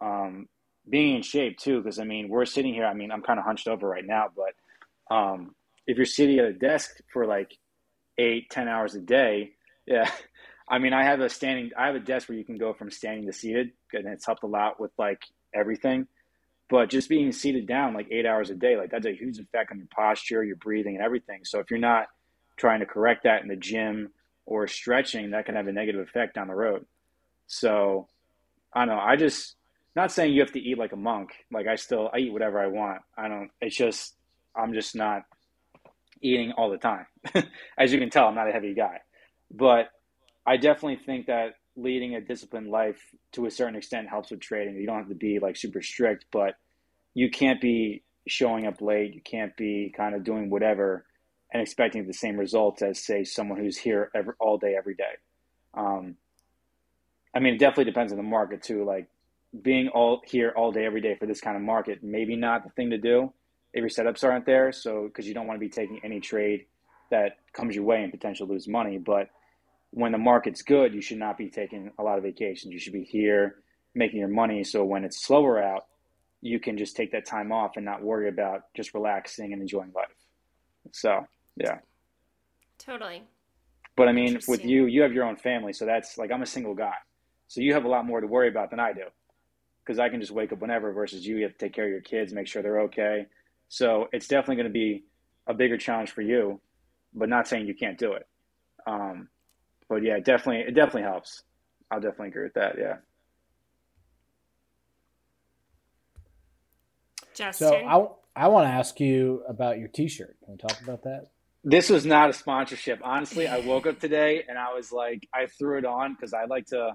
um, 0.01 0.47
being 0.89 1.15
in 1.15 1.21
shape 1.21 1.57
too. 1.57 1.81
Because 1.81 1.99
I 1.99 2.03
mean, 2.03 2.29
we're 2.29 2.45
sitting 2.45 2.73
here. 2.73 2.85
I 2.85 2.93
mean, 2.93 3.11
I'm 3.11 3.21
kind 3.21 3.39
of 3.39 3.45
hunched 3.45 3.67
over 3.67 3.87
right 3.87 4.05
now, 4.05 4.27
but 4.35 5.15
um, 5.15 5.55
if 5.87 5.97
you're 5.97 6.05
sitting 6.05 6.39
at 6.39 6.45
a 6.45 6.53
desk 6.53 6.91
for 7.11 7.25
like 7.25 7.57
eight, 8.17 8.49
ten 8.49 8.67
hours 8.67 8.95
a 8.95 9.01
day, 9.01 9.51
yeah, 9.85 10.09
I 10.69 10.79
mean, 10.79 10.93
I 10.93 11.03
have 11.03 11.19
a 11.19 11.29
standing, 11.29 11.71
I 11.77 11.87
have 11.87 11.95
a 11.95 11.99
desk 11.99 12.29
where 12.29 12.37
you 12.37 12.45
can 12.45 12.57
go 12.57 12.73
from 12.73 12.91
standing 12.91 13.25
to 13.25 13.33
seated, 13.33 13.71
and 13.93 14.07
it's 14.07 14.25
helped 14.25 14.43
a 14.43 14.47
lot 14.47 14.79
with 14.79 14.91
like 14.97 15.21
everything. 15.53 16.07
But 16.69 16.89
just 16.89 17.09
being 17.09 17.33
seated 17.33 17.67
down 17.67 17.93
like 17.93 18.07
eight 18.09 18.25
hours 18.25 18.49
a 18.49 18.55
day, 18.55 18.77
like 18.77 18.91
that's 18.91 19.05
a 19.05 19.13
huge 19.13 19.37
effect 19.37 19.71
on 19.71 19.79
your 19.79 19.87
posture, 19.93 20.43
your 20.43 20.55
breathing, 20.55 20.95
and 20.95 21.03
everything. 21.03 21.41
So 21.43 21.59
if 21.59 21.69
you're 21.69 21.79
not 21.79 22.07
trying 22.55 22.79
to 22.79 22.85
correct 22.85 23.23
that 23.23 23.41
in 23.41 23.49
the 23.49 23.57
gym 23.57 24.11
or 24.45 24.67
stretching, 24.67 25.31
that 25.31 25.45
can 25.45 25.55
have 25.55 25.67
a 25.67 25.73
negative 25.73 26.07
effect 26.07 26.35
down 26.35 26.47
the 26.47 26.55
road. 26.55 26.85
So 27.47 28.07
I 28.73 28.85
don't 28.85 28.95
know. 28.95 29.01
I 29.01 29.17
just 29.17 29.57
not 29.95 30.11
saying 30.11 30.33
you 30.33 30.41
have 30.41 30.53
to 30.53 30.59
eat 30.59 30.77
like 30.77 30.93
a 30.93 30.97
monk. 30.97 31.31
Like 31.51 31.67
I 31.67 31.75
still 31.75 32.09
I 32.13 32.19
eat 32.19 32.33
whatever 32.33 32.59
I 32.59 32.67
want. 32.67 33.01
I 33.17 33.27
don't. 33.27 33.49
It's 33.59 33.75
just 33.75 34.15
I'm 34.55 34.73
just 34.73 34.95
not 34.95 35.23
eating 36.21 36.53
all 36.53 36.69
the 36.69 36.77
time. 36.77 37.05
As 37.77 37.91
you 37.91 37.99
can 37.99 38.09
tell, 38.09 38.27
I'm 38.27 38.35
not 38.35 38.49
a 38.49 38.53
heavy 38.53 38.73
guy. 38.73 38.99
But 39.49 39.89
I 40.45 40.57
definitely 40.57 40.99
think 41.05 41.27
that 41.27 41.55
leading 41.75 42.15
a 42.15 42.21
disciplined 42.21 42.69
life 42.69 42.99
to 43.33 43.45
a 43.45 43.51
certain 43.51 43.75
extent 43.75 44.09
helps 44.09 44.31
with 44.31 44.39
trading. 44.39 44.75
You 44.75 44.85
don't 44.85 44.97
have 44.97 45.09
to 45.09 45.15
be 45.15 45.39
like 45.39 45.55
super 45.55 45.81
strict, 45.81 46.25
but 46.31 46.55
you 47.13 47.29
can't 47.29 47.61
be 47.61 48.03
showing 48.27 48.65
up 48.65 48.81
late. 48.81 49.13
You 49.13 49.21
can't 49.21 49.55
be 49.57 49.93
kind 49.95 50.15
of 50.15 50.23
doing 50.23 50.49
whatever 50.49 51.05
and 51.53 51.61
expecting 51.61 52.07
the 52.07 52.13
same 52.13 52.37
results 52.37 52.81
as 52.81 53.03
say 53.03 53.23
someone 53.23 53.59
who's 53.59 53.77
here 53.77 54.09
every, 54.15 54.33
all 54.39 54.57
day 54.57 54.75
every 54.77 54.95
day. 54.95 55.17
Um, 55.73 56.15
I 57.35 57.39
mean, 57.39 57.55
it 57.55 57.59
definitely 57.59 57.85
depends 57.85 58.11
on 58.11 58.17
the 58.17 58.23
market 58.23 58.63
too. 58.63 58.85
Like 58.85 59.07
being 59.59 59.89
all 59.89 60.21
here 60.25 60.53
all 60.55 60.71
day 60.71 60.85
every 60.85 61.01
day 61.01 61.15
for 61.15 61.25
this 61.25 61.41
kind 61.41 61.57
of 61.57 61.63
market, 61.63 62.03
maybe 62.03 62.35
not 62.35 62.63
the 62.63 62.69
thing 62.71 62.89
to 62.91 62.97
do 62.97 63.33
if 63.73 63.79
your 63.81 63.89
setups 63.89 64.23
aren't 64.23 64.45
there. 64.45 64.71
So 64.71 65.05
because 65.07 65.27
you 65.27 65.33
don't 65.33 65.47
want 65.47 65.57
to 65.57 65.65
be 65.65 65.69
taking 65.69 65.99
any 66.03 66.19
trade 66.19 66.65
that 67.09 67.37
comes 67.53 67.75
your 67.75 67.83
way 67.83 68.03
and 68.03 68.11
potentially 68.11 68.49
lose 68.49 68.67
money, 68.67 68.97
but 68.97 69.29
when 69.91 70.13
the 70.13 70.17
market's 70.17 70.61
good, 70.61 70.93
you 70.93 71.01
should 71.01 71.17
not 71.17 71.37
be 71.37 71.49
taking 71.49 71.91
a 71.99 72.03
lot 72.03 72.17
of 72.17 72.23
vacations. 72.23 72.71
You 72.71 72.79
should 72.79 72.93
be 72.93 73.03
here 73.03 73.57
making 73.93 74.19
your 74.19 74.29
money. 74.29 74.63
So 74.63 74.85
when 74.85 75.03
it's 75.03 75.25
slower 75.25 75.61
out, 75.61 75.87
you 76.39 76.59
can 76.59 76.77
just 76.77 76.95
take 76.95 77.11
that 77.11 77.25
time 77.25 77.51
off 77.51 77.75
and 77.75 77.83
not 77.83 78.01
worry 78.01 78.29
about 78.29 78.61
just 78.73 78.93
relaxing 78.93 79.51
and 79.51 79.61
enjoying 79.61 79.91
life. 79.93 80.07
So, 80.93 81.27
yeah. 81.57 81.79
Totally. 82.79 83.23
But 83.97 84.07
I 84.07 84.13
mean, 84.13 84.39
with 84.47 84.63
you, 84.63 84.85
you 84.85 85.01
have 85.01 85.11
your 85.11 85.25
own 85.25 85.35
family. 85.35 85.73
So 85.73 85.85
that's 85.85 86.17
like, 86.17 86.31
I'm 86.31 86.41
a 86.41 86.47
single 86.47 86.73
guy. 86.73 86.95
So 87.49 87.59
you 87.59 87.73
have 87.73 87.83
a 87.83 87.89
lot 87.89 88.05
more 88.05 88.21
to 88.21 88.27
worry 88.27 88.47
about 88.47 88.69
than 88.69 88.79
I 88.79 88.93
do 88.93 89.03
because 89.83 89.99
I 89.99 90.09
can 90.09 90.19
just 90.19 90.31
wake 90.31 90.51
up 90.51 90.59
whenever 90.59 90.91
versus 90.93 91.25
you, 91.25 91.37
you 91.37 91.43
have 91.43 91.53
to 91.53 91.57
take 91.57 91.73
care 91.73 91.85
of 91.85 91.91
your 91.91 92.01
kids, 92.01 92.33
make 92.33 92.47
sure 92.47 92.61
they're 92.61 92.81
okay. 92.81 93.25
So 93.69 94.09
it's 94.11 94.27
definitely 94.27 94.57
going 94.57 94.67
to 94.67 94.73
be 94.73 95.03
a 95.47 95.53
bigger 95.53 95.77
challenge 95.77 96.11
for 96.11 96.21
you, 96.21 96.59
but 97.13 97.29
not 97.29 97.47
saying 97.47 97.67
you 97.67 97.73
can't 97.73 97.97
do 97.97 98.13
it. 98.13 98.27
Um, 98.85 99.29
but 99.89 100.03
yeah, 100.03 100.19
definitely, 100.19 100.61
it 100.67 100.75
definitely 100.75 101.03
helps. 101.03 101.43
I'll 101.89 101.99
definitely 101.99 102.29
agree 102.29 102.43
with 102.43 102.53
that. 102.53 102.75
Yeah. 102.77 102.97
Justin. 107.33 107.67
So 107.67 107.75
I, 108.35 108.43
I 108.45 108.47
want 108.47 108.67
to 108.67 108.71
ask 108.71 108.99
you 108.99 109.43
about 109.47 109.79
your 109.79 109.87
T-shirt. 109.87 110.37
Can 110.43 110.53
we 110.53 110.57
talk 110.57 110.79
about 110.81 111.03
that? 111.03 111.29
This 111.63 111.89
was 111.89 112.05
not 112.05 112.29
a 112.29 112.33
sponsorship. 112.33 113.01
Honestly, 113.03 113.47
I 113.47 113.59
woke 113.59 113.85
up 113.85 113.99
today 113.99 114.43
and 114.47 114.57
I 114.57 114.73
was 114.73 114.91
like, 114.91 115.27
I 115.33 115.45
threw 115.45 115.77
it 115.77 115.85
on 115.85 116.13
because 116.13 116.33
I 116.33 116.45
like 116.45 116.67
to. 116.67 116.93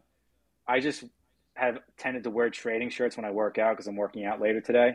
I 0.66 0.80
just 0.80 1.04
have 1.56 1.78
tended 1.96 2.24
to 2.24 2.30
wear 2.30 2.50
trading 2.50 2.90
shirts 2.90 3.16
when 3.16 3.24
I 3.24 3.30
work 3.30 3.58
out 3.58 3.72
because 3.72 3.86
I'm 3.86 3.96
working 3.96 4.24
out 4.24 4.40
later 4.40 4.60
today. 4.60 4.94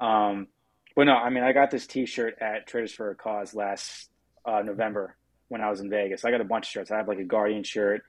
Um, 0.00 0.48
but 0.96 1.04
no, 1.04 1.12
I 1.12 1.30
mean, 1.30 1.44
I 1.44 1.52
got 1.52 1.70
this 1.70 1.86
T-shirt 1.86 2.38
at 2.40 2.66
Traders 2.66 2.92
for 2.92 3.10
a 3.10 3.14
Cause 3.14 3.54
last 3.54 4.08
uh, 4.44 4.62
November, 4.62 5.16
when 5.48 5.60
I 5.60 5.68
was 5.68 5.80
in 5.80 5.90
Vegas. 5.90 6.24
I 6.24 6.30
got 6.30 6.40
a 6.40 6.44
bunch 6.44 6.66
of 6.66 6.70
shirts. 6.70 6.90
I 6.90 6.96
have 6.96 7.08
like 7.08 7.18
a 7.18 7.24
Guardian 7.24 7.64
shirt. 7.64 8.02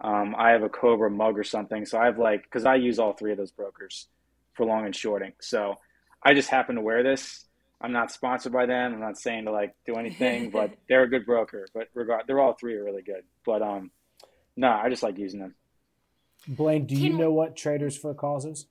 Um, 0.00 0.34
I 0.36 0.50
have 0.50 0.62
a 0.62 0.68
Cobra 0.68 1.10
mug 1.10 1.38
or 1.38 1.44
something. 1.44 1.86
So 1.86 1.98
I 1.98 2.06
have 2.06 2.18
like, 2.18 2.42
because 2.42 2.66
I 2.66 2.74
use 2.74 2.98
all 2.98 3.12
three 3.12 3.32
of 3.32 3.38
those 3.38 3.52
brokers 3.52 4.08
for 4.54 4.66
long 4.66 4.84
and 4.84 4.94
shorting. 4.94 5.32
So 5.40 5.76
I 6.22 6.34
just 6.34 6.48
happen 6.48 6.74
to 6.76 6.82
wear 6.82 7.02
this. 7.02 7.44
I'm 7.80 7.92
not 7.92 8.10
sponsored 8.10 8.52
by 8.52 8.66
them. 8.66 8.94
I'm 8.94 9.00
not 9.00 9.18
saying 9.18 9.44
to 9.46 9.52
like 9.52 9.74
do 9.86 9.94
anything, 9.94 10.50
but 10.52 10.72
they're 10.88 11.04
a 11.04 11.08
good 11.08 11.24
broker. 11.24 11.66
But 11.72 11.88
regard, 11.94 12.24
they're 12.26 12.40
all 12.40 12.54
three 12.54 12.74
are 12.76 12.84
really 12.84 13.02
good. 13.02 13.22
But 13.46 13.62
um, 13.62 13.90
no, 14.56 14.68
I 14.68 14.90
just 14.90 15.02
like 15.02 15.16
using 15.16 15.40
them. 15.40 15.54
Blaine, 16.48 16.86
do 16.86 16.94
you 16.94 17.12
know 17.12 17.32
what 17.32 17.56
Traders 17.56 17.96
for 17.96 18.14
Causes? 18.14 18.66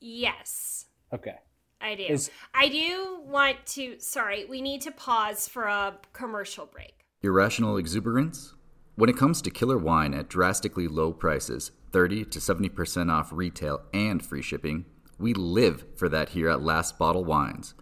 Yes. 0.00 0.86
Okay. 1.12 1.36
I 1.80 1.94
do. 1.94 2.04
Is... 2.04 2.30
I 2.54 2.68
do 2.68 3.20
want 3.24 3.64
to. 3.68 3.98
Sorry, 3.98 4.44
we 4.44 4.60
need 4.60 4.82
to 4.82 4.90
pause 4.90 5.48
for 5.48 5.64
a 5.64 5.98
commercial 6.12 6.66
break. 6.66 7.06
Irrational 7.22 7.76
exuberance? 7.76 8.54
When 8.96 9.08
it 9.08 9.16
comes 9.16 9.40
to 9.42 9.50
killer 9.50 9.78
wine 9.78 10.12
at 10.14 10.28
drastically 10.28 10.88
low 10.88 11.12
prices, 11.12 11.70
30 11.92 12.26
to 12.26 12.38
70% 12.38 13.10
off 13.10 13.32
retail 13.32 13.82
and 13.94 14.24
free 14.24 14.42
shipping, 14.42 14.84
we 15.18 15.32
live 15.32 15.84
for 15.96 16.08
that 16.08 16.30
here 16.30 16.48
at 16.48 16.62
Last 16.62 16.98
Bottle 16.98 17.24
Wines. 17.24 17.74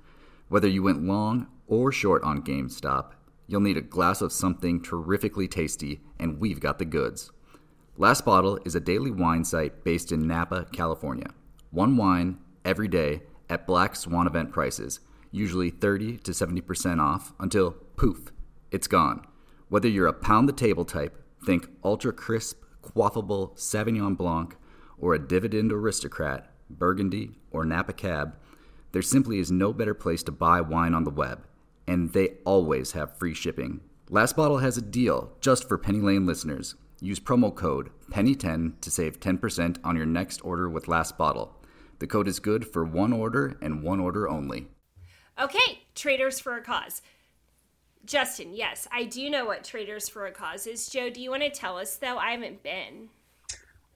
Whether 0.49 0.69
you 0.69 0.83
went 0.83 1.03
long 1.03 1.49
or 1.67 1.93
short 1.93 2.23
on 2.23 2.43
GameStop, 2.43 3.13
you'll 3.47 3.61
need 3.61 3.77
a 3.77 3.83
glass 3.83 4.21
of 4.21 4.33
something 4.33 4.81
terrifically 4.83 5.49
tasty, 5.49 6.01
and 6.19 6.39
we've 6.39 6.61
got 6.61 6.79
the 6.79 6.85
goods. 6.85 7.31
Last 8.01 8.25
Bottle 8.25 8.61
is 8.65 8.77
a 8.77 8.81
daily 8.81 9.11
wine 9.11 9.43
site 9.43 9.83
based 9.83 10.13
in 10.13 10.25
Napa, 10.25 10.69
California. 10.73 11.31
One 11.73 11.97
wine 11.97 12.39
every 12.65 12.87
day 12.87 13.23
at 13.51 13.67
Black 13.67 13.97
Swan 13.97 14.29
event 14.29 14.53
prices, 14.53 15.01
usually 15.33 15.71
30 15.71 16.19
to 16.19 16.31
70% 16.31 17.01
off 17.01 17.33
until 17.41 17.73
poof 17.97 18.31
it's 18.71 18.87
gone. 18.87 19.27
Whether 19.69 19.89
you're 19.89 20.07
a 20.07 20.13
pound 20.13 20.49
the 20.49 20.53
table 20.53 20.85
type, 20.85 21.21
think 21.45 21.71
ultra 21.83 22.13
crisp, 22.13 22.63
quaffable 22.85 23.59
Sauvignon 23.59 24.17
Blanc, 24.17 24.55
or 24.97 25.15
a 25.15 25.19
dividend 25.19 25.73
aristocrat, 25.73 26.53
Burgundy, 26.71 27.33
or 27.51 27.65
Napa 27.65 27.95
Cab, 27.95 28.37
there 28.93 29.03
simply 29.03 29.41
is 29.41 29.51
no 29.51 29.73
better 29.73 29.95
place 29.95 30.23
to 30.23 30.31
buy 30.31 30.61
wine 30.61 30.95
on 30.95 31.03
the 31.03 31.11
web, 31.11 31.45
and 31.89 32.13
they 32.13 32.37
always 32.45 32.93
have 32.93 33.19
free 33.19 33.35
shipping. 33.35 33.81
Last 34.09 34.37
Bottle 34.37 34.59
has 34.59 34.77
a 34.77 34.83
deal 34.83 35.33
just 35.41 35.67
for 35.67 35.77
Penny 35.77 36.01
Lane 36.01 36.27
listeners. 36.27 36.77
Use 37.01 37.21
promo 37.21 37.55
code 37.55 37.91
PENNY10 38.11 38.81
to 38.81 38.91
save 38.91 39.21
10% 39.21 39.79
on 39.85 39.97
your 39.97 40.07
next 40.07 40.45
order 40.45 40.69
with 40.69 40.89
Last 40.89 41.17
Bottle. 41.17 41.55
The 41.99 42.07
code 42.07 42.29
is 42.29 42.41
good 42.41 42.67
for 42.67 42.85
one 42.85 43.13
order 43.13 43.57
and 43.61 43.83
one 43.83 44.01
order 44.01 44.29
only. 44.29 44.69
Okay, 45.41 45.83
traders 45.95 46.41
for 46.41 46.57
a 46.57 46.63
cause. 46.63 47.03
Justin, 48.05 48.55
yes, 48.55 48.89
I 48.91 49.05
do 49.05 49.29
know 49.29 49.45
what 49.45 49.65
Traders 49.65 50.09
for 50.09 50.27
a 50.27 50.33
Cause 50.33 50.67
is. 50.67 50.89
Joe, 50.89 51.11
do 51.11 51.21
you 51.21 51.31
want 51.31 51.43
to 51.43 51.51
tell 51.51 51.77
us 51.77 51.97
though? 51.97 52.17
I 52.17 52.31
haven't 52.31 52.63
been. 52.63 53.11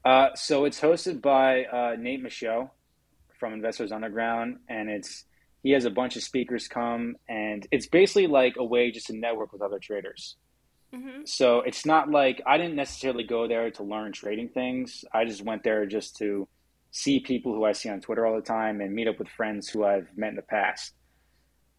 Uh, 0.04 0.34
so 0.34 0.64
it's 0.64 0.80
hosted 0.80 1.22
by 1.22 1.64
uh, 1.64 1.96
Nate 1.98 2.22
Michaud 2.22 2.70
from 3.38 3.54
Investors 3.54 3.90
Underground, 3.90 4.58
and 4.68 4.90
it's 4.90 5.24
he 5.62 5.70
has 5.70 5.84
a 5.84 5.90
bunch 5.90 6.16
of 6.16 6.22
speakers 6.22 6.68
come, 6.68 7.16
and 7.28 7.66
it's 7.70 7.86
basically 7.86 8.26
like 8.26 8.56
a 8.58 8.64
way 8.64 8.90
just 8.90 9.06
to 9.06 9.16
network 9.16 9.52
with 9.52 9.62
other 9.62 9.78
traders. 9.78 10.36
Mm-hmm. 10.94 11.22
So 11.24 11.60
it's 11.60 11.86
not 11.86 12.10
like 12.10 12.42
I 12.46 12.58
didn't 12.58 12.76
necessarily 12.76 13.24
go 13.24 13.48
there 13.48 13.70
to 13.70 13.82
learn 13.82 14.12
trading 14.12 14.48
things. 14.48 15.04
I 15.12 15.24
just 15.24 15.42
went 15.42 15.64
there 15.64 15.86
just 15.86 16.16
to 16.16 16.48
see 16.90 17.20
people 17.20 17.54
who 17.54 17.64
I 17.64 17.72
see 17.72 17.88
on 17.88 18.00
Twitter 18.00 18.26
all 18.26 18.36
the 18.36 18.42
time 18.42 18.80
and 18.80 18.94
meet 18.94 19.08
up 19.08 19.18
with 19.18 19.28
friends 19.28 19.68
who 19.68 19.84
I've 19.84 20.08
met 20.16 20.30
in 20.30 20.36
the 20.36 20.42
past. 20.42 20.92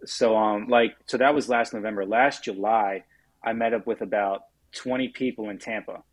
So 0.05 0.35
um 0.35 0.67
like 0.67 0.95
so 1.05 1.17
that 1.17 1.35
was 1.35 1.47
last 1.47 1.73
November. 1.73 2.05
Last 2.05 2.43
July, 2.43 3.03
I 3.43 3.53
met 3.53 3.73
up 3.73 3.85
with 3.85 4.01
about 4.01 4.41
20 4.75 5.09
people 5.09 5.49
in 5.49 5.59
Tampa 5.59 6.03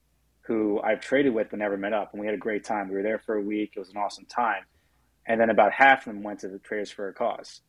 who 0.43 0.81
I've 0.83 1.01
traded 1.01 1.33
with 1.33 1.49
but 1.51 1.59
never 1.59 1.79
met 1.79 1.95
up 1.95 2.13
and 2.13 2.21
we 2.21 2.27
had 2.27 2.35
a 2.35 2.39
great 2.39 2.65
time. 2.65 2.89
We 2.89 2.97
were 2.97 3.03
there 3.03 3.19
for 3.19 3.37
a 3.37 3.43
week. 3.43 3.73
It 3.75 3.79
was 3.79 3.91
an 3.91 3.97
awesome 3.97 4.27
time. 4.27 4.65
And 5.27 5.41
then 5.41 5.49
about 5.49 5.73
half 5.73 6.07
of 6.07 6.13
them 6.13 6.23
went 6.23 6.41
to 6.41 6.49
the 6.49 6.59
Traders 6.59 6.91
for 6.91 7.09
a 7.09 7.15
Cause. 7.15 7.61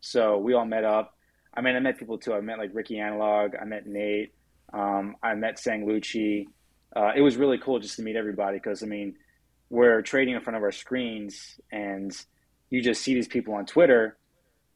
So 0.00 0.36
we 0.36 0.52
all 0.52 0.66
met 0.66 0.84
up. 0.84 1.16
I 1.54 1.60
mean, 1.60 1.76
I 1.76 1.80
met 1.80 1.98
people 1.98 2.18
too. 2.18 2.34
I 2.34 2.40
met 2.40 2.58
like 2.58 2.70
Ricky 2.74 2.98
Analog. 2.98 3.54
I 3.60 3.64
met 3.64 3.86
Nate. 3.86 4.34
Um, 4.74 5.16
I 5.22 5.34
met 5.34 5.58
Sang 5.58 5.86
Lucci. 5.86 6.48
Uh, 6.94 7.12
it 7.16 7.20
was 7.20 7.36
really 7.36 7.58
cool 7.58 7.78
just 7.78 7.96
to 7.96 8.02
meet 8.02 8.16
everybody 8.16 8.58
because 8.58 8.82
I 8.82 8.86
mean, 8.86 9.14
we're 9.70 10.02
trading 10.02 10.34
in 10.34 10.40
front 10.40 10.56
of 10.56 10.62
our 10.62 10.72
screens 10.72 11.60
and 11.72 12.14
you 12.70 12.82
just 12.82 13.02
see 13.02 13.14
these 13.14 13.28
people 13.28 13.54
on 13.54 13.66
Twitter 13.66 14.16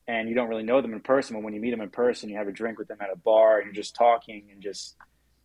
and 0.06 0.28
you 0.28 0.34
don't 0.34 0.48
really 0.48 0.62
know 0.62 0.80
them 0.80 0.92
in 0.92 1.00
person. 1.00 1.34
But 1.34 1.42
when 1.42 1.52
you 1.52 1.60
meet 1.60 1.72
them 1.72 1.80
in 1.80 1.90
person, 1.90 2.28
you 2.28 2.36
have 2.36 2.48
a 2.48 2.52
drink 2.52 2.78
with 2.78 2.88
them 2.88 2.98
at 3.00 3.12
a 3.12 3.16
bar 3.16 3.58
and 3.58 3.66
you're 3.66 3.74
just 3.74 3.94
talking 3.96 4.44
and 4.52 4.62
just 4.62 4.96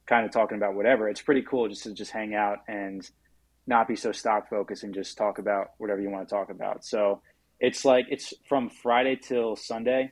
kind 0.06 0.26
of 0.26 0.32
talking 0.32 0.58
about 0.58 0.76
whatever. 0.76 1.10
It's 1.10 1.22
pretty 1.22 1.41
cool 1.41 1.68
just 1.68 1.84
to 1.84 1.93
just 1.93 2.12
hang 2.12 2.36
out 2.36 2.60
and 2.68 3.08
not 3.66 3.88
be 3.88 3.95
so 3.95 4.12
stock 4.12 4.49
focused 4.49 4.84
and 4.84 4.93
just 4.93 5.18
talk 5.18 5.39
about 5.39 5.72
whatever 5.78 6.01
you 6.01 6.10
want 6.10 6.28
to 6.28 6.34
talk 6.34 6.49
about. 6.49 6.86
So 6.86 7.22
it's 7.60 7.86
like 7.86 8.06
it's 8.10 8.34
from 8.47 8.70
Friday 8.70 9.16
till 9.16 9.56
Sunday. 9.56 10.12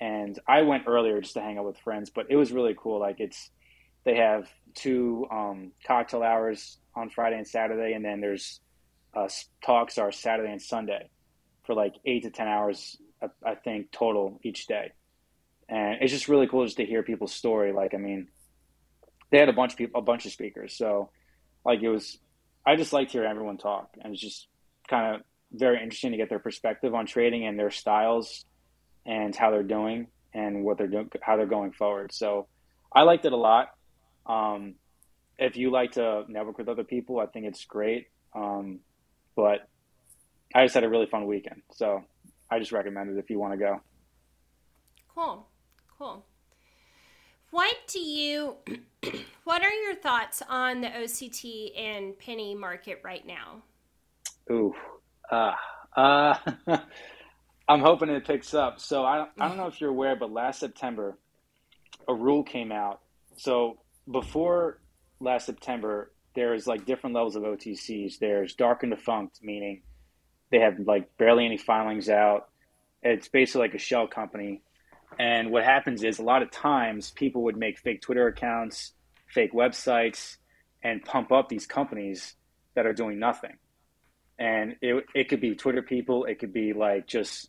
And 0.00 0.38
I 0.48 0.62
went 0.62 0.84
earlier 0.86 1.20
just 1.20 1.34
to 1.34 1.40
hang 1.40 1.58
out 1.58 1.64
with 1.64 1.78
friends, 1.78 2.10
but 2.10 2.26
it 2.28 2.36
was 2.36 2.52
really 2.52 2.74
cool. 2.76 2.98
Like 2.98 3.20
it's 3.20 3.50
they 4.04 4.16
have 4.16 4.48
two 4.74 5.26
um, 5.30 5.72
cocktail 5.86 6.22
hours 6.22 6.78
on 6.94 7.10
Friday 7.10 7.36
and 7.36 7.46
Saturday, 7.46 7.94
and 7.94 8.04
then 8.04 8.20
there's 8.20 8.60
uh, 9.14 9.28
talks 9.64 9.98
are 9.98 10.10
Saturday 10.12 10.50
and 10.50 10.62
Sunday 10.62 11.08
for 11.64 11.74
like 11.74 11.94
eight 12.04 12.22
to 12.24 12.30
ten 12.30 12.48
hours, 12.48 12.96
I, 13.44 13.54
think 13.54 13.92
total 13.92 14.40
each 14.42 14.66
day. 14.66 14.92
And 15.68 15.98
it's 16.00 16.12
just 16.12 16.28
really 16.28 16.48
cool 16.48 16.64
just 16.64 16.78
to 16.78 16.84
hear 16.84 17.02
people's 17.02 17.32
story. 17.32 17.72
Like, 17.72 17.94
I 17.94 17.98
mean, 17.98 18.28
they 19.30 19.38
had 19.38 19.48
a 19.48 19.52
bunch 19.52 19.72
of 19.72 19.78
people, 19.78 20.00
a 20.00 20.02
bunch 20.02 20.26
of 20.26 20.32
speakers, 20.32 20.76
so 20.76 21.10
like 21.64 21.80
it 21.82 21.88
was. 21.88 22.18
I 22.64 22.76
just 22.76 22.92
liked 22.92 23.10
hearing 23.10 23.30
everyone 23.30 23.58
talk, 23.58 23.90
and 24.00 24.12
it's 24.12 24.22
just 24.22 24.46
kind 24.88 25.16
of 25.16 25.22
very 25.52 25.82
interesting 25.82 26.12
to 26.12 26.16
get 26.16 26.28
their 26.28 26.38
perspective 26.38 26.94
on 26.94 27.06
trading 27.06 27.46
and 27.46 27.58
their 27.58 27.70
styles 27.70 28.44
and 29.04 29.34
how 29.34 29.50
they're 29.50 29.62
doing 29.62 30.06
and 30.32 30.64
what 30.64 30.78
they're 30.78 30.86
doing, 30.86 31.10
how 31.22 31.36
they're 31.36 31.46
going 31.46 31.72
forward. 31.72 32.12
So 32.12 32.46
I 32.94 33.02
liked 33.02 33.24
it 33.24 33.32
a 33.32 33.36
lot. 33.36 33.68
Um, 34.26 34.74
if 35.38 35.56
you 35.56 35.70
like 35.70 35.92
to 35.92 36.24
network 36.28 36.58
with 36.58 36.68
other 36.68 36.84
people, 36.84 37.18
I 37.18 37.26
think 37.26 37.46
it's 37.46 37.64
great. 37.64 38.06
Um, 38.34 38.80
but 39.34 39.68
I 40.54 40.64
just 40.64 40.74
had 40.74 40.84
a 40.84 40.88
really 40.88 41.06
fun 41.06 41.26
weekend, 41.26 41.62
so 41.72 42.02
I 42.50 42.58
just 42.58 42.72
recommend 42.72 43.10
it 43.10 43.18
if 43.18 43.30
you 43.30 43.38
want 43.38 43.54
to 43.54 43.58
go. 43.58 43.80
Cool, 45.14 45.46
cool. 45.98 46.24
What 47.50 47.74
do 47.86 47.98
you? 47.98 48.56
what 49.44 49.62
are 49.62 49.72
your 49.72 49.94
thoughts 49.94 50.42
on 50.48 50.80
the 50.80 50.88
OCT 50.88 51.78
and 51.78 52.18
penny 52.18 52.54
market 52.54 53.00
right 53.04 53.26
now? 53.26 53.62
Ooh, 54.50 54.74
uh, 55.30 55.52
uh, 55.96 56.34
I'm 57.68 57.80
hoping 57.80 58.08
it 58.08 58.26
picks 58.26 58.54
up. 58.54 58.80
So 58.80 59.04
I, 59.04 59.26
I 59.38 59.48
don't 59.48 59.56
know 59.56 59.66
if 59.68 59.80
you're 59.80 59.90
aware, 59.90 60.16
but 60.16 60.32
last 60.32 60.60
September, 60.60 61.18
a 62.08 62.14
rule 62.14 62.42
came 62.42 62.72
out. 62.72 63.00
So 63.36 63.78
before 64.10 64.80
last 65.20 65.46
September, 65.46 66.12
there's 66.34 66.66
like 66.66 66.86
different 66.86 67.14
levels 67.14 67.36
of 67.36 67.42
OTCs. 67.42 68.18
There's 68.18 68.54
dark 68.54 68.82
and 68.82 68.92
defunct, 68.92 69.40
meaning 69.42 69.82
they 70.50 70.60
have 70.60 70.78
like 70.80 71.16
barely 71.18 71.44
any 71.44 71.56
filings 71.56 72.08
out. 72.08 72.48
It's 73.02 73.28
basically 73.28 73.62
like 73.62 73.74
a 73.74 73.78
shell 73.78 74.06
company. 74.06 74.62
And 75.18 75.50
what 75.50 75.64
happens 75.64 76.02
is 76.04 76.18
a 76.18 76.22
lot 76.22 76.42
of 76.42 76.50
times 76.50 77.10
people 77.10 77.42
would 77.44 77.56
make 77.56 77.78
fake 77.78 78.00
Twitter 78.00 78.28
accounts, 78.28 78.92
fake 79.28 79.52
websites, 79.52 80.36
and 80.82 81.04
pump 81.04 81.32
up 81.32 81.48
these 81.48 81.66
companies 81.66 82.34
that 82.74 82.86
are 82.86 82.92
doing 82.92 83.18
nothing. 83.18 83.56
And 84.38 84.76
it, 84.80 85.04
it 85.14 85.28
could 85.28 85.40
be 85.40 85.54
Twitter 85.54 85.82
people, 85.82 86.24
it 86.24 86.38
could 86.38 86.52
be 86.52 86.72
like 86.72 87.06
just 87.06 87.48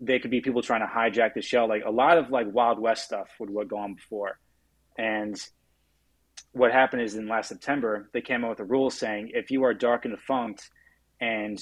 they 0.00 0.18
could 0.18 0.32
be 0.32 0.40
people 0.40 0.62
trying 0.62 0.80
to 0.80 0.92
hijack 0.92 1.34
the 1.34 1.42
shell. 1.42 1.68
Like 1.68 1.84
a 1.86 1.90
lot 1.90 2.18
of 2.18 2.30
like 2.30 2.52
Wild 2.52 2.80
West 2.80 3.04
stuff 3.04 3.28
would 3.38 3.68
go 3.68 3.78
on 3.78 3.94
before. 3.94 4.38
And 4.98 5.36
what 6.52 6.72
happened 6.72 7.02
is 7.02 7.14
in 7.14 7.28
last 7.28 7.48
September, 7.48 8.08
they 8.12 8.20
came 8.20 8.44
out 8.44 8.50
with 8.50 8.60
a 8.60 8.64
rule 8.64 8.90
saying 8.90 9.30
if 9.34 9.50
you 9.50 9.64
are 9.64 9.74
dark 9.74 10.04
and 10.04 10.14
defunct 10.14 10.70
and 11.20 11.58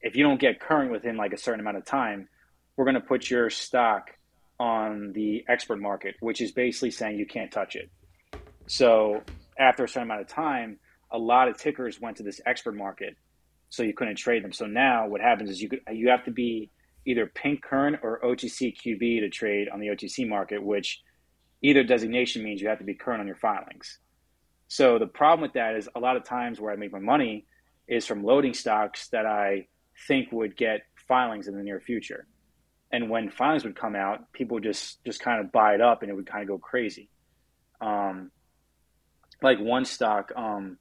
if 0.00 0.16
you 0.16 0.22
don't 0.22 0.40
get 0.40 0.60
current 0.60 0.90
within 0.90 1.16
like 1.16 1.32
a 1.32 1.38
certain 1.38 1.60
amount 1.60 1.76
of 1.76 1.84
time, 1.84 2.28
we're 2.76 2.84
going 2.84 2.94
to 2.94 3.00
put 3.00 3.30
your 3.30 3.50
stock 3.50 4.10
on 4.60 5.12
the 5.14 5.44
expert 5.48 5.80
market, 5.80 6.16
which 6.20 6.40
is 6.40 6.52
basically 6.52 6.90
saying 6.90 7.18
you 7.18 7.26
can't 7.26 7.50
touch 7.50 7.74
it. 7.74 7.90
So 8.66 9.22
after 9.58 9.84
a 9.84 9.88
certain 9.88 10.04
amount 10.04 10.20
of 10.20 10.28
time, 10.28 10.78
a 11.10 11.18
lot 11.18 11.48
of 11.48 11.56
tickers 11.56 12.00
went 12.00 12.18
to 12.18 12.22
this 12.22 12.40
expert 12.44 12.76
market, 12.76 13.16
so 13.70 13.82
you 13.82 13.94
couldn't 13.94 14.16
trade 14.16 14.44
them. 14.44 14.52
So 14.52 14.66
now 14.66 15.08
what 15.08 15.20
happens 15.20 15.50
is 15.50 15.62
you 15.62 15.68
could, 15.68 15.80
you 15.90 16.10
have 16.10 16.24
to 16.24 16.30
be 16.30 16.70
either 17.06 17.26
pink 17.26 17.62
current 17.62 17.96
or 18.02 18.20
OTC 18.22 18.76
QB 18.76 19.20
to 19.20 19.30
trade 19.30 19.68
on 19.68 19.80
the 19.80 19.88
OTC 19.88 20.28
market, 20.28 20.62
which 20.62 21.00
either 21.62 21.82
designation 21.82 22.44
means 22.44 22.60
you 22.60 22.68
have 22.68 22.78
to 22.78 22.84
be 22.84 22.94
current 22.94 23.20
on 23.20 23.26
your 23.26 23.36
filings. 23.36 23.98
So 24.68 24.98
the 24.98 25.06
problem 25.06 25.40
with 25.40 25.54
that 25.54 25.74
is 25.74 25.88
a 25.94 26.00
lot 26.00 26.16
of 26.16 26.24
times 26.24 26.60
where 26.60 26.72
I 26.72 26.76
make 26.76 26.92
my 26.92 26.98
money 26.98 27.46
is 27.88 28.06
from 28.06 28.22
loading 28.22 28.52
stocks 28.52 29.08
that 29.08 29.24
I 29.24 29.66
think 30.06 30.30
would 30.30 30.56
get 30.56 30.82
filings 31.08 31.48
in 31.48 31.56
the 31.56 31.62
near 31.62 31.80
future. 31.80 32.26
And 32.92 33.10
when 33.10 33.30
filings 33.30 33.64
would 33.64 33.76
come 33.76 33.96
out, 33.96 34.30
people 34.32 34.60
just 34.60 35.02
just 35.04 35.20
kind 35.20 35.40
of 35.40 35.52
buy 35.52 35.74
it 35.74 35.80
up 35.80 36.02
and 36.02 36.10
it 36.10 36.14
would 36.14 36.26
kind 36.26 36.42
of 36.42 36.48
go 36.48 36.58
crazy. 36.58 37.08
Um, 37.80 38.30
like 39.42 39.58
one 39.58 39.84
stock, 39.84 40.32
um, 40.36 40.78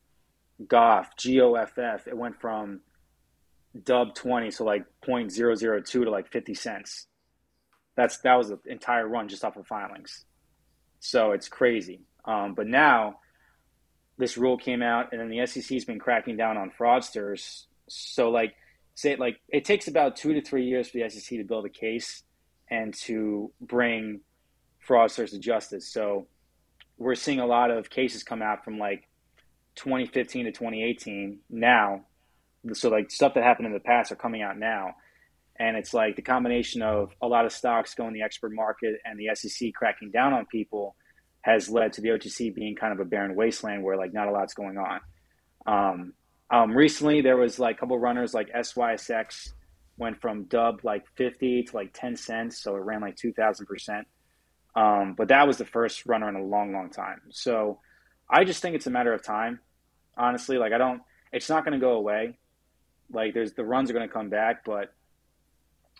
GOFF, 0.68 1.16
G 1.18 1.42
O 1.42 1.56
F 1.56 1.78
F, 1.78 2.08
it 2.08 2.18
went 2.18 2.40
from 2.42 2.82
dub 3.84 4.16
20, 4.16 4.52
so 4.52 4.64
like 4.64 4.86
0.002 5.06 5.86
to 5.86 6.10
like 6.10 6.32
50 6.32 6.54
cents. 6.54 7.08
That's 7.96 8.18
that 8.20 8.36
was 8.36 8.50
the 8.50 8.60
entire 8.66 9.08
run 9.08 9.28
just 9.28 9.46
off 9.46 9.56
of 9.56 9.68
filings. 9.68 10.26
So 11.00 11.32
it's 11.32 11.48
crazy. 11.48 12.02
Um, 12.26 12.54
but 12.54 12.68
now 12.68 13.20
this 14.18 14.38
rule 14.38 14.58
came 14.58 14.82
out, 14.82 15.12
and 15.12 15.22
then 15.22 15.30
the 15.30 15.46
SEC's 15.46 15.86
been 15.86 16.00
cracking 16.00 16.38
down 16.38 16.58
on 16.58 16.72
fraudsters. 16.72 17.66
So 17.88 18.30
like 18.30 18.56
say 18.96 19.16
like 19.16 19.40
it 19.50 19.64
takes 19.64 19.88
about 19.88 20.16
two 20.16 20.34
to 20.34 20.42
three 20.42 20.66
years 20.66 20.90
for 20.90 20.98
the 20.98 21.10
SEC 21.10 21.38
to 21.38 21.44
build 21.44 21.66
a 21.66 21.70
case 21.70 22.24
and 22.70 22.94
to 22.94 23.52
bring 23.62 24.22
fraudsters 24.88 25.32
to 25.32 25.40
justice. 25.40 25.88
So 25.88 26.28
we're 26.98 27.16
seeing 27.16 27.40
a 27.40 27.46
lot 27.46 27.70
of 27.72 27.90
cases 27.90 28.24
come 28.24 28.42
out 28.42 28.64
from 28.64 28.80
like 28.80 29.08
2015 29.76 30.46
to 30.46 30.52
2018 30.52 31.40
now. 31.50 32.06
So 32.74 32.90
like 32.90 33.12
stuff 33.12 33.36
that 33.36 33.44
happened 33.44 33.68
in 33.68 33.74
the 33.74 33.80
past 33.80 34.12
are 34.12 34.16
coming 34.16 34.42
out 34.42 34.58
now. 34.58 34.96
And 35.60 35.78
it's 35.78 35.94
like 35.94 36.16
the 36.16 36.22
combination 36.22 36.82
of 36.82 37.12
a 37.22 37.28
lot 37.28 37.46
of 37.46 37.52
stocks 37.52 37.94
going 37.96 38.14
the 38.14 38.22
expert 38.22 38.52
market 38.52 39.00
and 39.06 39.20
the 39.20 39.34
SEC 39.36 39.74
cracking 39.74 40.12
down 40.12 40.34
on 40.34 40.46
people 40.48 40.96
has 41.42 41.70
led 41.70 41.94
to 41.94 42.02
the 42.02 42.10
OTC 42.10 42.54
being 42.54 42.76
kind 42.76 42.94
of 42.94 43.00
a 43.00 43.06
barren 43.06 43.36
wasteland 43.36 43.84
where 43.84 43.98
like 43.98 44.14
not 44.14 44.28
a 44.28 44.32
lot's 44.32 44.54
going 44.54 44.78
on. 44.78 45.00
Um, 45.66 46.14
um, 46.50 46.76
recently, 46.76 47.22
there 47.22 47.38
was 47.38 47.60
like 47.60 47.78
a 47.78 47.80
couple 47.80 48.00
runners 48.00 48.34
like 48.34 48.50
SYSX 48.54 49.50
went 49.98 50.22
from 50.22 50.44
dub 50.44 50.82
like 50.84 51.06
50 51.16 51.64
to 51.64 51.76
like 51.76 51.92
10 51.94 52.16
cents, 52.16 52.62
so 52.62 52.76
it 52.76 52.80
ran 52.80 53.02
like 53.02 53.16
2,000 53.16 53.66
percent. 53.66 54.08
Um, 54.76 55.16
but 55.18 55.30
that 55.30 55.48
was 55.48 55.58
the 55.58 55.66
first 55.66 56.06
runner 56.06 56.30
in 56.30 56.36
a 56.36 56.44
long, 56.44 56.72
long 56.72 56.90
time. 56.90 57.22
So 57.32 57.80
I 58.30 58.44
just 58.44 58.62
think 58.62 58.76
it's 58.76 58.88
a 58.88 58.92
matter 58.92 59.14
of 59.14 59.24
time. 59.24 59.60
Honestly, 60.16 60.58
like 60.58 60.72
I 60.72 60.78
don't, 60.78 61.02
it's 61.34 61.50
not 61.50 61.66
going 61.66 61.74
to 61.74 61.84
go 61.84 61.94
away. 61.94 62.38
Like 63.12 63.34
there's 63.34 63.54
the 63.54 63.66
runs 63.66 63.90
are 63.90 63.94
going 63.94 64.08
to 64.08 64.14
come 64.14 64.30
back, 64.30 64.64
but 64.66 64.94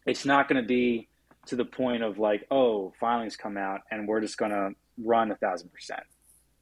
it's 0.06 0.26
not 0.26 0.48
going 0.48 0.62
to 0.62 0.68
be 0.68 1.10
to 1.48 1.56
the 1.56 1.66
point 1.66 2.04
of 2.04 2.20
like, 2.20 2.46
oh, 2.52 2.94
filings 3.00 3.36
come 3.36 3.58
out 3.58 3.82
and 3.90 4.08
we're 4.08 4.22
just 4.22 4.38
going 4.38 4.52
to 4.52 4.72
run 5.04 5.32
a 5.32 5.36
thousand 5.36 5.72
percent. 5.72 6.04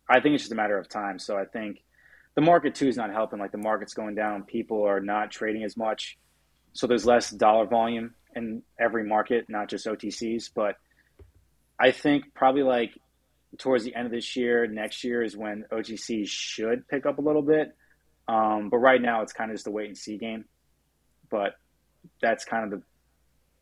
I 0.09 0.19
think 0.19 0.35
it's 0.35 0.43
just 0.43 0.51
a 0.51 0.55
matter 0.55 0.77
of 0.77 0.87
time. 0.87 1.19
So 1.19 1.37
I 1.37 1.45
think 1.45 1.83
the 2.35 2.41
market 2.41 2.75
too 2.75 2.87
is 2.87 2.97
not 2.97 3.11
helping. 3.11 3.39
Like 3.39 3.51
the 3.51 3.57
market's 3.57 3.93
going 3.93 4.15
down, 4.15 4.43
people 4.43 4.83
are 4.83 4.99
not 4.99 5.31
trading 5.31 5.63
as 5.63 5.75
much, 5.77 6.17
so 6.73 6.87
there's 6.87 7.05
less 7.05 7.29
dollar 7.29 7.65
volume 7.65 8.13
in 8.35 8.61
every 8.79 9.05
market, 9.05 9.45
not 9.47 9.69
just 9.69 9.85
OTCs. 9.85 10.51
But 10.53 10.75
I 11.79 11.91
think 11.91 12.33
probably 12.33 12.63
like 12.63 12.91
towards 13.57 13.83
the 13.85 13.95
end 13.95 14.05
of 14.05 14.11
this 14.11 14.35
year, 14.35 14.67
next 14.67 15.03
year 15.03 15.23
is 15.23 15.37
when 15.37 15.65
OTCs 15.71 16.27
should 16.27 16.87
pick 16.87 17.05
up 17.05 17.17
a 17.17 17.21
little 17.21 17.41
bit. 17.41 17.75
Um, 18.27 18.69
but 18.69 18.77
right 18.77 19.01
now, 19.01 19.21
it's 19.21 19.33
kind 19.33 19.51
of 19.51 19.55
just 19.55 19.67
a 19.67 19.71
wait 19.71 19.87
and 19.87 19.97
see 19.97 20.17
game. 20.17 20.45
But 21.29 21.53
that's 22.21 22.43
kind 22.45 22.65
of 22.65 22.79
the 22.79 22.85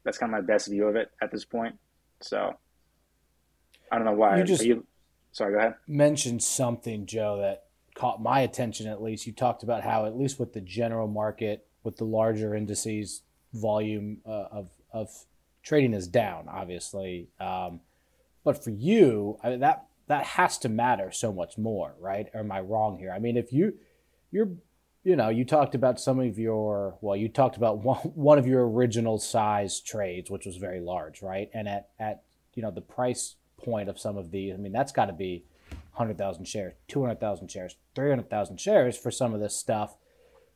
that's 0.03 0.17
kind 0.17 0.33
of 0.33 0.41
my 0.41 0.45
best 0.45 0.67
view 0.67 0.87
of 0.87 0.95
it 0.95 1.09
at 1.21 1.31
this 1.31 1.45
point. 1.45 1.75
So 2.21 2.53
I 3.93 3.97
don't 3.97 4.05
know 4.05 4.13
why. 4.13 4.39
You 4.39 4.43
just 4.43 4.65
you, 4.65 4.87
sorry, 5.33 5.53
go 5.53 5.59
ahead. 5.59 5.75
Mentioned 5.87 6.41
something, 6.41 7.05
Joe, 7.05 7.37
that 7.41 7.65
caught 7.93 8.23
my 8.23 8.39
attention. 8.39 8.87
At 8.87 9.03
least 9.03 9.27
you 9.27 9.33
talked 9.33 9.61
about 9.61 9.83
how, 9.83 10.07
at 10.07 10.17
least 10.17 10.39
with 10.39 10.53
the 10.53 10.61
general 10.61 11.07
market, 11.07 11.67
with 11.83 11.97
the 11.97 12.03
larger 12.03 12.55
indices, 12.55 13.21
volume 13.53 14.17
uh, 14.25 14.47
of 14.51 14.71
of 14.91 15.11
trading 15.61 15.93
is 15.93 16.07
down, 16.07 16.47
obviously. 16.49 17.29
Um, 17.39 17.81
but 18.43 18.63
for 18.63 18.71
you, 18.71 19.37
I 19.43 19.51
mean, 19.51 19.59
that 19.59 19.85
that 20.07 20.25
has 20.25 20.57
to 20.59 20.69
matter 20.69 21.11
so 21.11 21.31
much 21.31 21.59
more, 21.59 21.93
right? 21.99 22.29
Or 22.33 22.39
am 22.39 22.51
I 22.51 22.61
wrong 22.61 22.97
here? 22.97 23.11
I 23.11 23.19
mean, 23.19 23.37
if 23.37 23.53
you 23.53 23.75
you're 24.31 24.49
you 25.03 25.15
know, 25.15 25.29
you 25.29 25.45
talked 25.45 25.75
about 25.75 25.99
some 25.99 26.19
of 26.19 26.39
your 26.39 26.97
well, 27.01 27.15
you 27.15 27.29
talked 27.29 27.57
about 27.57 27.77
one, 27.83 27.97
one 27.97 28.39
of 28.39 28.47
your 28.47 28.67
original 28.67 29.19
size 29.19 29.79
trades, 29.79 30.31
which 30.31 30.47
was 30.47 30.57
very 30.57 30.79
large, 30.79 31.21
right? 31.21 31.51
And 31.53 31.67
at 31.67 31.89
at 31.99 32.23
you 32.55 32.63
know 32.63 32.71
the 32.71 32.81
price 32.81 33.35
point 33.63 33.89
of 33.89 33.99
some 33.99 34.17
of 34.17 34.31
these, 34.31 34.53
I 34.53 34.57
mean, 34.57 34.71
that's 34.71 34.91
got 34.91 35.05
to 35.05 35.13
be 35.13 35.45
hundred 35.93 36.17
thousand 36.17 36.45
shares, 36.45 36.73
two 36.87 37.01
hundred 37.01 37.19
thousand 37.19 37.49
shares, 37.49 37.75
three 37.95 38.09
hundred 38.09 38.29
thousand 38.29 38.59
shares 38.59 38.97
for 38.97 39.11
some 39.11 39.33
of 39.33 39.39
this 39.39 39.55
stuff, 39.55 39.95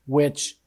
which 0.05 0.57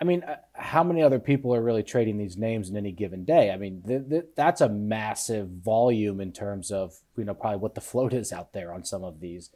I 0.00 0.04
mean, 0.04 0.24
uh, 0.24 0.36
how 0.52 0.84
many 0.84 1.02
other 1.02 1.18
people 1.18 1.54
are 1.54 1.62
really 1.62 1.82
trading 1.82 2.18
these 2.18 2.36
names 2.36 2.68
in 2.68 2.76
any 2.76 2.92
given 2.92 3.24
day? 3.24 3.50
I 3.50 3.56
mean, 3.56 3.82
th- 3.86 4.08
th- 4.08 4.24
that's 4.34 4.60
a 4.60 4.68
massive 4.68 5.48
volume 5.48 6.20
in 6.20 6.32
terms 6.32 6.70
of 6.70 6.98
you 7.16 7.24
know 7.24 7.34
probably 7.34 7.58
what 7.58 7.74
the 7.74 7.80
float 7.80 8.12
is 8.12 8.32
out 8.32 8.52
there 8.52 8.72
on 8.72 8.84
some 8.84 9.04
of 9.04 9.20
these. 9.20 9.50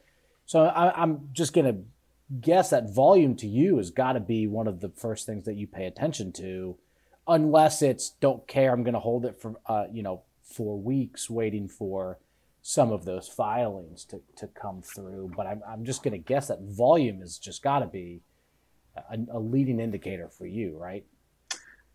So 0.46 0.64
I, 0.64 1.00
I'm 1.00 1.28
just 1.32 1.52
gonna 1.52 1.78
guess 2.40 2.70
that 2.70 2.94
volume 2.94 3.36
to 3.36 3.46
you 3.46 3.76
has 3.76 3.90
got 3.90 4.12
to 4.12 4.20
be 4.20 4.46
one 4.46 4.66
of 4.66 4.80
the 4.80 4.88
first 4.88 5.26
things 5.26 5.44
that 5.44 5.56
you 5.56 5.66
pay 5.66 5.84
attention 5.84 6.32
to, 6.32 6.76
unless 7.28 7.82
it's 7.82 8.10
don't 8.20 8.46
care. 8.48 8.72
I'm 8.72 8.82
gonna 8.82 9.00
hold 9.00 9.26
it 9.26 9.40
for 9.40 9.56
uh, 9.66 9.84
you 9.92 10.02
know 10.02 10.22
for 10.50 10.78
weeks 10.78 11.30
waiting 11.30 11.68
for 11.68 12.18
some 12.62 12.92
of 12.92 13.04
those 13.04 13.28
filings 13.28 14.04
to, 14.04 14.20
to 14.36 14.46
come 14.48 14.82
through. 14.82 15.32
But 15.36 15.46
I'm, 15.46 15.62
I'm 15.66 15.84
just 15.84 16.02
gonna 16.02 16.18
guess 16.18 16.48
that 16.48 16.60
volume 16.62 17.20
has 17.20 17.38
just 17.38 17.62
got 17.62 17.80
to 17.80 17.86
be 17.86 18.22
a, 18.96 19.18
a 19.32 19.38
leading 19.38 19.80
indicator 19.80 20.28
for 20.28 20.46
you, 20.46 20.76
right? 20.76 21.04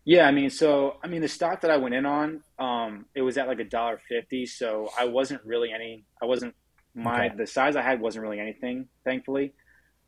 Yeah, 0.04 0.26
I 0.26 0.30
mean, 0.30 0.50
so 0.50 0.98
I 1.02 1.08
mean, 1.08 1.20
the 1.20 1.28
stock 1.28 1.62
that 1.62 1.70
I 1.70 1.78
went 1.78 1.94
in 1.94 2.06
on, 2.06 2.42
um, 2.58 3.06
it 3.14 3.22
was 3.22 3.36
at 3.38 3.48
like 3.48 3.58
a 3.58 3.64
dollar 3.64 4.00
fifty. 4.08 4.46
So 4.46 4.88
I 4.98 5.06
wasn't 5.06 5.44
really 5.44 5.72
any. 5.72 6.04
I 6.22 6.26
wasn't 6.26 6.54
my 6.94 7.26
okay. 7.26 7.36
the 7.36 7.46
size 7.46 7.76
I 7.76 7.82
had 7.82 8.00
wasn't 8.00 8.22
really 8.22 8.40
anything, 8.40 8.88
thankfully. 9.04 9.52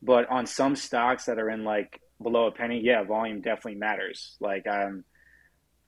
But 0.00 0.30
on 0.30 0.46
some 0.46 0.76
stocks 0.76 1.26
that 1.26 1.38
are 1.38 1.50
in 1.50 1.64
like 1.64 2.00
below 2.22 2.46
a 2.46 2.52
penny, 2.52 2.80
yeah, 2.82 3.02
volume 3.02 3.40
definitely 3.40 3.74
matters. 3.74 4.36
Like 4.40 4.66
I'm, 4.66 5.04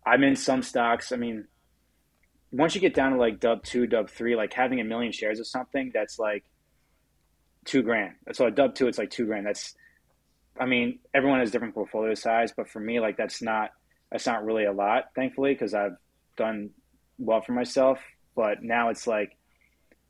I'm 0.04 0.22
in 0.24 0.36
some 0.36 0.62
stocks. 0.62 1.12
I 1.12 1.16
mean, 1.16 1.46
once 2.52 2.74
you 2.74 2.80
get 2.80 2.94
down 2.94 3.12
to 3.12 3.18
like 3.18 3.40
dub 3.40 3.64
two, 3.64 3.86
dub 3.86 4.10
three, 4.10 4.36
like 4.36 4.52
having 4.52 4.80
a 4.80 4.84
million 4.84 5.12
shares 5.12 5.40
of 5.40 5.46
something, 5.46 5.90
that's 5.94 6.18
like 6.18 6.44
two 7.64 7.82
grand. 7.82 8.14
So 8.32 8.46
a 8.46 8.50
dub 8.50 8.74
two, 8.74 8.88
it's 8.88 8.98
like 8.98 9.10
two 9.10 9.26
grand. 9.26 9.46
That's 9.46 9.74
I 10.58 10.66
mean, 10.66 10.98
everyone 11.14 11.40
has 11.40 11.50
different 11.50 11.74
portfolio 11.74 12.14
size, 12.14 12.52
but 12.56 12.68
for 12.68 12.80
me, 12.80 13.00
like 13.00 13.16
that's 13.16 13.40
not 13.40 13.70
that's 14.10 14.26
not 14.26 14.44
really 14.44 14.64
a 14.64 14.72
lot, 14.72 15.04
thankfully, 15.14 15.52
because 15.52 15.74
I've 15.74 15.96
done 16.36 16.70
well 17.18 17.40
for 17.40 17.52
myself. 17.52 18.00
But 18.34 18.62
now 18.62 18.88
it's 18.90 19.06
like 19.06 19.36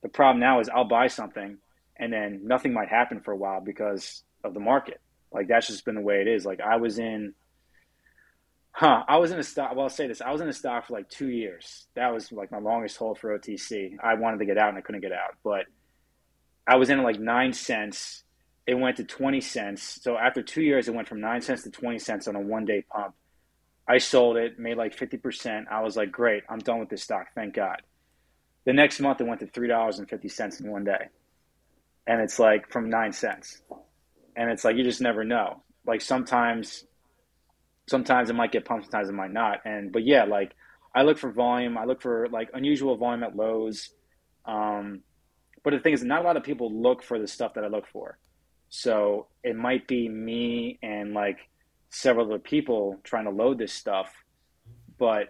the 0.02 0.08
problem 0.08 0.40
now 0.40 0.60
is 0.60 0.68
I'll 0.68 0.84
buy 0.84 1.08
something 1.08 1.58
and 1.96 2.12
then 2.12 2.40
nothing 2.44 2.72
might 2.72 2.88
happen 2.88 3.20
for 3.20 3.32
a 3.32 3.36
while 3.36 3.60
because 3.60 4.22
of 4.42 4.54
the 4.54 4.60
market. 4.60 5.00
Like 5.32 5.48
that's 5.48 5.66
just 5.66 5.84
been 5.84 5.94
the 5.94 6.00
way 6.00 6.20
it 6.22 6.28
is. 6.28 6.46
Like 6.46 6.60
I 6.60 6.76
was 6.76 6.98
in, 6.98 7.34
huh? 8.72 9.04
I 9.08 9.18
was 9.18 9.30
in 9.30 9.38
a 9.38 9.44
stock. 9.44 9.72
Well, 9.74 9.84
I'll 9.84 9.88
say 9.88 10.06
this: 10.06 10.20
I 10.20 10.32
was 10.32 10.40
in 10.40 10.48
a 10.48 10.52
stock 10.52 10.86
for 10.86 10.94
like 10.94 11.08
two 11.08 11.28
years. 11.28 11.86
That 11.94 12.12
was 12.12 12.32
like 12.32 12.50
my 12.50 12.58
longest 12.58 12.96
hold 12.96 13.18
for 13.18 13.38
OTC. 13.38 13.96
I 14.02 14.14
wanted 14.14 14.38
to 14.38 14.46
get 14.46 14.58
out 14.58 14.70
and 14.70 14.78
I 14.78 14.80
couldn't 14.80 15.00
get 15.00 15.12
out, 15.12 15.36
but 15.42 15.66
I 16.66 16.76
was 16.76 16.90
in 16.90 17.02
like 17.02 17.18
nine 17.18 17.52
cents 17.52 18.24
it 18.70 18.78
went 18.78 18.98
to 18.98 19.04
20 19.04 19.40
cents. 19.40 19.98
So 20.00 20.16
after 20.16 20.42
two 20.42 20.62
years, 20.62 20.86
it 20.86 20.94
went 20.94 21.08
from 21.08 21.20
9 21.20 21.40
cents 21.40 21.64
to 21.64 21.70
20 21.70 21.98
cents 21.98 22.28
on 22.28 22.36
a 22.36 22.40
one 22.40 22.64
day 22.64 22.84
pump. 22.88 23.14
I 23.88 23.98
sold 23.98 24.36
it, 24.36 24.60
made 24.60 24.76
like 24.76 24.96
50%. 24.96 25.64
I 25.68 25.82
was 25.82 25.96
like, 25.96 26.12
great, 26.12 26.44
I'm 26.48 26.60
done 26.60 26.78
with 26.78 26.88
this 26.88 27.02
stock. 27.02 27.26
Thank 27.34 27.54
God. 27.54 27.82
The 28.66 28.72
next 28.72 29.00
month, 29.00 29.20
it 29.20 29.26
went 29.26 29.40
to 29.40 29.46
$3.50 29.46 30.60
in 30.60 30.70
one 30.70 30.84
day. 30.84 31.08
And 32.06 32.20
it's 32.20 32.38
like 32.38 32.70
from 32.70 32.90
9 32.90 33.12
cents. 33.12 33.60
And 34.36 34.50
it's 34.52 34.64
like, 34.64 34.76
you 34.76 34.84
just 34.84 35.00
never 35.00 35.24
know. 35.24 35.62
Like 35.84 36.00
sometimes, 36.00 36.84
sometimes 37.90 38.30
it 38.30 38.34
might 38.34 38.52
get 38.52 38.64
pumped, 38.64 38.84
sometimes 38.84 39.08
it 39.08 39.14
might 39.14 39.32
not. 39.32 39.62
And, 39.64 39.90
but 39.90 40.06
yeah, 40.06 40.22
like 40.22 40.54
I 40.94 41.02
look 41.02 41.18
for 41.18 41.32
volume. 41.32 41.76
I 41.76 41.84
look 41.84 42.00
for 42.00 42.28
like 42.28 42.48
unusual 42.54 42.96
volume 42.96 43.24
at 43.24 43.34
lows. 43.34 43.90
Um, 44.44 45.00
but 45.64 45.72
the 45.72 45.80
thing 45.80 45.92
is, 45.92 46.04
not 46.04 46.22
a 46.22 46.24
lot 46.24 46.36
of 46.36 46.44
people 46.44 46.72
look 46.72 47.02
for 47.02 47.18
the 47.18 47.26
stuff 47.26 47.54
that 47.54 47.64
I 47.64 47.66
look 47.66 47.88
for. 47.92 48.16
So 48.68 49.26
it 49.42 49.56
might 49.56 49.88
be 49.88 50.08
me 50.08 50.78
and 50.84 51.14
like 51.14 51.38
several 51.90 52.26
other 52.26 52.38
people 52.38 53.00
trying 53.02 53.24
to 53.24 53.30
load 53.30 53.58
this 53.58 53.72
stuff, 53.72 54.12
but 54.96 55.24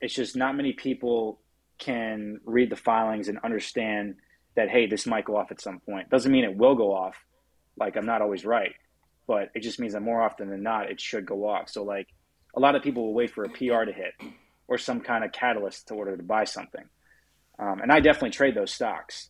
it's 0.00 0.14
just 0.14 0.34
not 0.34 0.56
many 0.56 0.72
people 0.72 1.40
can 1.76 2.40
read 2.46 2.70
the 2.70 2.76
filings 2.76 3.28
and 3.28 3.38
understand 3.44 4.14
that 4.56 4.70
hey, 4.70 4.86
this 4.86 5.06
might 5.06 5.26
go 5.26 5.36
off 5.36 5.50
at 5.50 5.60
some 5.60 5.80
point. 5.80 6.08
Doesn't 6.08 6.32
mean 6.32 6.44
it 6.44 6.56
will 6.56 6.74
go 6.74 6.94
off. 6.94 7.16
Like 7.78 7.96
I'm 7.96 8.06
not 8.06 8.22
always 8.22 8.46
right, 8.46 8.72
but 9.28 9.50
it 9.54 9.60
just 9.60 9.78
means 9.78 9.92
that 9.92 10.00
more 10.00 10.22
often 10.22 10.48
than 10.50 10.62
not, 10.62 10.90
it 10.90 11.00
should 11.00 11.26
go 11.26 11.46
off. 11.46 11.68
So 11.68 11.84
like 11.84 12.08
a 12.56 12.60
lot 12.60 12.74
of 12.74 12.82
people 12.82 13.04
will 13.04 13.14
wait 13.14 13.30
for 13.30 13.44
a 13.44 13.48
PR 13.50 13.84
to 13.84 13.92
hit 13.92 14.14
or 14.66 14.78
some 14.78 15.00
kind 15.00 15.22
of 15.22 15.30
catalyst 15.30 15.88
to 15.88 15.94
order 15.94 16.16
to 16.16 16.22
buy 16.22 16.44
something. 16.44 16.84
Um, 17.58 17.80
and 17.80 17.92
I 17.92 18.00
definitely 18.00 18.30
trade 18.30 18.54
those 18.54 18.72
stocks. 18.72 19.28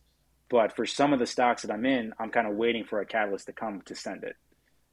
But 0.49 0.75
for 0.75 0.85
some 0.85 1.13
of 1.13 1.19
the 1.19 1.25
stocks 1.27 1.61
that 1.61 1.71
I'm 1.71 1.85
in, 1.85 2.13
I'm 2.17 2.31
kind 2.31 2.47
of 2.47 2.55
waiting 2.55 2.85
for 2.85 3.01
a 3.01 3.05
catalyst 3.05 3.47
to 3.47 3.53
come 3.53 3.81
to 3.85 3.93
send 3.93 4.23
it. 4.23 4.35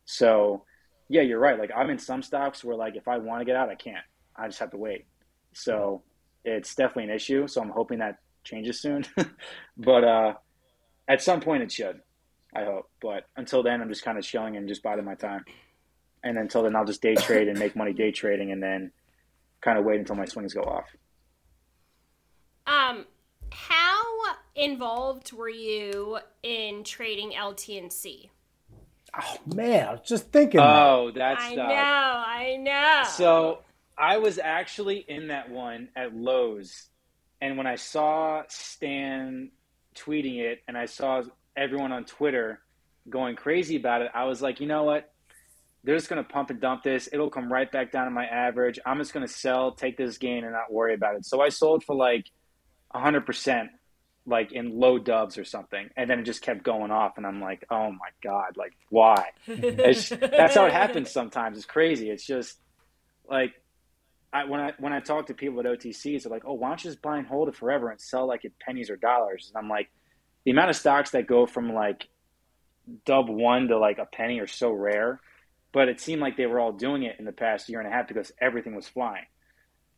So, 0.04 0.64
yeah, 1.08 1.22
you're 1.22 1.38
right. 1.38 1.58
Like 1.58 1.70
I'm 1.74 1.88
in 1.88 1.98
some 1.98 2.22
stocks 2.22 2.64
where 2.64 2.76
like 2.76 2.96
if 2.96 3.06
I 3.06 3.18
want 3.18 3.40
to 3.40 3.44
get 3.44 3.56
out, 3.56 3.70
I 3.70 3.76
can't. 3.76 4.04
I 4.34 4.48
just 4.48 4.58
have 4.58 4.72
to 4.72 4.76
wait. 4.76 5.06
So 5.52 6.02
it's 6.44 6.74
definitely 6.74 7.04
an 7.04 7.16
issue. 7.16 7.46
So 7.46 7.62
I'm 7.62 7.70
hoping 7.70 8.00
that 8.00 8.18
changes 8.44 8.80
soon. 8.80 9.06
but 9.76 10.04
uh, 10.04 10.34
at 11.08 11.22
some 11.22 11.40
point 11.40 11.62
it 11.62 11.70
should. 11.70 12.00
I 12.56 12.64
hope. 12.64 12.88
But 13.02 13.26
until 13.36 13.62
then, 13.62 13.82
I'm 13.82 13.88
just 13.88 14.02
kind 14.02 14.16
of 14.16 14.24
chilling 14.24 14.56
and 14.56 14.66
just 14.66 14.82
biding 14.82 15.04
my 15.04 15.14
time. 15.14 15.44
And 16.24 16.38
until 16.38 16.62
then, 16.62 16.74
I'll 16.74 16.86
just 16.86 17.02
day 17.02 17.14
trade 17.14 17.48
and 17.48 17.58
make 17.58 17.76
money 17.76 17.92
day 17.92 18.10
trading, 18.10 18.50
and 18.50 18.62
then 18.62 18.90
kind 19.60 19.78
of 19.78 19.84
wait 19.84 20.00
until 20.00 20.16
my 20.16 20.24
swings 20.24 20.54
go 20.54 20.62
off. 20.62 20.86
Um, 22.66 23.04
how 23.52 24.02
involved 24.54 25.32
were 25.32 25.50
you 25.50 26.18
in 26.42 26.82
trading 26.82 27.32
LTNC? 27.32 28.30
Oh 29.18 29.36
man, 29.54 29.88
I 29.88 29.92
was 29.92 30.00
just 30.06 30.32
thinking. 30.32 30.60
Oh, 30.60 31.10
that. 31.14 31.38
that's. 31.38 31.44
I 31.44 31.54
know, 31.54 31.64
I 31.64 32.56
know. 32.58 33.02
So 33.10 33.58
I 33.96 34.16
was 34.16 34.38
actually 34.38 35.04
in 35.08 35.28
that 35.28 35.50
one 35.50 35.90
at 35.94 36.14
lows, 36.16 36.88
and 37.40 37.56
when 37.58 37.66
I 37.66 37.76
saw 37.76 38.42
Stan 38.48 39.50
tweeting 39.94 40.38
it, 40.40 40.62
and 40.66 40.76
I 40.76 40.86
saw 40.86 41.22
everyone 41.56 41.92
on 41.92 42.04
Twitter 42.04 42.60
going 43.08 43.36
crazy 43.36 43.76
about 43.76 44.02
it, 44.02 44.10
I 44.14 44.24
was 44.24 44.42
like, 44.42 44.60
you 44.60 44.66
know 44.66 44.84
what? 44.84 45.12
They're 45.84 45.96
just 45.96 46.08
going 46.08 46.22
to 46.22 46.28
pump 46.28 46.50
and 46.50 46.60
dump 46.60 46.82
this. 46.82 47.08
It'll 47.12 47.30
come 47.30 47.52
right 47.52 47.70
back 47.70 47.92
down 47.92 48.06
to 48.06 48.10
my 48.10 48.26
average. 48.26 48.78
I'm 48.84 48.98
just 48.98 49.12
going 49.12 49.26
to 49.26 49.32
sell, 49.32 49.72
take 49.72 49.96
this 49.96 50.18
gain, 50.18 50.42
and 50.44 50.52
not 50.52 50.72
worry 50.72 50.94
about 50.94 51.14
it. 51.14 51.24
So 51.24 51.40
I 51.40 51.48
sold 51.48 51.84
for 51.84 51.94
like 51.94 52.26
100% 52.94 53.68
like 54.28 54.50
in 54.50 54.78
low 54.78 54.98
dubs 54.98 55.38
or 55.38 55.44
something 55.44 55.88
and 55.96 56.10
then 56.10 56.18
it 56.18 56.24
just 56.24 56.42
kept 56.42 56.64
going 56.64 56.90
off 56.90 57.16
and 57.16 57.24
i'm 57.24 57.40
like 57.40 57.64
oh 57.70 57.92
my 57.92 58.08
god 58.24 58.56
like 58.56 58.72
why 58.90 59.24
that's 59.46 60.54
how 60.54 60.66
it 60.66 60.72
happens 60.72 61.12
sometimes 61.12 61.56
it's 61.56 61.64
crazy 61.64 62.10
it's 62.10 62.26
just 62.26 62.58
like 63.28 63.54
I, 64.32 64.44
when 64.44 64.60
I 64.60 64.72
when 64.78 64.92
I 64.92 65.00
talk 65.00 65.26
to 65.28 65.34
people 65.34 65.60
at 65.60 65.66
OTCs, 65.66 66.24
they're 66.24 66.32
like, 66.32 66.42
"Oh, 66.44 66.52
why 66.52 66.68
don't 66.68 66.84
you 66.84 66.90
just 66.90 67.00
buy 67.00 67.16
and 67.16 67.26
hold 67.26 67.48
it 67.48 67.54
forever 67.54 67.90
and 67.90 67.98
sell 67.98 68.26
like 68.26 68.44
at 68.44 68.58
pennies 68.58 68.90
or 68.90 68.96
dollars?" 68.96 69.50
And 69.54 69.62
I'm 69.62 69.70
like, 69.70 69.88
the 70.46 70.52
amount 70.52 70.70
of 70.70 70.76
stocks 70.76 71.10
that 71.10 71.26
go 71.26 71.44
from 71.44 71.74
like 71.74 72.08
dub 73.04 73.28
one 73.28 73.66
to 73.66 73.78
like 73.78 73.98
a 73.98 74.06
penny 74.06 74.38
are 74.38 74.46
so 74.46 74.70
rare, 74.70 75.20
but 75.72 75.88
it 75.88 76.00
seemed 76.00 76.22
like 76.22 76.36
they 76.36 76.46
were 76.46 76.60
all 76.60 76.72
doing 76.72 77.02
it 77.02 77.16
in 77.18 77.24
the 77.24 77.32
past 77.32 77.68
year 77.68 77.80
and 77.80 77.88
a 77.88 77.90
half 77.90 78.06
because 78.06 78.30
everything 78.40 78.76
was 78.76 78.86
flying. 78.86 79.24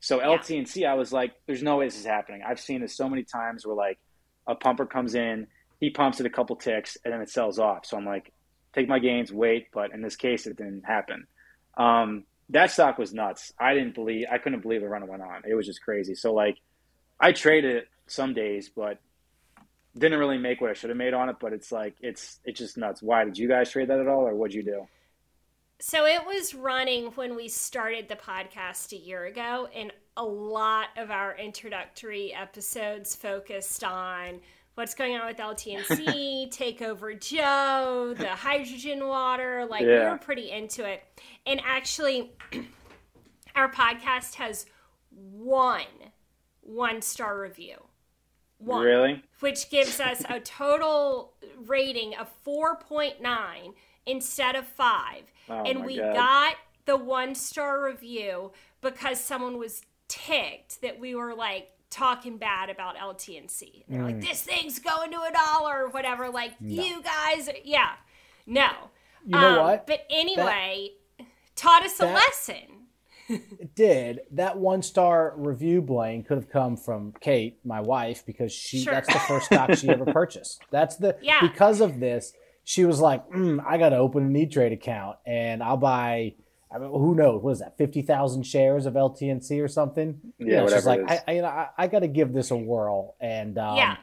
So 0.00 0.20
yeah. 0.20 0.38
LTNC, 0.38 0.88
I 0.88 0.94
was 0.94 1.12
like, 1.12 1.34
there's 1.46 1.62
no 1.62 1.76
way 1.76 1.84
this 1.84 1.98
is 1.98 2.06
happening. 2.06 2.40
I've 2.48 2.60
seen 2.60 2.80
this 2.80 2.96
so 2.96 3.10
many 3.10 3.24
times 3.24 3.66
where 3.66 3.76
like 3.76 3.98
a 4.46 4.54
pumper 4.54 4.86
comes 4.86 5.14
in, 5.14 5.48
he 5.80 5.90
pumps 5.90 6.18
it 6.18 6.24
a 6.24 6.30
couple 6.30 6.56
ticks, 6.56 6.96
and 7.04 7.12
then 7.12 7.20
it 7.20 7.28
sells 7.28 7.58
off. 7.58 7.84
So 7.84 7.98
I'm 7.98 8.06
like, 8.06 8.32
take 8.74 8.88
my 8.88 9.00
gains, 9.00 9.30
wait. 9.30 9.66
But 9.70 9.92
in 9.92 10.00
this 10.00 10.16
case, 10.16 10.46
it 10.46 10.56
didn't 10.56 10.86
happen. 10.86 11.26
Um, 11.76 12.24
that 12.48 12.70
stock 12.70 12.96
was 12.96 13.12
nuts. 13.12 13.52
I 13.60 13.74
didn't 13.74 13.94
believe, 13.94 14.28
I 14.32 14.38
couldn't 14.38 14.62
believe 14.62 14.80
the 14.80 14.88
run 14.88 15.02
it 15.02 15.10
went 15.10 15.20
on. 15.20 15.42
It 15.46 15.54
was 15.54 15.66
just 15.66 15.82
crazy. 15.82 16.14
So 16.14 16.32
like, 16.32 16.56
I 17.20 17.32
traded 17.32 17.76
it 17.76 17.88
some 18.06 18.32
days, 18.32 18.70
but 18.74 18.98
didn't 19.98 20.18
really 20.18 20.38
make 20.38 20.60
what 20.60 20.70
I 20.70 20.74
should 20.74 20.90
have 20.90 20.96
made 20.96 21.14
on 21.14 21.28
it. 21.28 21.36
But 21.40 21.52
it's 21.52 21.72
like, 21.72 21.96
it's 22.00 22.40
it's 22.44 22.58
just 22.58 22.76
nuts. 22.76 23.02
Why 23.02 23.24
did 23.24 23.38
you 23.38 23.48
guys 23.48 23.70
trade 23.70 23.88
that 23.88 24.00
at 24.00 24.08
all, 24.08 24.26
or 24.26 24.34
what'd 24.34 24.54
you 24.54 24.62
do? 24.62 24.86
So 25.80 26.06
it 26.06 26.26
was 26.26 26.54
running 26.54 27.06
when 27.14 27.36
we 27.36 27.48
started 27.48 28.08
the 28.08 28.16
podcast 28.16 28.92
a 28.92 28.96
year 28.96 29.26
ago, 29.26 29.68
and 29.74 29.92
a 30.16 30.24
lot 30.24 30.88
of 30.96 31.10
our 31.10 31.36
introductory 31.36 32.34
episodes 32.34 33.14
focused 33.14 33.84
on 33.84 34.40
what's 34.74 34.94
going 34.94 35.16
on 35.16 35.26
with 35.26 35.36
LTNC, 35.36 36.50
Takeover 36.56 37.18
Joe, 37.20 38.14
the 38.16 38.28
hydrogen 38.28 39.06
water. 39.06 39.66
Like, 39.70 39.82
we 39.82 39.92
were 39.92 40.18
pretty 40.20 40.50
into 40.50 40.84
it. 40.84 41.02
And 41.46 41.60
actually, 41.64 42.32
our 43.54 43.70
podcast 43.70 44.34
has 44.34 44.66
one 45.10 45.84
one 46.68 47.00
star 47.00 47.40
review. 47.40 47.76
One 48.58 48.84
Really? 48.84 49.22
which 49.40 49.70
gives 49.70 50.00
us 50.00 50.22
a 50.28 50.40
total 50.40 51.32
rating 51.66 52.14
of 52.16 52.28
4.9 52.44 53.74
instead 54.06 54.56
of 54.56 54.66
5 54.66 55.22
Oh 55.50 55.62
and 55.64 55.84
we 55.84 55.96
God. 55.98 56.14
got 56.14 56.54
the 56.86 56.96
one 56.96 57.34
star 57.34 57.84
review 57.84 58.52
because 58.80 59.20
someone 59.20 59.58
was 59.58 59.82
ticked 60.08 60.80
that 60.82 60.98
we 60.98 61.14
were 61.14 61.34
like 61.34 61.68
talking 61.90 62.36
bad 62.38 62.68
about 62.70 62.96
LTNC. 62.96 63.84
They're 63.88 64.02
like, 64.02 64.20
this 64.20 64.42
thing's 64.42 64.78
going 64.78 65.10
to 65.12 65.18
a 65.22 65.30
dollar 65.32 65.84
or 65.84 65.88
whatever. 65.88 66.28
Like, 66.30 66.52
you 66.60 67.02
guys, 67.02 67.48
yeah. 67.64 67.92
No. 68.46 68.68
You 69.24 69.30
know 69.38 69.58
Um, 69.60 69.64
what? 69.66 69.86
But 69.86 70.06
anyway, 70.10 70.90
taught 71.56 71.84
us 71.84 71.96
a 72.00 72.02
that- 72.04 72.14
lesson. 72.14 72.77
It 73.28 73.74
did. 73.74 74.20
That 74.32 74.58
one 74.58 74.82
star 74.82 75.34
review, 75.36 75.82
Blaine, 75.82 76.22
could 76.24 76.36
have 76.38 76.48
come 76.50 76.76
from 76.76 77.12
Kate, 77.20 77.58
my 77.64 77.80
wife, 77.80 78.24
because 78.26 78.52
she 78.52 78.80
Sure. 78.82 78.94
that's 78.94 79.12
the 79.12 79.18
first 79.20 79.46
stock 79.46 79.74
she 79.74 79.88
ever 79.88 80.04
purchased. 80.12 80.62
That's 80.70 80.96
the 80.96 81.16
Yeah. 81.20 81.40
because 81.42 81.80
of 81.80 82.00
this, 82.00 82.32
she 82.64 82.84
was 82.84 83.00
like, 83.00 83.28
mm, 83.30 83.62
I 83.66 83.78
gotta 83.78 83.96
open 83.96 84.24
an 84.26 84.36
E 84.36 84.46
Trade 84.46 84.72
account 84.72 85.16
and 85.26 85.62
I'll 85.62 85.76
buy 85.76 86.34
I 86.70 86.76
mean, 86.78 86.90
who 86.90 87.14
knows? 87.14 87.42
What 87.42 87.52
is 87.52 87.60
that? 87.60 87.78
Fifty 87.78 88.02
thousand 88.02 88.42
shares 88.44 88.84
of 88.84 88.92
LTNC 88.94 89.62
or 89.64 89.68
something? 89.68 90.20
Yeah, 90.38 90.46
You 90.46 90.52
know, 90.56 90.68
she's 90.68 90.84
like, 90.86 91.00
it 91.00 91.10
is. 91.10 91.10
I, 91.10 91.22
I, 91.26 91.34
you 91.34 91.40
know, 91.42 91.48
I, 91.48 91.68
I 91.78 91.86
got 91.86 92.00
to 92.00 92.08
give 92.08 92.34
this 92.34 92.50
a 92.50 92.56
whirl, 92.56 93.14
and 93.20 93.56
um, 93.56 93.76
Yeah. 93.78 93.96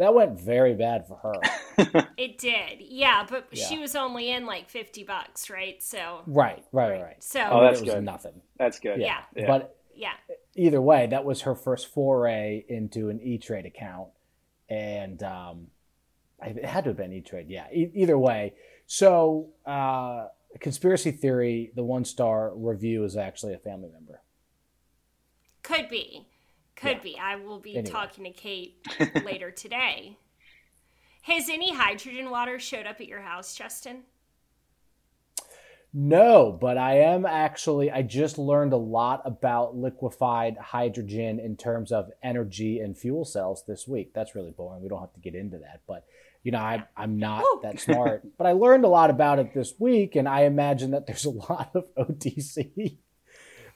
That 0.00 0.14
went 0.14 0.40
very 0.40 0.74
bad 0.74 1.06
for 1.06 1.16
her. 1.18 1.34
It 2.18 2.36
did. 2.36 2.80
Yeah, 2.80 3.24
but 3.28 3.48
she 3.56 3.78
was 3.78 3.96
only 3.96 4.30
in 4.32 4.44
like 4.44 4.68
50 4.68 5.04
bucks, 5.04 5.48
right? 5.48 5.82
So, 5.82 6.20
right, 6.26 6.62
right, 6.72 6.90
right, 6.90 7.02
right. 7.02 7.22
so, 7.22 7.40
Oh, 7.50 7.62
that's 7.62 7.80
it 7.80 7.86
was 7.86 7.94
good. 7.94 8.04
nothing. 8.04 8.42
That's 8.58 8.78
good. 8.80 9.00
Yeah. 9.00 9.20
Yeah. 9.34 9.46
But 9.46 9.78
yeah. 9.94 10.12
either 10.54 10.82
way, 10.82 11.06
that 11.06 11.24
was 11.24 11.40
her 11.42 11.54
first 11.54 11.86
foray 11.86 12.64
into 12.68 13.08
an 13.08 13.18
E 13.22 13.38
Trade 13.38 13.64
account, 13.64 14.08
and 14.68 15.22
um, 15.22 15.68
it 16.42 16.62
had 16.66 16.84
to 16.84 16.90
have 16.90 16.98
been 16.98 17.14
E 17.14 17.22
Trade. 17.22 17.46
Yeah. 17.48 17.66
E- 17.72 17.92
either 17.94 18.18
way, 18.18 18.52
so 18.86 19.48
uh, 19.64 20.26
conspiracy 20.58 21.12
theory, 21.12 21.72
the 21.74 21.84
one 21.84 22.04
star 22.04 22.52
review 22.54 23.04
is 23.04 23.16
actually 23.16 23.54
a 23.54 23.58
family 23.58 23.88
member. 23.90 24.20
Could 25.62 25.88
be. 25.88 26.26
Could 26.80 26.96
Yeah. 26.98 27.02
be. 27.02 27.18
I 27.18 27.36
will 27.36 27.58
be 27.58 27.76
Anyway. 27.76 27.90
talking 27.92 28.24
to 28.24 28.30
Kate 28.30 28.76
later 29.24 29.50
today. 29.50 30.16
Has 31.22 31.48
any 31.50 31.74
hydrogen 31.74 32.30
water 32.30 32.58
showed 32.58 32.86
up 32.86 33.00
at 33.00 33.06
your 33.06 33.20
house, 33.20 33.54
Justin? 33.54 34.04
No, 35.92 36.52
but 36.52 36.78
I 36.78 36.98
am 36.98 37.26
actually. 37.26 37.90
I 37.90 38.02
just 38.02 38.38
learned 38.38 38.72
a 38.72 38.76
lot 38.76 39.22
about 39.24 39.76
liquefied 39.76 40.56
hydrogen 40.56 41.40
in 41.40 41.56
terms 41.56 41.90
of 41.90 42.10
energy 42.22 42.78
and 42.78 42.96
fuel 42.96 43.24
cells 43.24 43.64
this 43.66 43.88
week. 43.88 44.14
That's 44.14 44.36
really 44.36 44.52
boring. 44.52 44.82
We 44.82 44.88
don't 44.88 45.00
have 45.00 45.12
to 45.14 45.20
get 45.20 45.34
into 45.34 45.58
that, 45.58 45.80
but 45.88 46.06
you 46.44 46.52
know, 46.52 46.58
I, 46.58 46.84
I'm 46.96 47.18
not 47.18 47.42
Woo. 47.42 47.60
that 47.64 47.80
smart. 47.80 48.22
but 48.38 48.46
I 48.46 48.52
learned 48.52 48.84
a 48.84 48.88
lot 48.88 49.10
about 49.10 49.40
it 49.40 49.52
this 49.52 49.74
week, 49.80 50.14
and 50.14 50.28
I 50.28 50.42
imagine 50.44 50.92
that 50.92 51.06
there's 51.06 51.24
a 51.24 51.30
lot 51.30 51.72
of 51.74 51.92
OTC 51.98 52.96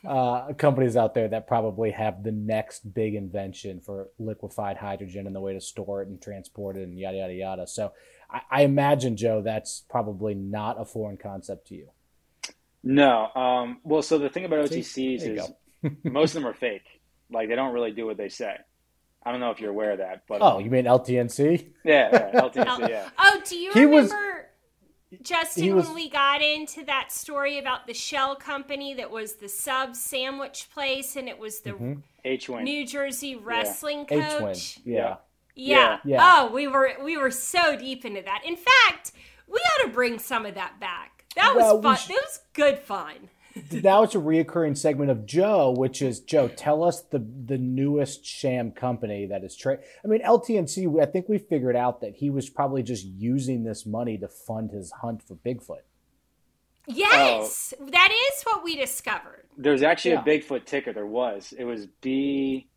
uh, 0.06 0.52
companies 0.54 0.96
out 0.96 1.14
there 1.14 1.28
that 1.28 1.46
probably 1.46 1.90
have 1.92 2.22
the 2.22 2.32
next 2.32 2.92
big 2.94 3.14
invention 3.14 3.80
for 3.80 4.08
liquefied 4.18 4.76
hydrogen 4.76 5.26
and 5.26 5.34
the 5.34 5.40
way 5.40 5.52
to 5.54 5.60
store 5.60 6.02
it 6.02 6.08
and 6.08 6.20
transport 6.20 6.76
it 6.76 6.82
and 6.82 6.98
yada 6.98 7.18
yada 7.18 7.34
yada. 7.34 7.66
So 7.66 7.92
I, 8.30 8.40
I 8.50 8.62
imagine, 8.62 9.16
Joe, 9.16 9.42
that's 9.42 9.84
probably 9.88 10.34
not 10.34 10.80
a 10.80 10.84
foreign 10.84 11.16
concept 11.16 11.68
to 11.68 11.74
you. 11.74 11.88
No. 12.82 13.28
Um, 13.34 13.78
well, 13.84 14.02
so 14.02 14.18
the 14.18 14.28
thing 14.28 14.44
about 14.44 14.66
OTCs 14.66 15.20
There 15.20 15.32
is 15.34 15.50
most 16.04 16.34
of 16.34 16.42
them 16.42 16.46
are 16.50 16.54
fake. 16.54 16.84
Like 17.30 17.48
they 17.48 17.54
don't 17.54 17.72
really 17.72 17.92
do 17.92 18.06
what 18.06 18.16
they 18.16 18.28
say. 18.28 18.54
I 19.26 19.30
don't 19.30 19.40
know 19.40 19.50
if 19.50 19.58
you're 19.60 19.70
aware 19.70 19.92
of 19.92 19.98
that, 19.98 20.24
but 20.28 20.40
Oh, 20.42 20.58
you 20.58 20.70
mean 20.70 20.84
LTNC? 20.84 21.66
yeah, 21.84 22.10
yeah, 22.12 22.30
Oh, 22.42 22.50
LTC, 22.50 22.88
yeah. 22.90 23.08
oh, 23.18 23.40
do 23.48 23.56
you 23.56 23.72
He 23.72 23.86
was- 23.86 24.10
remember, 24.10 24.33
Justin, 25.22 25.74
was- 25.76 25.86
when 25.86 25.94
we 25.94 26.08
got 26.08 26.42
into 26.42 26.84
that 26.84 27.12
story 27.12 27.58
about 27.58 27.86
the 27.86 27.94
shell 27.94 28.36
company 28.36 28.94
that 28.94 29.10
was 29.10 29.34
the 29.34 29.48
sub 29.48 29.94
sandwich 29.96 30.68
place 30.72 31.16
and 31.16 31.28
it 31.28 31.38
was 31.38 31.60
the 31.60 31.70
Mm-hmm. 31.70 31.94
H 32.24 32.48
wing. 32.48 32.64
New 32.64 32.86
Jersey 32.86 33.36
wrestling 33.36 34.00
H 34.02 34.10
Wing. 34.10 34.22
coach? 34.38 34.78
Yeah. 34.84 35.16
Yeah. 35.54 35.98
Yeah. 36.04 36.18
Oh, 36.20 36.52
we 36.52 36.66
were 36.68 36.92
we 37.02 37.16
were 37.16 37.30
so 37.30 37.76
deep 37.76 38.04
into 38.04 38.22
that. 38.22 38.42
In 38.46 38.56
fact, 38.56 39.12
we 39.46 39.58
ought 39.58 39.84
to 39.84 39.88
bring 39.90 40.18
some 40.18 40.46
of 40.46 40.54
that 40.54 40.80
back. 40.80 41.24
That 41.36 41.54
was 41.54 41.62
Well, 41.62 41.76
we 41.78 41.82
fun. 41.82 41.96
sh- 41.96 42.06
That 42.08 42.22
was 42.22 42.40
good 42.54 42.78
fun. 42.78 43.28
Now 43.70 44.02
it's 44.02 44.14
a 44.14 44.18
reoccurring 44.18 44.76
segment 44.76 45.10
of 45.10 45.26
Joe, 45.26 45.74
which 45.76 46.02
is 46.02 46.20
Joe. 46.20 46.48
Tell 46.48 46.82
us 46.82 47.02
the 47.02 47.18
the 47.18 47.58
newest 47.58 48.24
sham 48.24 48.72
company 48.72 49.26
that 49.26 49.44
is 49.44 49.56
trade. 49.56 49.80
I 50.04 50.08
mean, 50.08 50.22
LTNC. 50.22 51.00
I 51.00 51.06
think 51.06 51.28
we 51.28 51.38
figured 51.38 51.76
out 51.76 52.00
that 52.00 52.16
he 52.16 52.30
was 52.30 52.50
probably 52.50 52.82
just 52.82 53.04
using 53.04 53.64
this 53.64 53.86
money 53.86 54.18
to 54.18 54.28
fund 54.28 54.70
his 54.70 54.90
hunt 54.90 55.22
for 55.22 55.34
Bigfoot. 55.36 55.82
Yes, 56.86 57.72
that 57.80 58.10
is 58.12 58.42
what 58.42 58.62
we 58.62 58.76
discovered. 58.76 59.44
There 59.56 59.72
was 59.72 59.82
actually 59.82 60.12
Yeah. 60.12 60.22
a 60.22 60.24
Bigfoot 60.24 60.66
ticker. 60.66 60.92
There 60.92 61.06
was. 61.06 61.54
It 61.56 61.64
was 61.64 61.86
B 62.02 62.68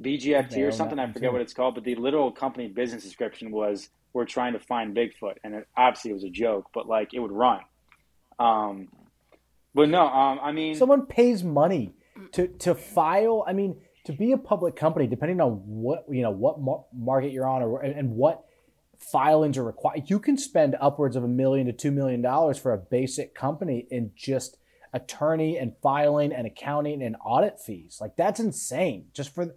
BGFT 0.00 0.66
or 0.66 0.72
something. 0.72 0.98
I 0.98 1.06
forget 1.12 1.28
too. 1.28 1.32
what 1.32 1.42
it's 1.42 1.52
called, 1.52 1.74
but 1.74 1.84
the 1.84 1.94
literal 1.96 2.32
company 2.32 2.68
business 2.68 3.02
description 3.04 3.50
was 3.50 3.90
we're 4.14 4.24
trying 4.24 4.54
to 4.54 4.58
find 4.58 4.96
Bigfoot, 4.96 5.34
and 5.44 5.54
it, 5.54 5.68
obviously 5.76 6.10
it 6.10 6.14
was 6.14 6.24
a 6.24 6.30
joke, 6.30 6.68
but 6.72 6.88
like 6.88 7.12
it 7.12 7.18
would 7.20 7.32
run. 7.32 7.60
Um, 8.38 8.88
but 9.74 9.88
no, 9.88 10.06
um, 10.06 10.40
I 10.42 10.52
mean, 10.52 10.74
Someone 10.74 11.06
pays 11.06 11.44
money 11.44 11.92
to 12.32 12.48
to 12.48 12.74
file. 12.74 13.44
I 13.46 13.52
mean, 13.52 13.80
to 14.04 14.12
be 14.12 14.32
a 14.32 14.38
public 14.38 14.76
company, 14.76 15.06
depending 15.06 15.40
on 15.40 15.62
what 15.64 16.04
you 16.10 16.22
know, 16.22 16.30
what 16.30 16.60
mar- 16.60 16.84
market 16.94 17.32
you're 17.32 17.46
on, 17.48 17.62
or 17.62 17.80
and 17.82 18.10
what 18.16 18.44
filings 18.98 19.56
are 19.56 19.64
required, 19.64 20.10
you 20.10 20.18
can 20.18 20.36
spend 20.36 20.76
upwards 20.80 21.16
of 21.16 21.24
a 21.24 21.28
million 21.28 21.66
to 21.66 21.72
two 21.72 21.90
million 21.90 22.20
dollars 22.20 22.58
for 22.58 22.72
a 22.72 22.78
basic 22.78 23.34
company 23.34 23.86
in 23.90 24.12
just 24.14 24.56
attorney 24.92 25.56
and 25.56 25.72
filing 25.82 26.32
and 26.32 26.46
accounting 26.46 27.02
and 27.02 27.16
audit 27.24 27.60
fees. 27.60 27.98
Like 28.00 28.16
that's 28.16 28.40
insane. 28.40 29.06
Just 29.14 29.34
for 29.34 29.54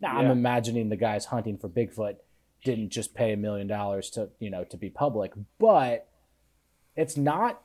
now, 0.00 0.18
I'm 0.18 0.30
imagining 0.30 0.88
the 0.88 0.96
guys 0.96 1.26
hunting 1.26 1.58
for 1.58 1.68
Bigfoot 1.68 2.16
didn't 2.64 2.90
just 2.90 3.14
pay 3.14 3.32
a 3.32 3.36
million 3.36 3.66
dollars 3.66 4.10
to 4.10 4.30
you 4.38 4.50
know 4.50 4.64
to 4.64 4.76
be 4.76 4.90
public, 4.90 5.32
but 5.58 6.08
it's 6.94 7.16
not 7.16 7.62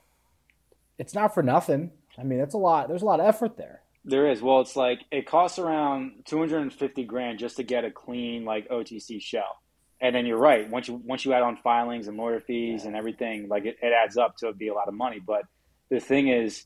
it's 1.01 1.15
not 1.15 1.33
for 1.33 1.41
nothing. 1.41 1.89
I 2.15 2.23
mean, 2.23 2.37
that's 2.37 2.53
a 2.53 2.59
lot. 2.59 2.87
There's 2.87 3.01
a 3.01 3.05
lot 3.05 3.19
of 3.19 3.25
effort 3.25 3.57
there. 3.57 3.81
There 4.05 4.29
is. 4.29 4.39
Well, 4.39 4.61
it's 4.61 4.75
like 4.75 4.99
it 5.11 5.25
costs 5.25 5.57
around 5.57 6.25
250 6.25 7.03
grand 7.05 7.39
just 7.39 7.57
to 7.57 7.63
get 7.63 7.83
a 7.85 7.89
clean 7.89 8.45
like 8.45 8.69
OTC 8.69 9.19
shell. 9.19 9.57
And 9.99 10.15
then 10.15 10.27
you're 10.27 10.37
right. 10.37 10.69
Once 10.69 10.87
you 10.87 11.01
once 11.03 11.25
you 11.25 11.33
add 11.33 11.41
on 11.41 11.57
filings 11.57 12.07
and 12.07 12.17
lawyer 12.17 12.39
fees 12.39 12.85
and 12.85 12.95
everything, 12.95 13.47
like 13.47 13.65
it, 13.65 13.77
it 13.81 13.93
adds 13.93 14.15
up 14.15 14.37
to 14.37 14.53
be 14.53 14.67
a 14.67 14.75
lot 14.75 14.87
of 14.87 14.93
money. 14.93 15.19
But 15.19 15.43
the 15.89 15.99
thing 15.99 16.27
is, 16.27 16.65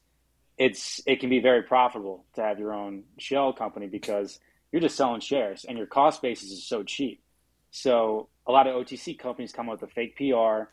it's 0.58 1.02
it 1.06 1.22
can 1.22 1.30
be 1.30 1.40
very 1.40 1.64
profitable 1.64 2.26
to 2.36 2.42
have 2.42 2.60
your 2.60 2.74
own 2.74 3.04
shell 3.18 3.54
company 3.54 3.88
because 3.88 4.38
you're 4.74 4.82
just 4.82 4.98
selling 4.98 5.22
shares 5.22 5.66
and 5.66 5.78
your 5.78 5.88
cost 5.88 6.22
basis 6.22 6.52
is 6.52 6.68
so 6.68 6.84
cheap. 6.84 7.24
So 7.72 8.28
a 8.46 8.52
lot 8.52 8.68
of 8.68 8.76
OTC 8.76 9.18
companies 9.18 9.54
come 9.54 9.70
up 9.70 9.82
with 9.82 9.90
a 9.90 9.94
fake 9.94 10.18
PR. 10.18 10.70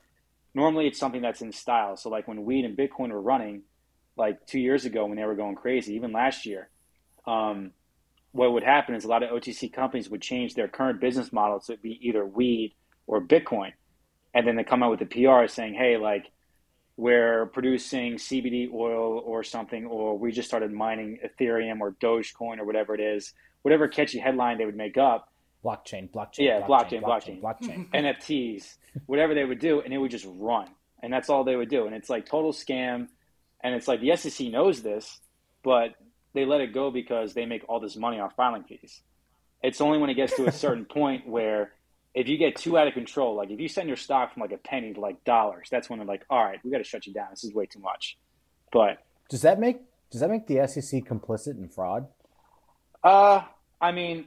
Normally, 0.55 0.86
it's 0.86 0.98
something 0.98 1.22
that's 1.22 1.40
in 1.40 1.53
style. 1.53 1.96
So 1.96 2.09
like 2.11 2.28
when 2.28 2.44
weed 2.44 2.64
and 2.64 2.76
Bitcoin 2.76 3.11
were 3.11 3.20
running, 3.20 3.62
like 4.16 4.46
two 4.46 4.61
years 4.61 4.84
ago 4.84 5.07
when 5.07 5.16
they 5.16 5.24
were 5.24 5.34
going 5.34 5.57
crazy, 5.57 5.94
even 5.94 6.12
last 6.12 6.44
year, 6.44 6.68
um, 7.26 7.72
what 8.32 8.53
would 8.53 8.62
happen 8.62 8.94
is 8.94 9.05
a 9.05 9.09
lot 9.09 9.22
of 9.22 9.30
OTC 9.30 9.72
companies 9.72 10.11
would 10.11 10.22
change 10.22 10.55
their 10.55 10.68
current 10.68 11.00
business 11.00 11.32
model 11.32 11.61
to 11.61 11.76
be 11.76 11.98
either 12.07 12.24
weed 12.24 12.74
or 13.07 13.20
Bitcoin. 13.20 13.72
And 14.34 14.46
then 14.46 14.57
they 14.57 14.64
come 14.64 14.82
out 14.82 14.90
with 14.90 15.03
a 15.03 15.07
PR 15.07 15.46
saying, 15.46 15.74
hey, 15.74 15.98
like, 15.98 16.26
we're 16.96 17.46
producing 17.46 18.14
CBD 18.14 18.72
oil 18.72 19.22
or 19.24 19.42
something, 19.42 19.86
or 19.86 20.18
we 20.18 20.30
just 20.30 20.48
started 20.48 20.72
mining 20.72 21.18
Ethereum 21.24 21.80
or 21.80 21.92
Dogecoin 21.92 22.59
or 22.59 22.64
whatever 22.64 22.94
it 22.94 23.00
is, 23.00 23.32
whatever 23.62 23.88
catchy 23.88 24.18
headline 24.18 24.59
they 24.59 24.66
would 24.66 24.76
make 24.76 24.98
up, 24.98 25.32
Blockchain, 25.64 26.10
blockchain, 26.10 26.38
Yeah, 26.38 26.60
blockchain, 26.62 27.02
blockchain, 27.02 27.40
blockchain, 27.40 27.88
blockchain. 27.90 27.90
NFTs, 27.94 28.76
whatever 29.06 29.34
they 29.34 29.44
would 29.44 29.60
do, 29.60 29.80
and 29.80 29.92
it 29.94 29.98
would 29.98 30.10
just 30.10 30.26
run. 30.28 30.68
And 31.02 31.12
that's 31.12 31.28
all 31.30 31.44
they 31.44 31.56
would 31.56 31.68
do. 31.70 31.86
And 31.86 31.94
it's 31.94 32.10
like 32.10 32.26
total 32.26 32.52
scam. 32.52 33.08
And 33.62 33.74
it's 33.74 33.86
like 33.86 34.00
the 34.00 34.16
SEC 34.16 34.48
knows 34.48 34.82
this, 34.82 35.20
but 35.62 35.94
they 36.34 36.44
let 36.44 36.60
it 36.60 36.72
go 36.74 36.90
because 36.90 37.34
they 37.34 37.46
make 37.46 37.62
all 37.68 37.78
this 37.80 37.96
money 37.96 38.18
off 38.18 38.34
filing 38.34 38.64
fees. 38.64 39.02
It's 39.62 39.80
only 39.80 39.98
when 39.98 40.10
it 40.10 40.14
gets 40.14 40.34
to 40.36 40.46
a 40.46 40.52
certain 40.52 40.84
point 40.90 41.28
where 41.28 41.72
if 42.14 42.28
you 42.28 42.36
get 42.36 42.56
too 42.56 42.76
out 42.76 42.88
of 42.88 42.94
control, 42.94 43.36
like 43.36 43.50
if 43.50 43.60
you 43.60 43.68
send 43.68 43.88
your 43.88 43.96
stock 43.96 44.32
from 44.34 44.40
like 44.42 44.52
a 44.52 44.58
penny 44.58 44.92
to 44.94 45.00
like 45.00 45.22
dollars, 45.24 45.68
that's 45.70 45.88
when 45.88 45.98
they're 46.00 46.06
like, 46.06 46.24
all 46.28 46.44
right, 46.44 46.58
we 46.64 46.70
got 46.70 46.78
to 46.78 46.84
shut 46.84 47.06
you 47.06 47.12
down. 47.12 47.28
This 47.30 47.44
is 47.44 47.54
way 47.54 47.66
too 47.66 47.78
much. 47.80 48.18
But 48.72 48.98
Does 49.28 49.42
that 49.42 49.60
make 49.60 49.80
does 50.10 50.20
that 50.20 50.28
make 50.28 50.46
the 50.46 50.66
SEC 50.66 51.04
complicit 51.04 51.56
in 51.56 51.68
fraud? 51.68 52.06
uh, 53.02 53.42
I 53.80 53.92
mean, 53.92 54.26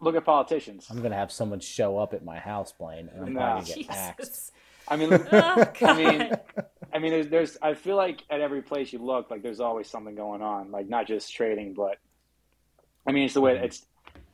look 0.00 0.16
at 0.16 0.24
politicians. 0.24 0.86
I'm 0.90 1.02
gonna 1.02 1.16
have 1.16 1.32
someone 1.32 1.60
show 1.60 1.98
up 1.98 2.14
at 2.14 2.24
my 2.24 2.38
house, 2.38 2.72
Blaine, 2.72 3.08
and 3.14 3.26
I'm 3.26 3.32
No. 3.34 3.40
probably 3.40 3.72
gonna 3.72 3.82
get 3.82 3.90
axed. 3.96 4.52
I 4.90 4.96
mean, 4.96 5.12
Oh, 5.12 5.64
I 5.82 5.92
mean, 5.94 6.30
I 6.94 6.98
mean, 6.98 7.10
there's, 7.12 7.28
there's, 7.28 7.58
I 7.60 7.74
feel 7.74 7.96
like 7.96 8.22
at 8.30 8.40
every 8.40 8.62
place 8.62 8.92
you 8.92 9.00
look, 9.00 9.30
like 9.30 9.42
there's 9.42 9.60
always 9.60 9.88
something 9.88 10.14
going 10.14 10.40
on, 10.40 10.70
like 10.70 10.88
not 10.88 11.06
just 11.06 11.32
trading, 11.34 11.74
but 11.74 11.98
I 13.06 13.12
mean, 13.12 13.24
it's 13.24 13.34
the 13.34 13.42
way 13.42 13.54
mm-hmm. 13.54 13.64
it's, 13.64 13.84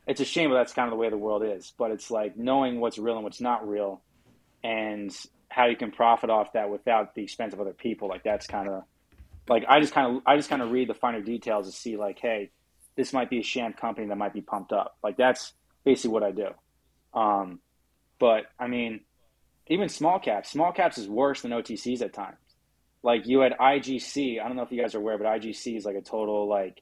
it's 0.07 0.21
a 0.21 0.25
shame, 0.25 0.49
but 0.49 0.55
that's 0.55 0.71
kind 0.71 0.87
of 0.87 0.91
the 0.91 0.97
way 0.97 1.09
the 1.09 1.17
world 1.17 1.43
is. 1.43 1.73
But 1.77 1.91
it's 1.91 2.09
like 2.09 2.37
knowing 2.37 2.79
what's 2.79 2.97
real 2.97 3.15
and 3.15 3.23
what's 3.23 3.41
not 3.41 3.67
real, 3.67 4.01
and 4.63 5.15
how 5.49 5.65
you 5.65 5.75
can 5.75 5.91
profit 5.91 6.29
off 6.29 6.53
that 6.53 6.69
without 6.69 7.15
the 7.15 7.23
expense 7.23 7.53
of 7.53 7.59
other 7.59 7.73
people. 7.73 8.07
Like 8.07 8.23
that's 8.23 8.47
kind 8.47 8.69
of, 8.69 8.83
like 9.49 9.65
I 9.67 9.79
just 9.79 9.93
kind 9.93 10.15
of, 10.15 10.23
I 10.25 10.37
just 10.37 10.49
kind 10.49 10.61
of 10.61 10.71
read 10.71 10.87
the 10.89 10.93
finer 10.93 11.21
details 11.21 11.67
to 11.67 11.73
see, 11.73 11.97
like, 11.97 12.19
hey, 12.19 12.51
this 12.95 13.13
might 13.13 13.29
be 13.29 13.39
a 13.39 13.43
sham 13.43 13.73
company 13.73 14.07
that 14.07 14.17
might 14.17 14.33
be 14.33 14.41
pumped 14.41 14.71
up. 14.71 14.97
Like 15.03 15.17
that's 15.17 15.53
basically 15.83 16.11
what 16.11 16.23
I 16.23 16.31
do. 16.31 16.47
Um, 17.13 17.59
but 18.19 18.43
I 18.59 18.67
mean 18.67 19.01
even 19.67 19.89
small 19.89 20.19
caps. 20.19 20.51
Small 20.51 20.71
caps 20.71 20.97
is 20.97 21.07
worse 21.07 21.41
than 21.41 21.51
OTCs 21.51 22.01
at 22.01 22.13
times. 22.13 22.37
Like 23.03 23.27
you 23.27 23.39
had 23.41 23.53
IGC. 23.53 24.41
I 24.41 24.47
don't 24.47 24.57
know 24.57 24.63
if 24.63 24.71
you 24.71 24.81
guys 24.81 24.95
are 24.95 24.99
aware, 24.99 25.17
but 25.17 25.27
IGC 25.27 25.77
is 25.77 25.85
like 25.85 25.95
a 25.95 26.01
total 26.01 26.47
like 26.47 26.81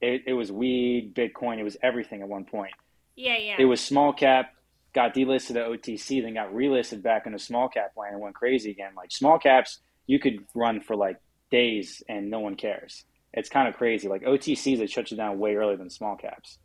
it, 0.00 0.22
it 0.26 0.32
was 0.32 0.52
weed, 0.52 1.14
Bitcoin, 1.14 1.58
it 1.58 1.64
was 1.64 1.76
everything 1.82 2.22
at 2.22 2.28
one 2.28 2.44
point. 2.44 2.72
yeah, 3.16 3.36
yeah. 3.36 3.56
It 3.58 3.64
was 3.64 3.80
small 3.80 4.12
cap, 4.12 4.54
got 4.94 5.14
delisted 5.14 5.54
to 5.54 5.60
OTC, 5.60 6.22
then 6.22 6.34
got 6.34 6.52
relisted 6.52 7.02
back 7.02 7.26
into 7.26 7.38
small 7.38 7.68
cap 7.68 7.92
land 7.96 8.14
and 8.14 8.22
went 8.22 8.34
crazy 8.34 8.70
again. 8.70 8.92
Like 8.96 9.10
small 9.10 9.38
caps, 9.38 9.80
you 10.06 10.20
could 10.20 10.44
run 10.54 10.80
for 10.80 10.94
like 10.94 11.16
days 11.50 12.02
and 12.08 12.30
no 12.30 12.40
one 12.40 12.54
cares. 12.54 13.04
It's 13.32 13.48
kind 13.48 13.68
of 13.68 13.74
crazy. 13.74 14.08
Like 14.08 14.22
OTCs, 14.22 14.80
it 14.80 14.90
shuts 14.90 15.10
you 15.10 15.16
down 15.16 15.38
way 15.38 15.54
earlier 15.56 15.76
than 15.76 15.90
small 15.90 16.16
caps. 16.16 16.58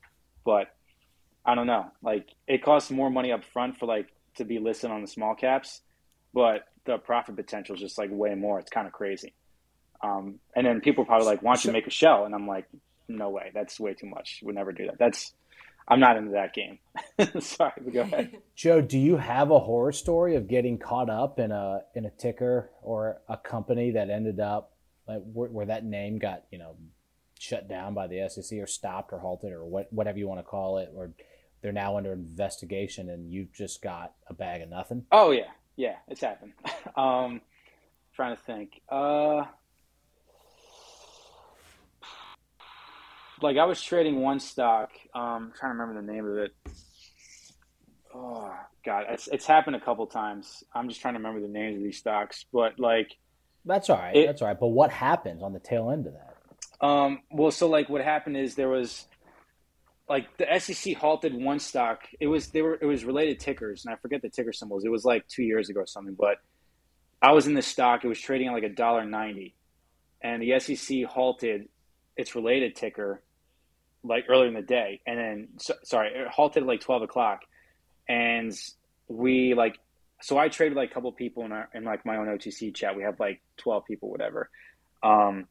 But 0.45 0.67
I 1.45 1.55
don't 1.55 1.67
know. 1.67 1.87
Like 2.01 2.29
it 2.47 2.63
costs 2.63 2.89
more 2.89 3.09
money 3.09 3.31
up 3.31 3.43
front 3.43 3.77
for 3.77 3.85
like 3.85 4.07
to 4.35 4.45
be 4.45 4.59
listed 4.59 4.91
on 4.91 5.01
the 5.01 5.07
small 5.07 5.35
caps, 5.35 5.81
but 6.33 6.65
the 6.85 6.97
profit 6.97 7.35
potential 7.35 7.75
is 7.75 7.81
just 7.81 7.97
like 7.97 8.09
way 8.11 8.35
more. 8.35 8.59
It's 8.59 8.69
kind 8.71 8.87
of 8.87 8.93
crazy. 8.93 9.33
Um, 10.01 10.39
and 10.55 10.65
then 10.65 10.81
people 10.81 11.03
are 11.03 11.07
probably 11.07 11.27
like, 11.27 11.41
"Why 11.41 11.53
don't 11.53 11.65
you 11.65 11.71
make 11.71 11.87
a 11.87 11.91
shell?" 11.91 12.25
And 12.25 12.35
I'm 12.35 12.47
like, 12.47 12.65
"No 13.07 13.29
way. 13.29 13.51
That's 13.53 13.79
way 13.79 13.93
too 13.93 14.07
much. 14.07 14.41
Would 14.43 14.55
never 14.55 14.71
do 14.71 14.87
that. 14.87 14.99
That's 14.99 15.33
I'm 15.87 15.99
not 15.99 16.17
into 16.17 16.31
that 16.31 16.53
game." 16.53 16.79
Sorry, 17.41 17.71
but 17.81 17.93
go 17.93 18.01
ahead. 18.01 18.37
Joe, 18.55 18.81
do 18.81 18.97
you 18.97 19.17
have 19.17 19.51
a 19.51 19.59
horror 19.59 19.93
story 19.93 20.35
of 20.35 20.47
getting 20.47 20.77
caught 20.77 21.09
up 21.09 21.39
in 21.39 21.51
a 21.51 21.81
in 21.95 22.05
a 22.05 22.09
ticker 22.09 22.71
or 22.81 23.21
a 23.29 23.37
company 23.37 23.91
that 23.91 24.09
ended 24.09 24.39
up 24.41 24.72
like 25.07 25.21
where, 25.31 25.49
where 25.49 25.65
that 25.65 25.83
name 25.83 26.17
got 26.17 26.43
you 26.51 26.57
know 26.57 26.75
shut 27.39 27.67
down 27.67 27.93
by 27.93 28.07
the 28.07 28.27
SEC 28.29 28.57
or 28.59 28.67
stopped 28.67 29.11
or 29.11 29.19
halted 29.19 29.51
or 29.51 29.65
what 29.65 29.91
whatever 29.91 30.17
you 30.17 30.27
want 30.27 30.39
to 30.39 30.43
call 30.43 30.77
it, 30.77 30.91
or 30.95 31.11
they're 31.61 31.71
now 31.71 31.97
under 31.97 32.13
investigation 32.13 33.09
and 33.09 33.31
you've 33.31 33.53
just 33.53 33.81
got 33.81 34.13
a 34.27 34.33
bag 34.33 34.61
of 34.61 34.69
nothing? 34.69 35.05
Oh 35.11 35.31
yeah, 35.31 35.51
yeah, 35.75 35.95
it's 36.07 36.21
happened. 36.21 36.53
um, 36.95 37.41
trying 38.15 38.35
to 38.35 38.41
think. 38.41 38.81
Uh, 38.89 39.45
like 43.41 43.57
I 43.57 43.65
was 43.65 43.81
trading 43.81 44.21
one 44.21 44.39
stock. 44.39 44.91
Um, 45.13 45.51
trying 45.57 45.75
to 45.75 45.79
remember 45.79 46.01
the 46.01 46.11
name 46.11 46.25
of 46.25 46.37
it. 46.37 46.53
Oh 48.15 48.53
God, 48.85 49.05
it's 49.09 49.27
it's 49.27 49.45
happened 49.45 49.75
a 49.75 49.81
couple 49.81 50.05
times. 50.07 50.63
I'm 50.73 50.87
just 50.87 51.01
trying 51.01 51.15
to 51.15 51.19
remember 51.19 51.41
the 51.41 51.51
names 51.51 51.77
of 51.77 51.83
these 51.83 51.97
stocks, 51.97 52.45
but 52.51 52.79
like, 52.79 53.17
That's 53.65 53.89
all 53.89 53.97
right. 53.97 54.15
It- 54.15 54.27
that's 54.27 54.41
all 54.41 54.47
right. 54.47 54.59
But 54.59 54.67
what 54.67 54.91
happens 54.91 55.41
on 55.43 55.53
the 55.53 55.59
tail 55.59 55.89
end 55.89 56.07
of 56.07 56.13
that? 56.13 56.29
um, 56.85 57.21
well, 57.31 57.51
so 57.51 57.67
like 57.69 57.87
what 57.89 58.01
happened 58.01 58.35
is 58.35 58.55
there 58.55 58.67
was 58.69 59.07
like 60.09 60.35
the 60.37 60.45
SEC 60.59 60.95
halted 60.97 61.33
one 61.33 61.59
stock. 61.59 62.01
It 62.19 62.27
was 62.27 62.49
they 62.49 62.61
were 62.61 62.77
it 62.81 62.85
was 62.85 63.05
related 63.05 63.39
tickers, 63.39 63.85
and 63.85 63.93
I 63.93 63.97
forget 63.97 64.21
the 64.21 64.29
ticker 64.29 64.51
symbols. 64.51 64.83
It 64.83 64.89
was 64.89 65.05
like 65.05 65.25
two 65.29 65.43
years 65.43 65.69
ago 65.69 65.79
or 65.81 65.87
something, 65.87 66.13
but 66.13 66.37
I 67.21 67.31
was 67.31 67.47
in 67.47 67.53
this 67.53 67.67
stock. 67.67 68.03
It 68.03 68.09
was 68.09 68.19
trading 68.19 68.47
at 68.49 68.53
like 68.53 68.63
a 68.63 68.69
dollar 68.69 69.05
ninety, 69.05 69.55
and 70.21 70.41
the 70.41 70.59
SEC 70.59 71.03
halted 71.05 71.69
its 72.17 72.35
related 72.35 72.75
ticker 72.75 73.21
like 74.03 74.25
earlier 74.27 74.47
in 74.49 74.53
the 74.53 74.61
day, 74.61 74.99
and 75.07 75.17
then 75.17 75.47
so, 75.57 75.75
sorry, 75.83 76.09
it 76.13 76.27
halted 76.27 76.63
at 76.63 76.67
like 76.67 76.81
twelve 76.81 77.01
o'clock, 77.01 77.43
and 78.09 78.51
we 79.07 79.53
like 79.53 79.79
so 80.23 80.37
I 80.37 80.47
traded 80.47 80.77
like 80.77 80.89
a 80.89 80.93
couple 80.93 81.11
people 81.11 81.43
in 81.43 81.51
our 81.51 81.69
in 81.73 81.83
like 81.83 82.05
my 82.05 82.15
own 82.15 82.27
OTC 82.27 82.73
chat. 82.73 82.95
We 82.95 83.03
have 83.03 83.19
like 83.19 83.41
twelve 83.57 83.83
people, 83.85 84.09
whatever, 84.09 84.49
um, 85.03 85.47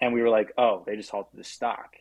and 0.00 0.12
we 0.12 0.20
were 0.20 0.28
like, 0.28 0.52
oh, 0.58 0.82
they 0.84 0.96
just 0.96 1.10
halted 1.10 1.38
the 1.38 1.44
stock, 1.44 1.94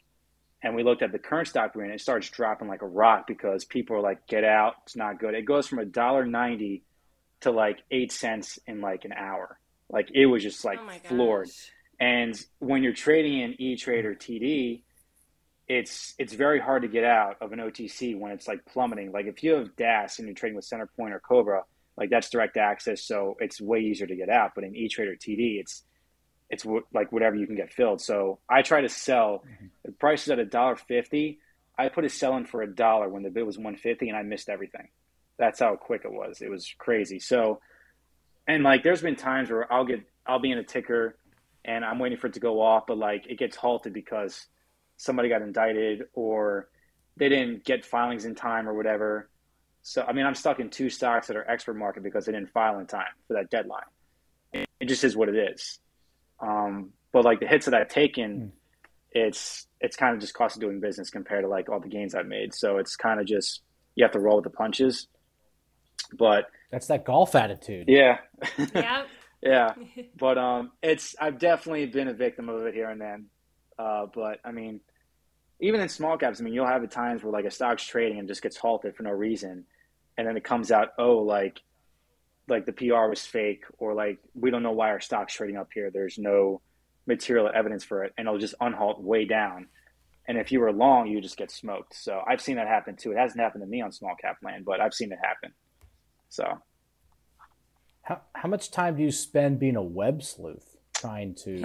and 0.63 0.75
we 0.75 0.83
looked 0.83 1.03
at 1.03 1.11
the 1.11 1.19
current 1.19 1.47
stock 1.47 1.75
we're 1.75 1.85
in. 1.85 1.91
It 1.91 2.01
starts 2.01 2.27
dropping 2.29 2.67
like 2.67 2.81
a 2.81 2.87
rock 2.87 3.27
because 3.27 3.65
people 3.65 3.95
are 3.95 4.01
like, 4.01 4.25
get 4.25 4.43
out, 4.43 4.77
it's 4.85 4.95
not 4.95 5.19
good. 5.19 5.35
It 5.35 5.45
goes 5.45 5.67
from 5.67 5.77
a 5.77 5.85
dollar 5.85 6.25
ninety 6.25 6.83
to 7.41 7.51
like 7.51 7.77
eight 7.91 8.11
cents 8.11 8.57
in 8.65 8.81
like 8.81 9.05
an 9.05 9.13
hour. 9.13 9.59
Like 9.87 10.09
it 10.11 10.25
was 10.25 10.41
just 10.41 10.65
like 10.65 10.79
oh 10.81 11.07
floored. 11.07 11.47
gosh. 11.47 11.71
And 11.99 12.45
when 12.57 12.81
you're 12.81 12.93
trading 12.93 13.41
in 13.41 13.61
E 13.61 13.75
Trade 13.75 14.05
or 14.05 14.15
TD, 14.15 14.81
it's 15.67 16.15
it's 16.17 16.33
very 16.33 16.59
hard 16.59 16.81
to 16.81 16.87
get 16.87 17.03
out 17.03 17.37
of 17.41 17.51
an 17.51 17.59
OTC 17.59 18.17
when 18.19 18.31
it's 18.31 18.47
like 18.47 18.65
plummeting. 18.65 19.11
Like 19.11 19.27
if 19.27 19.43
you 19.43 19.53
have 19.53 19.75
DAS 19.75 20.17
and 20.17 20.27
you're 20.27 20.33
trading 20.33 20.55
with 20.55 20.67
Centerpoint 20.67 21.11
or 21.11 21.19
Cobra, 21.19 21.61
like 22.01 22.09
that's 22.09 22.31
direct 22.31 22.57
access, 22.57 23.03
so 23.03 23.37
it's 23.39 23.61
way 23.61 23.81
easier 23.81 24.07
to 24.07 24.15
get 24.15 24.27
out. 24.27 24.53
But 24.55 24.63
in 24.63 24.75
E 24.75 24.89
Trade 24.89 25.07
or 25.07 25.15
TD, 25.15 25.59
it's 25.59 25.83
it's 26.49 26.63
w- 26.63 26.83
like 26.91 27.11
whatever 27.11 27.35
you 27.35 27.45
can 27.45 27.55
get 27.55 27.71
filled. 27.71 28.01
So 28.01 28.39
I 28.49 28.63
try 28.63 28.81
to 28.81 28.89
sell. 28.89 29.43
Mm-hmm. 29.45 29.67
The 29.85 29.91
price 29.91 30.23
is 30.23 30.29
at 30.31 30.39
a 30.39 30.45
dollar 30.45 30.77
fifty. 30.77 31.37
I 31.77 31.89
put 31.89 32.03
a 32.03 32.09
sell 32.09 32.35
in 32.37 32.45
for 32.45 32.63
a 32.63 32.67
dollar 32.67 33.07
when 33.07 33.21
the 33.21 33.29
bid 33.29 33.43
was 33.43 33.59
one 33.59 33.75
fifty, 33.75 34.09
and 34.09 34.17
I 34.17 34.23
missed 34.23 34.49
everything. 34.49 34.87
That's 35.37 35.59
how 35.59 35.75
quick 35.75 36.01
it 36.03 36.11
was. 36.11 36.41
It 36.41 36.49
was 36.49 36.73
crazy. 36.79 37.19
So, 37.19 37.61
and 38.47 38.63
like 38.63 38.81
there's 38.81 39.03
been 39.03 39.15
times 39.15 39.51
where 39.51 39.71
I'll 39.71 39.85
get 39.85 40.01
I'll 40.25 40.39
be 40.39 40.49
in 40.49 40.57
a 40.57 40.63
ticker 40.63 41.19
and 41.63 41.85
I'm 41.85 41.99
waiting 41.99 42.17
for 42.17 42.27
it 42.27 42.33
to 42.33 42.39
go 42.39 42.61
off, 42.61 42.87
but 42.87 42.97
like 42.97 43.27
it 43.29 43.37
gets 43.37 43.55
halted 43.55 43.93
because 43.93 44.47
somebody 44.97 45.29
got 45.29 45.43
indicted 45.43 46.05
or 46.13 46.67
they 47.17 47.29
didn't 47.29 47.63
get 47.63 47.85
filings 47.85 48.25
in 48.25 48.33
time 48.33 48.67
or 48.67 48.73
whatever. 48.73 49.29
So 49.83 50.03
I 50.07 50.13
mean, 50.13 50.25
I'm 50.25 50.35
stuck 50.35 50.59
in 50.59 50.69
two 50.69 50.89
stocks 50.89 51.27
that 51.27 51.35
are 51.35 51.49
expert 51.49 51.75
market 51.75 52.03
because 52.03 52.25
they 52.25 52.31
didn't 52.31 52.51
file 52.51 52.79
in 52.79 52.87
time 52.87 53.05
for 53.27 53.33
that 53.33 53.49
deadline. 53.49 53.83
It, 54.53 54.69
it 54.79 54.85
just 54.85 55.03
is 55.03 55.15
what 55.15 55.29
it 55.29 55.35
is. 55.35 55.79
Um, 56.39 56.91
but 57.11 57.25
like 57.25 57.39
the 57.39 57.47
hits 57.47 57.65
that 57.65 57.73
I've 57.73 57.89
taken, 57.89 58.53
it's 59.11 59.67
it's 59.79 59.95
kind 59.95 60.13
of 60.13 60.21
just 60.21 60.33
cost 60.33 60.55
of 60.55 60.61
doing 60.61 60.79
business 60.79 61.09
compared 61.09 61.43
to 61.43 61.47
like 61.47 61.69
all 61.69 61.79
the 61.79 61.89
gains 61.89 62.15
I've 62.15 62.27
made. 62.27 62.53
So 62.53 62.77
it's 62.77 62.95
kind 62.95 63.19
of 63.19 63.25
just 63.25 63.61
you 63.95 64.03
have 64.03 64.11
to 64.13 64.19
roll 64.19 64.37
with 64.37 64.45
the 64.45 64.51
punches. 64.51 65.07
But 66.17 66.45
That's 66.71 66.87
that 66.87 67.05
golf 67.05 67.35
attitude. 67.35 67.85
yeah, 67.87 68.19
Yep. 68.57 69.07
yeah. 69.41 69.73
But 70.17 70.37
um, 70.37 70.71
it's 70.81 71.15
I've 71.19 71.39
definitely 71.39 71.85
been 71.87 72.07
a 72.07 72.13
victim 72.13 72.49
of 72.49 72.65
it 72.65 72.73
here 72.73 72.89
and 72.89 73.01
then. 73.01 73.25
Uh, 73.79 74.05
but 74.13 74.39
I 74.45 74.51
mean, 74.51 74.81
even 75.61 75.79
in 75.79 75.87
small 75.89 76.17
caps, 76.17 76.41
I 76.41 76.43
mean, 76.43 76.53
you'll 76.53 76.65
have 76.65 76.83
at 76.83 76.91
times 76.91 77.23
where 77.23 77.31
like 77.31 77.45
a 77.45 77.51
stock's 77.51 77.85
trading 77.85 78.19
and 78.19 78.27
just 78.27 78.41
gets 78.41 78.57
halted 78.57 78.95
for 78.95 79.03
no 79.03 79.11
reason, 79.11 79.65
and 80.17 80.27
then 80.27 80.35
it 80.35 80.43
comes 80.43 80.71
out, 80.71 80.89
oh, 80.97 81.19
like, 81.19 81.61
like 82.47 82.65
the 82.65 82.73
PR 82.73 83.07
was 83.07 83.21
fake, 83.21 83.63
or 83.77 83.93
like 83.93 84.19
we 84.33 84.49
don't 84.49 84.63
know 84.63 84.71
why 84.71 84.89
our 84.89 84.99
stock's 84.99 85.33
trading 85.33 85.57
up 85.57 85.69
here. 85.73 85.91
There's 85.91 86.17
no 86.17 86.61
material 87.05 87.49
evidence 87.53 87.83
for 87.83 88.03
it, 88.03 88.13
and 88.17 88.27
it'll 88.27 88.39
just 88.39 88.55
unhalt 88.59 88.99
way 89.01 89.25
down. 89.25 89.67
And 90.27 90.37
if 90.37 90.51
you 90.51 90.59
were 90.59 90.71
long, 90.71 91.07
you 91.07 91.21
just 91.21 91.37
get 91.37 91.51
smoked. 91.51 91.95
So 91.95 92.21
I've 92.27 92.41
seen 92.41 92.55
that 92.55 92.67
happen 92.67 92.95
too. 92.95 93.11
It 93.11 93.17
hasn't 93.17 93.39
happened 93.39 93.63
to 93.63 93.67
me 93.67 93.81
on 93.81 93.91
small 93.91 94.15
cap 94.15 94.37
land, 94.43 94.65
but 94.65 94.79
I've 94.79 94.93
seen 94.93 95.11
it 95.11 95.19
happen. 95.21 95.53
So 96.29 96.45
How 98.03 98.21
how 98.33 98.49
much 98.49 98.71
time 98.71 98.97
do 98.97 99.03
you 99.03 99.11
spend 99.11 99.59
being 99.59 99.75
a 99.75 99.83
web 99.83 100.23
sleuth, 100.23 100.77
trying 100.95 101.35
to 101.35 101.63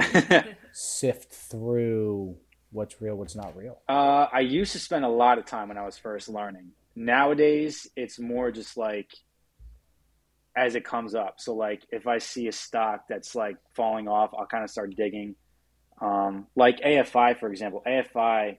sift 0.72 1.32
through 1.32 2.36
what's 2.76 3.00
real, 3.00 3.16
what's 3.16 3.34
not 3.34 3.56
real? 3.56 3.78
Uh, 3.88 4.26
I 4.30 4.40
used 4.40 4.72
to 4.72 4.78
spend 4.78 5.04
a 5.04 5.08
lot 5.08 5.38
of 5.38 5.46
time 5.46 5.68
when 5.68 5.78
I 5.78 5.84
was 5.84 5.96
first 5.96 6.28
learning. 6.28 6.72
Nowadays, 6.94 7.88
it's 7.96 8.18
more 8.18 8.52
just 8.52 8.76
like 8.76 9.10
as 10.56 10.74
it 10.74 10.84
comes 10.84 11.14
up. 11.14 11.36
So, 11.38 11.54
like 11.54 11.82
if 11.90 12.06
I 12.06 12.18
see 12.18 12.46
a 12.48 12.52
stock 12.52 13.04
that's 13.08 13.34
like 13.34 13.56
falling 13.74 14.08
off, 14.08 14.30
I'll 14.38 14.46
kind 14.46 14.62
of 14.62 14.70
start 14.70 14.94
digging. 14.94 15.34
Um, 16.00 16.46
like 16.54 16.80
AFI, 16.80 17.40
for 17.40 17.50
example, 17.50 17.82
AFI, 17.86 18.58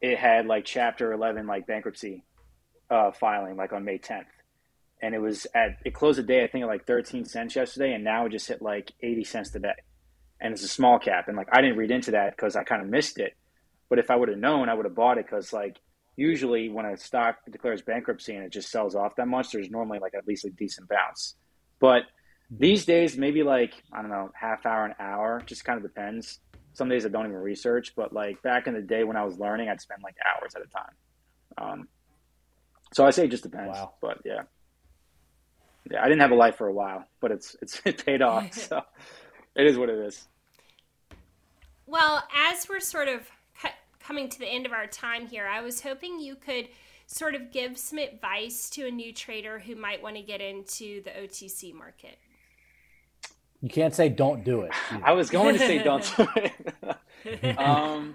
it 0.00 0.18
had 0.18 0.46
like 0.46 0.64
Chapter 0.64 1.12
11 1.12 1.46
like 1.46 1.66
bankruptcy 1.66 2.24
uh, 2.90 3.10
filing 3.10 3.56
like 3.56 3.72
on 3.72 3.84
May 3.84 3.98
10th, 3.98 4.24
and 5.02 5.14
it 5.14 5.20
was 5.20 5.46
at 5.54 5.78
it 5.84 5.94
closed 5.94 6.18
the 6.18 6.22
day 6.22 6.44
I 6.44 6.46
think 6.46 6.62
at 6.62 6.68
like 6.68 6.86
13 6.86 7.24
cents 7.24 7.56
yesterday, 7.56 7.92
and 7.92 8.04
now 8.04 8.26
it 8.26 8.30
just 8.30 8.46
hit 8.46 8.62
like 8.62 8.92
80 9.00 9.24
cents 9.24 9.50
today, 9.50 9.74
and 10.42 10.52
it's 10.52 10.64
a 10.64 10.68
small 10.68 10.98
cap, 10.98 11.28
and 11.28 11.36
like 11.36 11.48
I 11.52 11.62
didn't 11.62 11.78
read 11.78 11.90
into 11.90 12.10
that 12.10 12.36
because 12.36 12.56
I 12.56 12.64
kind 12.64 12.82
of 12.82 12.88
missed 12.88 13.18
it. 13.18 13.34
But 13.88 13.98
if 13.98 14.10
I 14.10 14.16
would 14.16 14.28
have 14.28 14.38
known, 14.38 14.68
I 14.68 14.74
would 14.74 14.84
have 14.84 14.94
bought 14.94 15.18
it 15.18 15.26
because 15.26 15.52
like 15.52 15.78
usually 16.16 16.68
when 16.68 16.84
a 16.84 16.96
stock 16.96 17.36
declares 17.50 17.80
bankruptcy 17.82 18.34
and 18.34 18.44
it 18.44 18.52
just 18.52 18.70
sells 18.70 18.94
off 18.94 19.16
that 19.16 19.28
much, 19.28 19.52
there's 19.52 19.70
normally 19.70 19.98
like 20.00 20.14
at 20.14 20.26
least 20.26 20.44
a 20.44 20.50
decent 20.50 20.88
bounce. 20.88 21.36
But 21.80 22.02
These 22.50 22.84
days, 22.84 23.16
maybe 23.16 23.42
like 23.42 23.72
I 23.92 24.02
don't 24.02 24.10
know, 24.10 24.30
half 24.34 24.66
hour, 24.66 24.84
an 24.84 24.94
hour, 25.00 25.42
just 25.46 25.64
kind 25.64 25.78
of 25.78 25.82
depends. 25.82 26.40
Some 26.74 26.88
days 26.88 27.06
I 27.06 27.08
don't 27.08 27.26
even 27.26 27.36
research, 27.36 27.94
but 27.96 28.12
like 28.12 28.42
back 28.42 28.66
in 28.66 28.74
the 28.74 28.82
day 28.82 29.04
when 29.04 29.16
I 29.16 29.24
was 29.24 29.38
learning, 29.38 29.68
I'd 29.70 29.80
spend 29.80 30.02
like 30.02 30.16
hours 30.28 30.54
at 30.54 30.62
a 30.62 30.66
time. 30.68 30.94
Um, 31.58 31.88
so 32.92 33.06
I 33.06 33.10
say 33.10 33.24
it 33.24 33.30
just 33.30 33.42
depends. 33.42 33.72
Wow. 33.78 33.94
But 34.02 34.18
yeah, 34.24 34.42
yeah, 35.90 36.00
I 36.02 36.08
didn't 36.08 36.20
have 36.20 36.30
a 36.30 36.34
life 36.36 36.56
for 36.56 36.66
a 36.66 36.72
while, 36.74 37.06
but 37.20 37.30
it's 37.30 37.56
it's 37.62 37.80
it 37.86 38.04
paid 38.04 38.22
off. 38.22 38.52
So 38.68 38.82
it 39.54 39.66
is 39.66 39.76
what 39.78 39.88
it 39.90 39.98
is. 39.98 40.26
Well, 41.92 42.24
as 42.34 42.70
we're 42.70 42.80
sort 42.80 43.08
of 43.08 43.30
cu- 43.60 43.68
coming 44.00 44.30
to 44.30 44.38
the 44.38 44.46
end 44.46 44.64
of 44.64 44.72
our 44.72 44.86
time 44.86 45.26
here, 45.26 45.46
I 45.46 45.60
was 45.60 45.82
hoping 45.82 46.20
you 46.20 46.36
could 46.36 46.68
sort 47.06 47.34
of 47.34 47.52
give 47.52 47.76
some 47.76 47.98
advice 47.98 48.70
to 48.70 48.86
a 48.86 48.90
new 48.90 49.12
trader 49.12 49.58
who 49.58 49.76
might 49.76 50.02
want 50.02 50.16
to 50.16 50.22
get 50.22 50.40
into 50.40 51.02
the 51.02 51.10
OTC 51.10 51.74
market. 51.74 52.16
You 53.60 53.68
can't 53.68 53.94
say 53.94 54.08
don't 54.08 54.42
do 54.42 54.62
it. 54.62 54.70
I 55.04 55.12
was 55.12 55.28
going 55.28 55.52
to 55.52 55.58
say 55.58 55.82
don't 55.82 56.16
do 56.16 56.26
it. 56.34 57.58
um, 57.58 58.14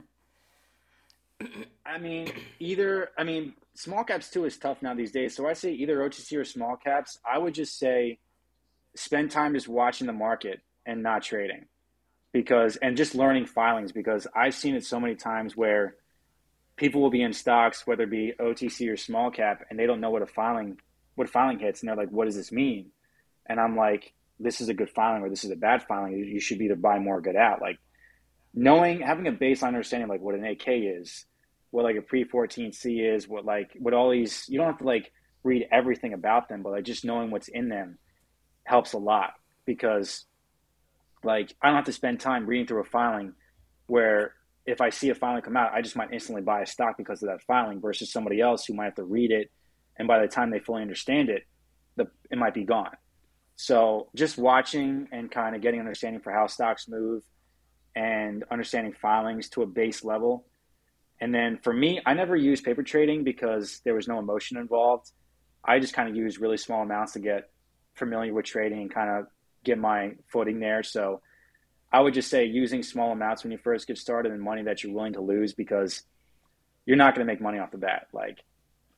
I 1.85 1.99
mean, 1.99 2.31
either. 2.59 3.11
I 3.15 3.23
mean, 3.23 3.53
small 3.75 4.03
caps 4.03 4.31
too 4.31 4.45
is 4.45 4.57
tough 4.57 4.81
now 4.81 4.95
these 4.95 5.11
days. 5.11 5.35
So 5.35 5.47
I 5.47 5.53
say 5.53 5.71
either 5.73 5.99
OTC 5.99 6.35
or 6.35 6.45
small 6.45 6.77
caps. 6.77 7.19
I 7.31 7.37
would 7.37 7.53
just 7.53 7.77
say 7.77 8.17
spend 8.95 9.29
time 9.29 9.53
just 9.53 9.67
watching 9.67 10.07
the 10.07 10.13
market 10.13 10.61
and 10.87 11.03
not 11.03 11.21
trading, 11.21 11.65
because 12.33 12.75
and 12.77 12.97
just 12.97 13.15
learning 13.15 13.45
filings 13.45 13.91
because 13.91 14.27
I've 14.35 14.55
seen 14.55 14.75
it 14.75 14.85
so 14.85 14.99
many 14.99 15.15
times 15.15 15.55
where 15.55 15.95
people 16.75 17.01
will 17.01 17.09
be 17.09 17.21
in 17.21 17.33
stocks, 17.33 17.85
whether 17.85 18.03
it 18.03 18.11
be 18.11 18.33
OTC 18.39 18.91
or 18.91 18.97
small 18.97 19.31
cap, 19.31 19.65
and 19.69 19.79
they 19.79 19.85
don't 19.85 20.01
know 20.01 20.11
what 20.11 20.21
a 20.21 20.27
filing 20.27 20.77
what 21.15 21.29
filing 21.29 21.57
hits, 21.57 21.81
and 21.81 21.89
they're 21.89 21.95
like, 21.95 22.11
"What 22.11 22.25
does 22.25 22.35
this 22.35 22.51
mean?" 22.51 22.91
And 23.47 23.59
I'm 23.59 23.75
like, 23.75 24.13
"This 24.39 24.61
is 24.61 24.69
a 24.69 24.73
good 24.73 24.89
filing 24.89 25.23
or 25.23 25.29
this 25.29 25.43
is 25.43 25.51
a 25.51 25.55
bad 25.55 25.83
filing. 25.83 26.13
You 26.13 26.39
should 26.39 26.59
be 26.59 26.67
to 26.67 26.75
buy 26.75 26.99
more 26.99 27.17
or 27.17 27.21
get 27.21 27.35
out." 27.35 27.61
Like 27.61 27.79
knowing, 28.53 29.01
having 29.01 29.27
a 29.27 29.31
baseline 29.31 29.69
understanding 29.69 30.09
like 30.09 30.21
what 30.21 30.35
an 30.35 30.45
8-K 30.45 30.79
is, 30.79 31.25
what 31.71 31.83
like 31.83 31.95
a 31.95 32.01
pre 32.01 32.23
14C 32.23 33.15
is, 33.15 33.27
what 33.27 33.45
like 33.45 33.71
what 33.79 33.93
all 33.93 34.11
these. 34.11 34.47
You 34.47 34.59
don't 34.59 34.67
have 34.67 34.79
to 34.79 34.83
like 34.83 35.11
read 35.43 35.67
everything 35.71 36.13
about 36.13 36.49
them, 36.49 36.61
but 36.61 36.71
like 36.71 36.83
just 36.83 37.05
knowing 37.05 37.31
what's 37.31 37.47
in 37.47 37.69
them 37.69 37.97
helps 38.63 38.93
a 38.93 38.97
lot 38.97 39.33
because 39.65 40.25
like 41.27 41.53
I 41.61 41.67
don't 41.67 41.75
have 41.75 41.85
to 41.85 41.93
spend 41.93 42.19
time 42.19 42.47
reading 42.47 42.65
through 42.65 42.81
a 42.81 42.85
filing 42.85 43.33
where 43.85 44.33
if 44.65 44.81
I 44.81 44.89
see 44.89 45.09
a 45.09 45.15
filing 45.15 45.43
come 45.43 45.55
out, 45.55 45.73
I 45.73 45.81
just 45.81 45.95
might 45.95 46.11
instantly 46.11 46.41
buy 46.41 46.61
a 46.61 46.65
stock 46.65 46.97
because 46.97 47.21
of 47.21 47.29
that 47.29 47.43
filing 47.43 47.79
versus 47.79 48.11
somebody 48.11 48.41
else 48.41 48.65
who 48.65 48.73
might 48.73 48.85
have 48.85 48.95
to 48.95 49.03
read 49.03 49.31
it. 49.31 49.51
And 49.97 50.07
by 50.07 50.19
the 50.19 50.27
time 50.27 50.49
they 50.49 50.59
fully 50.59 50.81
understand 50.81 51.29
it, 51.29 51.43
the, 51.95 52.07
it 52.31 52.37
might 52.37 52.53
be 52.53 52.63
gone. 52.63 52.95
So 53.55 54.09
just 54.15 54.37
watching 54.37 55.07
and 55.11 55.31
kind 55.31 55.55
of 55.55 55.61
getting 55.61 55.79
understanding 55.79 56.21
for 56.21 56.31
how 56.31 56.47
stocks 56.47 56.87
move 56.87 57.23
and 57.95 58.43
understanding 58.51 58.93
filings 58.93 59.49
to 59.49 59.63
a 59.63 59.65
base 59.65 60.03
level. 60.03 60.45
And 61.19 61.33
then 61.33 61.59
for 61.63 61.73
me, 61.73 62.01
I 62.05 62.13
never 62.13 62.35
used 62.35 62.63
paper 62.63 62.83
trading 62.83 63.23
because 63.23 63.81
there 63.83 63.95
was 63.95 64.07
no 64.07 64.19
emotion 64.19 64.57
involved. 64.57 65.11
I 65.63 65.79
just 65.79 65.93
kind 65.93 66.07
of 66.07 66.15
used 66.15 66.39
really 66.39 66.57
small 66.57 66.83
amounts 66.83 67.13
to 67.13 67.19
get 67.19 67.49
familiar 67.95 68.33
with 68.33 68.45
trading 68.45 68.81
and 68.81 68.93
kind 68.93 69.09
of 69.09 69.27
get 69.63 69.77
my 69.77 70.13
footing 70.27 70.59
there. 70.59 70.83
So 70.83 71.21
I 71.91 72.01
would 72.01 72.13
just 72.13 72.29
say 72.29 72.45
using 72.45 72.83
small 72.83 73.11
amounts 73.11 73.43
when 73.43 73.51
you 73.51 73.57
first 73.57 73.87
get 73.87 73.97
started 73.97 74.31
and 74.31 74.41
money 74.41 74.63
that 74.63 74.83
you're 74.83 74.93
willing 74.93 75.13
to 75.13 75.21
lose 75.21 75.53
because 75.53 76.03
you're 76.85 76.97
not 76.97 77.15
going 77.15 77.25
to 77.25 77.31
make 77.31 77.41
money 77.41 77.59
off 77.59 77.71
the 77.71 77.77
bat. 77.77 78.07
Like 78.13 78.43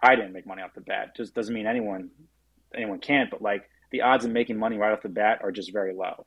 I 0.01 0.15
didn't 0.15 0.33
make 0.33 0.47
money 0.47 0.61
off 0.61 0.73
the 0.73 0.81
bat. 0.81 1.15
Just 1.15 1.33
doesn't 1.33 1.53
mean 1.53 1.67
anyone 1.67 2.09
anyone 2.73 2.99
can't, 2.99 3.31
but 3.31 3.41
like 3.41 3.69
the 3.91 4.01
odds 4.01 4.25
of 4.25 4.31
making 4.31 4.57
money 4.57 4.77
right 4.77 4.93
off 4.93 5.01
the 5.01 5.09
bat 5.09 5.39
are 5.43 5.51
just 5.51 5.73
very 5.73 5.93
low. 5.93 6.25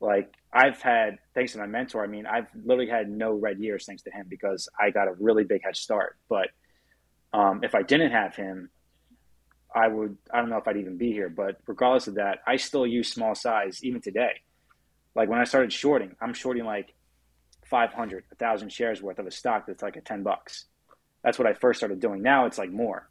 Like 0.00 0.32
I've 0.52 0.80
had 0.80 1.18
thanks 1.34 1.52
to 1.52 1.58
my 1.58 1.66
mentor, 1.66 2.04
I 2.04 2.06
mean, 2.06 2.26
I've 2.26 2.46
literally 2.54 2.90
had 2.90 3.08
no 3.08 3.32
red 3.32 3.58
years 3.58 3.84
thanks 3.86 4.02
to 4.02 4.10
him 4.10 4.26
because 4.28 4.68
I 4.78 4.90
got 4.90 5.08
a 5.08 5.14
really 5.18 5.44
big 5.44 5.62
head 5.64 5.76
start. 5.76 6.16
But 6.28 6.48
um, 7.32 7.60
if 7.62 7.74
I 7.74 7.82
didn't 7.82 8.12
have 8.12 8.36
him, 8.36 8.70
I 9.76 9.88
would 9.88 10.16
I 10.32 10.40
don't 10.40 10.48
know 10.48 10.56
if 10.56 10.66
I'd 10.66 10.78
even 10.78 10.96
be 10.96 11.12
here. 11.12 11.28
But 11.28 11.58
regardless 11.66 12.08
of 12.08 12.14
that, 12.14 12.38
I 12.46 12.56
still 12.56 12.86
use 12.86 13.12
small 13.12 13.34
size 13.34 13.84
even 13.84 14.00
today. 14.00 14.40
Like 15.14 15.28
when 15.28 15.38
I 15.38 15.44
started 15.44 15.72
shorting, 15.72 16.16
I'm 16.20 16.32
shorting 16.32 16.64
like 16.64 16.94
500, 17.66 18.24
1,000 18.28 18.72
shares 18.72 19.02
worth 19.02 19.18
of 19.18 19.26
a 19.26 19.30
stock 19.30 19.66
that's 19.66 19.82
like 19.82 19.96
a 19.96 20.00
10 20.00 20.22
bucks. 20.22 20.66
That's 21.22 21.38
what 21.38 21.46
I 21.46 21.54
first 21.54 21.78
started 21.80 22.00
doing. 22.00 22.22
Now 22.22 22.46
it's 22.46 22.58
like 22.58 22.70
more. 22.70 23.08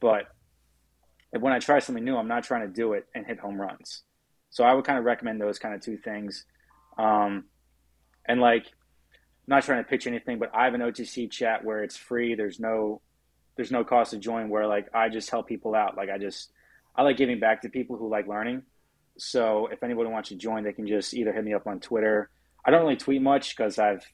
But 0.00 0.26
when 1.30 1.52
I 1.52 1.58
try 1.58 1.78
something 1.80 2.04
new, 2.04 2.16
I'm 2.16 2.28
not 2.28 2.44
trying 2.44 2.66
to 2.66 2.72
do 2.72 2.92
it 2.92 3.06
and 3.14 3.26
hit 3.26 3.40
home 3.40 3.60
runs. 3.60 4.02
So 4.50 4.64
I 4.64 4.74
would 4.74 4.84
kind 4.84 4.98
of 4.98 5.04
recommend 5.04 5.40
those 5.40 5.58
kind 5.58 5.74
of 5.74 5.80
two 5.80 5.96
things. 5.96 6.44
Um, 6.98 7.44
and 8.26 8.40
like, 8.40 8.66
I'm 8.66 9.56
not 9.56 9.64
trying 9.64 9.82
to 9.82 9.88
pitch 9.88 10.06
anything, 10.06 10.38
but 10.38 10.50
I 10.54 10.64
have 10.64 10.74
an 10.74 10.80
OTC 10.80 11.30
chat 11.30 11.64
where 11.64 11.82
it's 11.82 11.96
free. 11.96 12.34
There's 12.34 12.60
no, 12.60 13.00
there's 13.56 13.70
no 13.70 13.84
cost 13.84 14.12
to 14.12 14.18
join. 14.18 14.48
Where 14.48 14.66
like 14.66 14.88
I 14.94 15.08
just 15.08 15.30
help 15.30 15.48
people 15.48 15.74
out. 15.74 15.96
Like 15.96 16.10
I 16.10 16.18
just, 16.18 16.52
I 16.94 17.02
like 17.02 17.16
giving 17.16 17.40
back 17.40 17.62
to 17.62 17.68
people 17.68 17.96
who 17.96 18.08
like 18.08 18.26
learning. 18.26 18.62
So 19.18 19.68
if 19.68 19.82
anybody 19.82 20.10
wants 20.10 20.28
to 20.28 20.36
join, 20.36 20.64
they 20.64 20.72
can 20.72 20.86
just 20.86 21.14
either 21.14 21.32
hit 21.32 21.44
me 21.44 21.54
up 21.54 21.66
on 21.66 21.80
Twitter. 21.80 22.30
I 22.64 22.70
don't 22.70 22.82
really 22.82 22.96
tweet 22.96 23.22
much 23.22 23.56
because 23.56 23.78
I've 23.78 24.04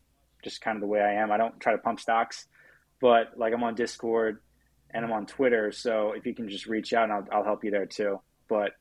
just 0.43 0.61
kind 0.61 0.77
of 0.77 0.81
the 0.81 0.87
way 0.87 1.01
I 1.01 1.15
am. 1.15 1.33
I 1.33 1.37
don't 1.37 1.59
try 1.61 1.73
to 1.73 1.79
pump 1.79 2.01
stocks, 2.01 2.47
but 3.01 3.33
like 3.37 3.53
I'm 3.53 3.65
on 3.65 3.75
Discord 3.75 4.41
and 4.91 5.05
I'm 5.05 5.13
on 5.13 5.27
Twitter. 5.27 5.73
So 5.73 6.13
if 6.13 6.27
you 6.27 6.35
can 6.35 6.49
just 6.49 6.67
reach 6.67 6.93
out, 6.93 7.05
and 7.05 7.13
I'll, 7.13 7.27
I'll 7.33 7.45
help 7.45 7.65
you 7.65 7.71
there 7.71 7.87
too. 7.87 8.21
But 8.49 8.73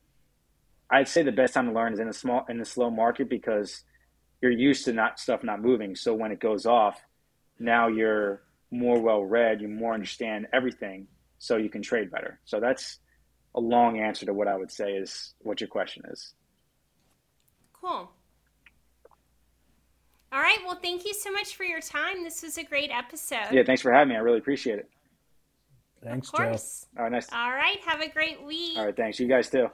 I'd 0.90 1.08
say 1.08 1.24
the 1.24 1.32
best 1.32 1.54
time 1.54 1.68
to 1.68 1.74
learn 1.74 1.94
is 1.94 2.00
in 2.00 2.10
a 2.10 2.14
small 2.14 2.46
in 2.50 2.60
a 2.60 2.66
slow 2.66 2.90
market 2.90 3.30
because 3.30 3.84
you're 4.42 4.52
used 4.52 4.86
to 4.86 4.94
not 4.94 5.20
stuff 5.20 5.44
not 5.44 5.62
moving. 5.62 5.96
So 5.96 6.14
when 6.14 6.32
it 6.32 6.40
goes 6.40 6.66
off, 6.66 7.00
now 7.60 7.88
you're 7.88 8.42
more 8.72 9.00
well 9.00 9.24
read, 9.24 9.62
you 9.62 9.68
more 9.68 9.94
understand 9.94 10.48
everything, 10.54 11.08
so 11.38 11.58
you 11.58 11.70
can 11.70 11.82
trade 11.82 12.10
better. 12.10 12.40
So 12.46 12.60
that's 12.60 13.00
a 13.56 13.60
long 13.60 14.00
answer 14.00 14.26
to 14.26 14.34
what 14.34 14.48
I 14.48 14.56
would 14.56 14.72
say 14.72 14.94
is 14.94 15.34
what 15.40 15.60
your 15.60 15.68
question 15.68 16.04
is. 16.10 16.34
Cool. 17.74 18.10
All 20.34 20.40
right. 20.42 20.60
Well, 20.66 20.80
thank 20.82 21.06
you 21.06 21.14
so 21.14 21.32
much 21.32 21.56
for 21.56 21.66
your 21.66 21.82
time. 21.82 22.24
This 22.24 22.42
was 22.42 22.58
a 22.58 22.64
great 22.64 22.90
episode. 22.90 23.52
Yeah, 23.52 23.64
thanks 23.66 23.82
for 23.82 23.92
having 23.92 24.10
me. 24.10 24.16
I 24.16 24.20
really 24.20 24.38
appreciate 24.38 24.80
it. 24.80 24.90
Thanks, 26.04 26.30
of 26.30 26.34
course. 26.34 26.86
All 26.98 27.04
right, 27.04 27.12
nice. 27.12 27.28
All 27.32 27.52
right. 27.52 27.78
Have 27.86 28.02
a 28.02 28.10
great 28.10 28.42
week. 28.44 28.78
All 28.78 28.86
right, 28.86 28.96
thanks. 28.96 29.20
You 29.20 29.28
guys 29.28 29.50
too. 29.50 29.68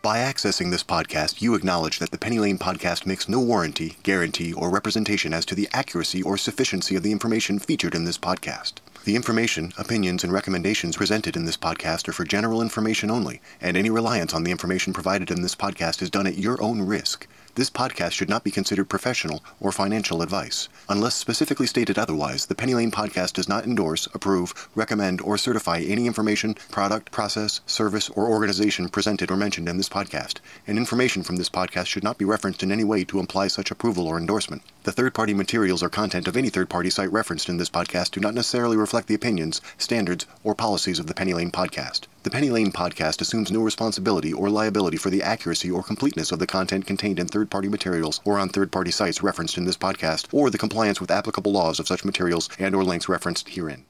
By 0.00 0.18
accessing 0.18 0.70
this 0.70 0.84
podcast, 0.84 1.42
you 1.42 1.56
acknowledge 1.56 1.98
that 1.98 2.12
the 2.12 2.18
Penny 2.18 2.38
Lane 2.38 2.56
podcast 2.56 3.04
makes 3.04 3.28
no 3.28 3.40
warranty, 3.40 3.96
guarantee, 4.04 4.52
or 4.52 4.70
representation 4.70 5.34
as 5.34 5.44
to 5.46 5.56
the 5.56 5.68
accuracy 5.72 6.22
or 6.22 6.36
sufficiency 6.38 6.94
of 6.94 7.02
the 7.02 7.10
information 7.10 7.58
featured 7.58 7.96
in 7.96 8.04
this 8.04 8.16
podcast. 8.16 8.74
The 9.04 9.16
information, 9.16 9.72
opinions, 9.76 10.22
and 10.22 10.32
recommendations 10.32 10.96
presented 10.96 11.34
in 11.34 11.46
this 11.46 11.56
podcast 11.56 12.06
are 12.06 12.12
for 12.12 12.24
general 12.24 12.62
information 12.62 13.10
only, 13.10 13.40
and 13.60 13.76
any 13.76 13.90
reliance 13.90 14.34
on 14.34 14.44
the 14.44 14.52
information 14.52 14.92
provided 14.92 15.32
in 15.32 15.42
this 15.42 15.56
podcast 15.56 16.00
is 16.00 16.10
done 16.10 16.28
at 16.28 16.38
your 16.38 16.62
own 16.62 16.82
risk. 16.82 17.26
This 17.58 17.70
podcast 17.70 18.12
should 18.12 18.28
not 18.28 18.44
be 18.44 18.52
considered 18.52 18.88
professional 18.88 19.42
or 19.58 19.72
financial 19.72 20.22
advice. 20.22 20.68
Unless 20.88 21.16
specifically 21.16 21.66
stated 21.66 21.98
otherwise, 21.98 22.46
the 22.46 22.54
Penny 22.54 22.72
Lane 22.72 22.92
podcast 22.92 23.32
does 23.32 23.48
not 23.48 23.64
endorse, 23.64 24.06
approve, 24.14 24.68
recommend, 24.76 25.20
or 25.20 25.36
certify 25.36 25.80
any 25.80 26.06
information, 26.06 26.54
product, 26.70 27.10
process, 27.10 27.60
service, 27.66 28.10
or 28.10 28.28
organization 28.28 28.88
presented 28.88 29.28
or 29.28 29.36
mentioned 29.36 29.68
in 29.68 29.76
this 29.76 29.88
podcast, 29.88 30.36
and 30.68 30.78
information 30.78 31.24
from 31.24 31.34
this 31.34 31.50
podcast 31.50 31.86
should 31.86 32.04
not 32.04 32.16
be 32.16 32.24
referenced 32.24 32.62
in 32.62 32.70
any 32.70 32.84
way 32.84 33.02
to 33.02 33.18
imply 33.18 33.48
such 33.48 33.72
approval 33.72 34.06
or 34.06 34.18
endorsement. 34.18 34.62
The 34.88 34.92
third 34.92 35.12
party 35.12 35.34
materials 35.34 35.82
or 35.82 35.90
content 35.90 36.26
of 36.28 36.34
any 36.34 36.48
third 36.48 36.70
party 36.70 36.88
site 36.88 37.12
referenced 37.12 37.50
in 37.50 37.58
this 37.58 37.68
podcast 37.68 38.12
do 38.12 38.20
not 38.20 38.32
necessarily 38.32 38.74
reflect 38.74 39.06
the 39.06 39.14
opinions, 39.14 39.60
standards, 39.76 40.24
or 40.42 40.54
policies 40.54 40.98
of 40.98 41.06
the 41.06 41.12
Penny 41.12 41.34
Lane 41.34 41.50
podcast. 41.50 42.06
The 42.22 42.30
Penny 42.30 42.48
Lane 42.48 42.72
podcast 42.72 43.20
assumes 43.20 43.52
no 43.52 43.60
responsibility 43.60 44.32
or 44.32 44.48
liability 44.48 44.96
for 44.96 45.10
the 45.10 45.22
accuracy 45.22 45.70
or 45.70 45.82
completeness 45.82 46.32
of 46.32 46.38
the 46.38 46.46
content 46.46 46.86
contained 46.86 47.18
in 47.18 47.28
third 47.28 47.50
party 47.50 47.68
materials 47.68 48.22
or 48.24 48.38
on 48.38 48.48
third 48.48 48.72
party 48.72 48.90
sites 48.90 49.22
referenced 49.22 49.58
in 49.58 49.66
this 49.66 49.76
podcast 49.76 50.32
or 50.32 50.48
the 50.48 50.56
compliance 50.56 51.02
with 51.02 51.10
applicable 51.10 51.52
laws 51.52 51.78
of 51.78 51.86
such 51.86 52.02
materials 52.02 52.48
and 52.58 52.74
or 52.74 52.82
links 52.82 53.10
referenced 53.10 53.50
herein. 53.50 53.84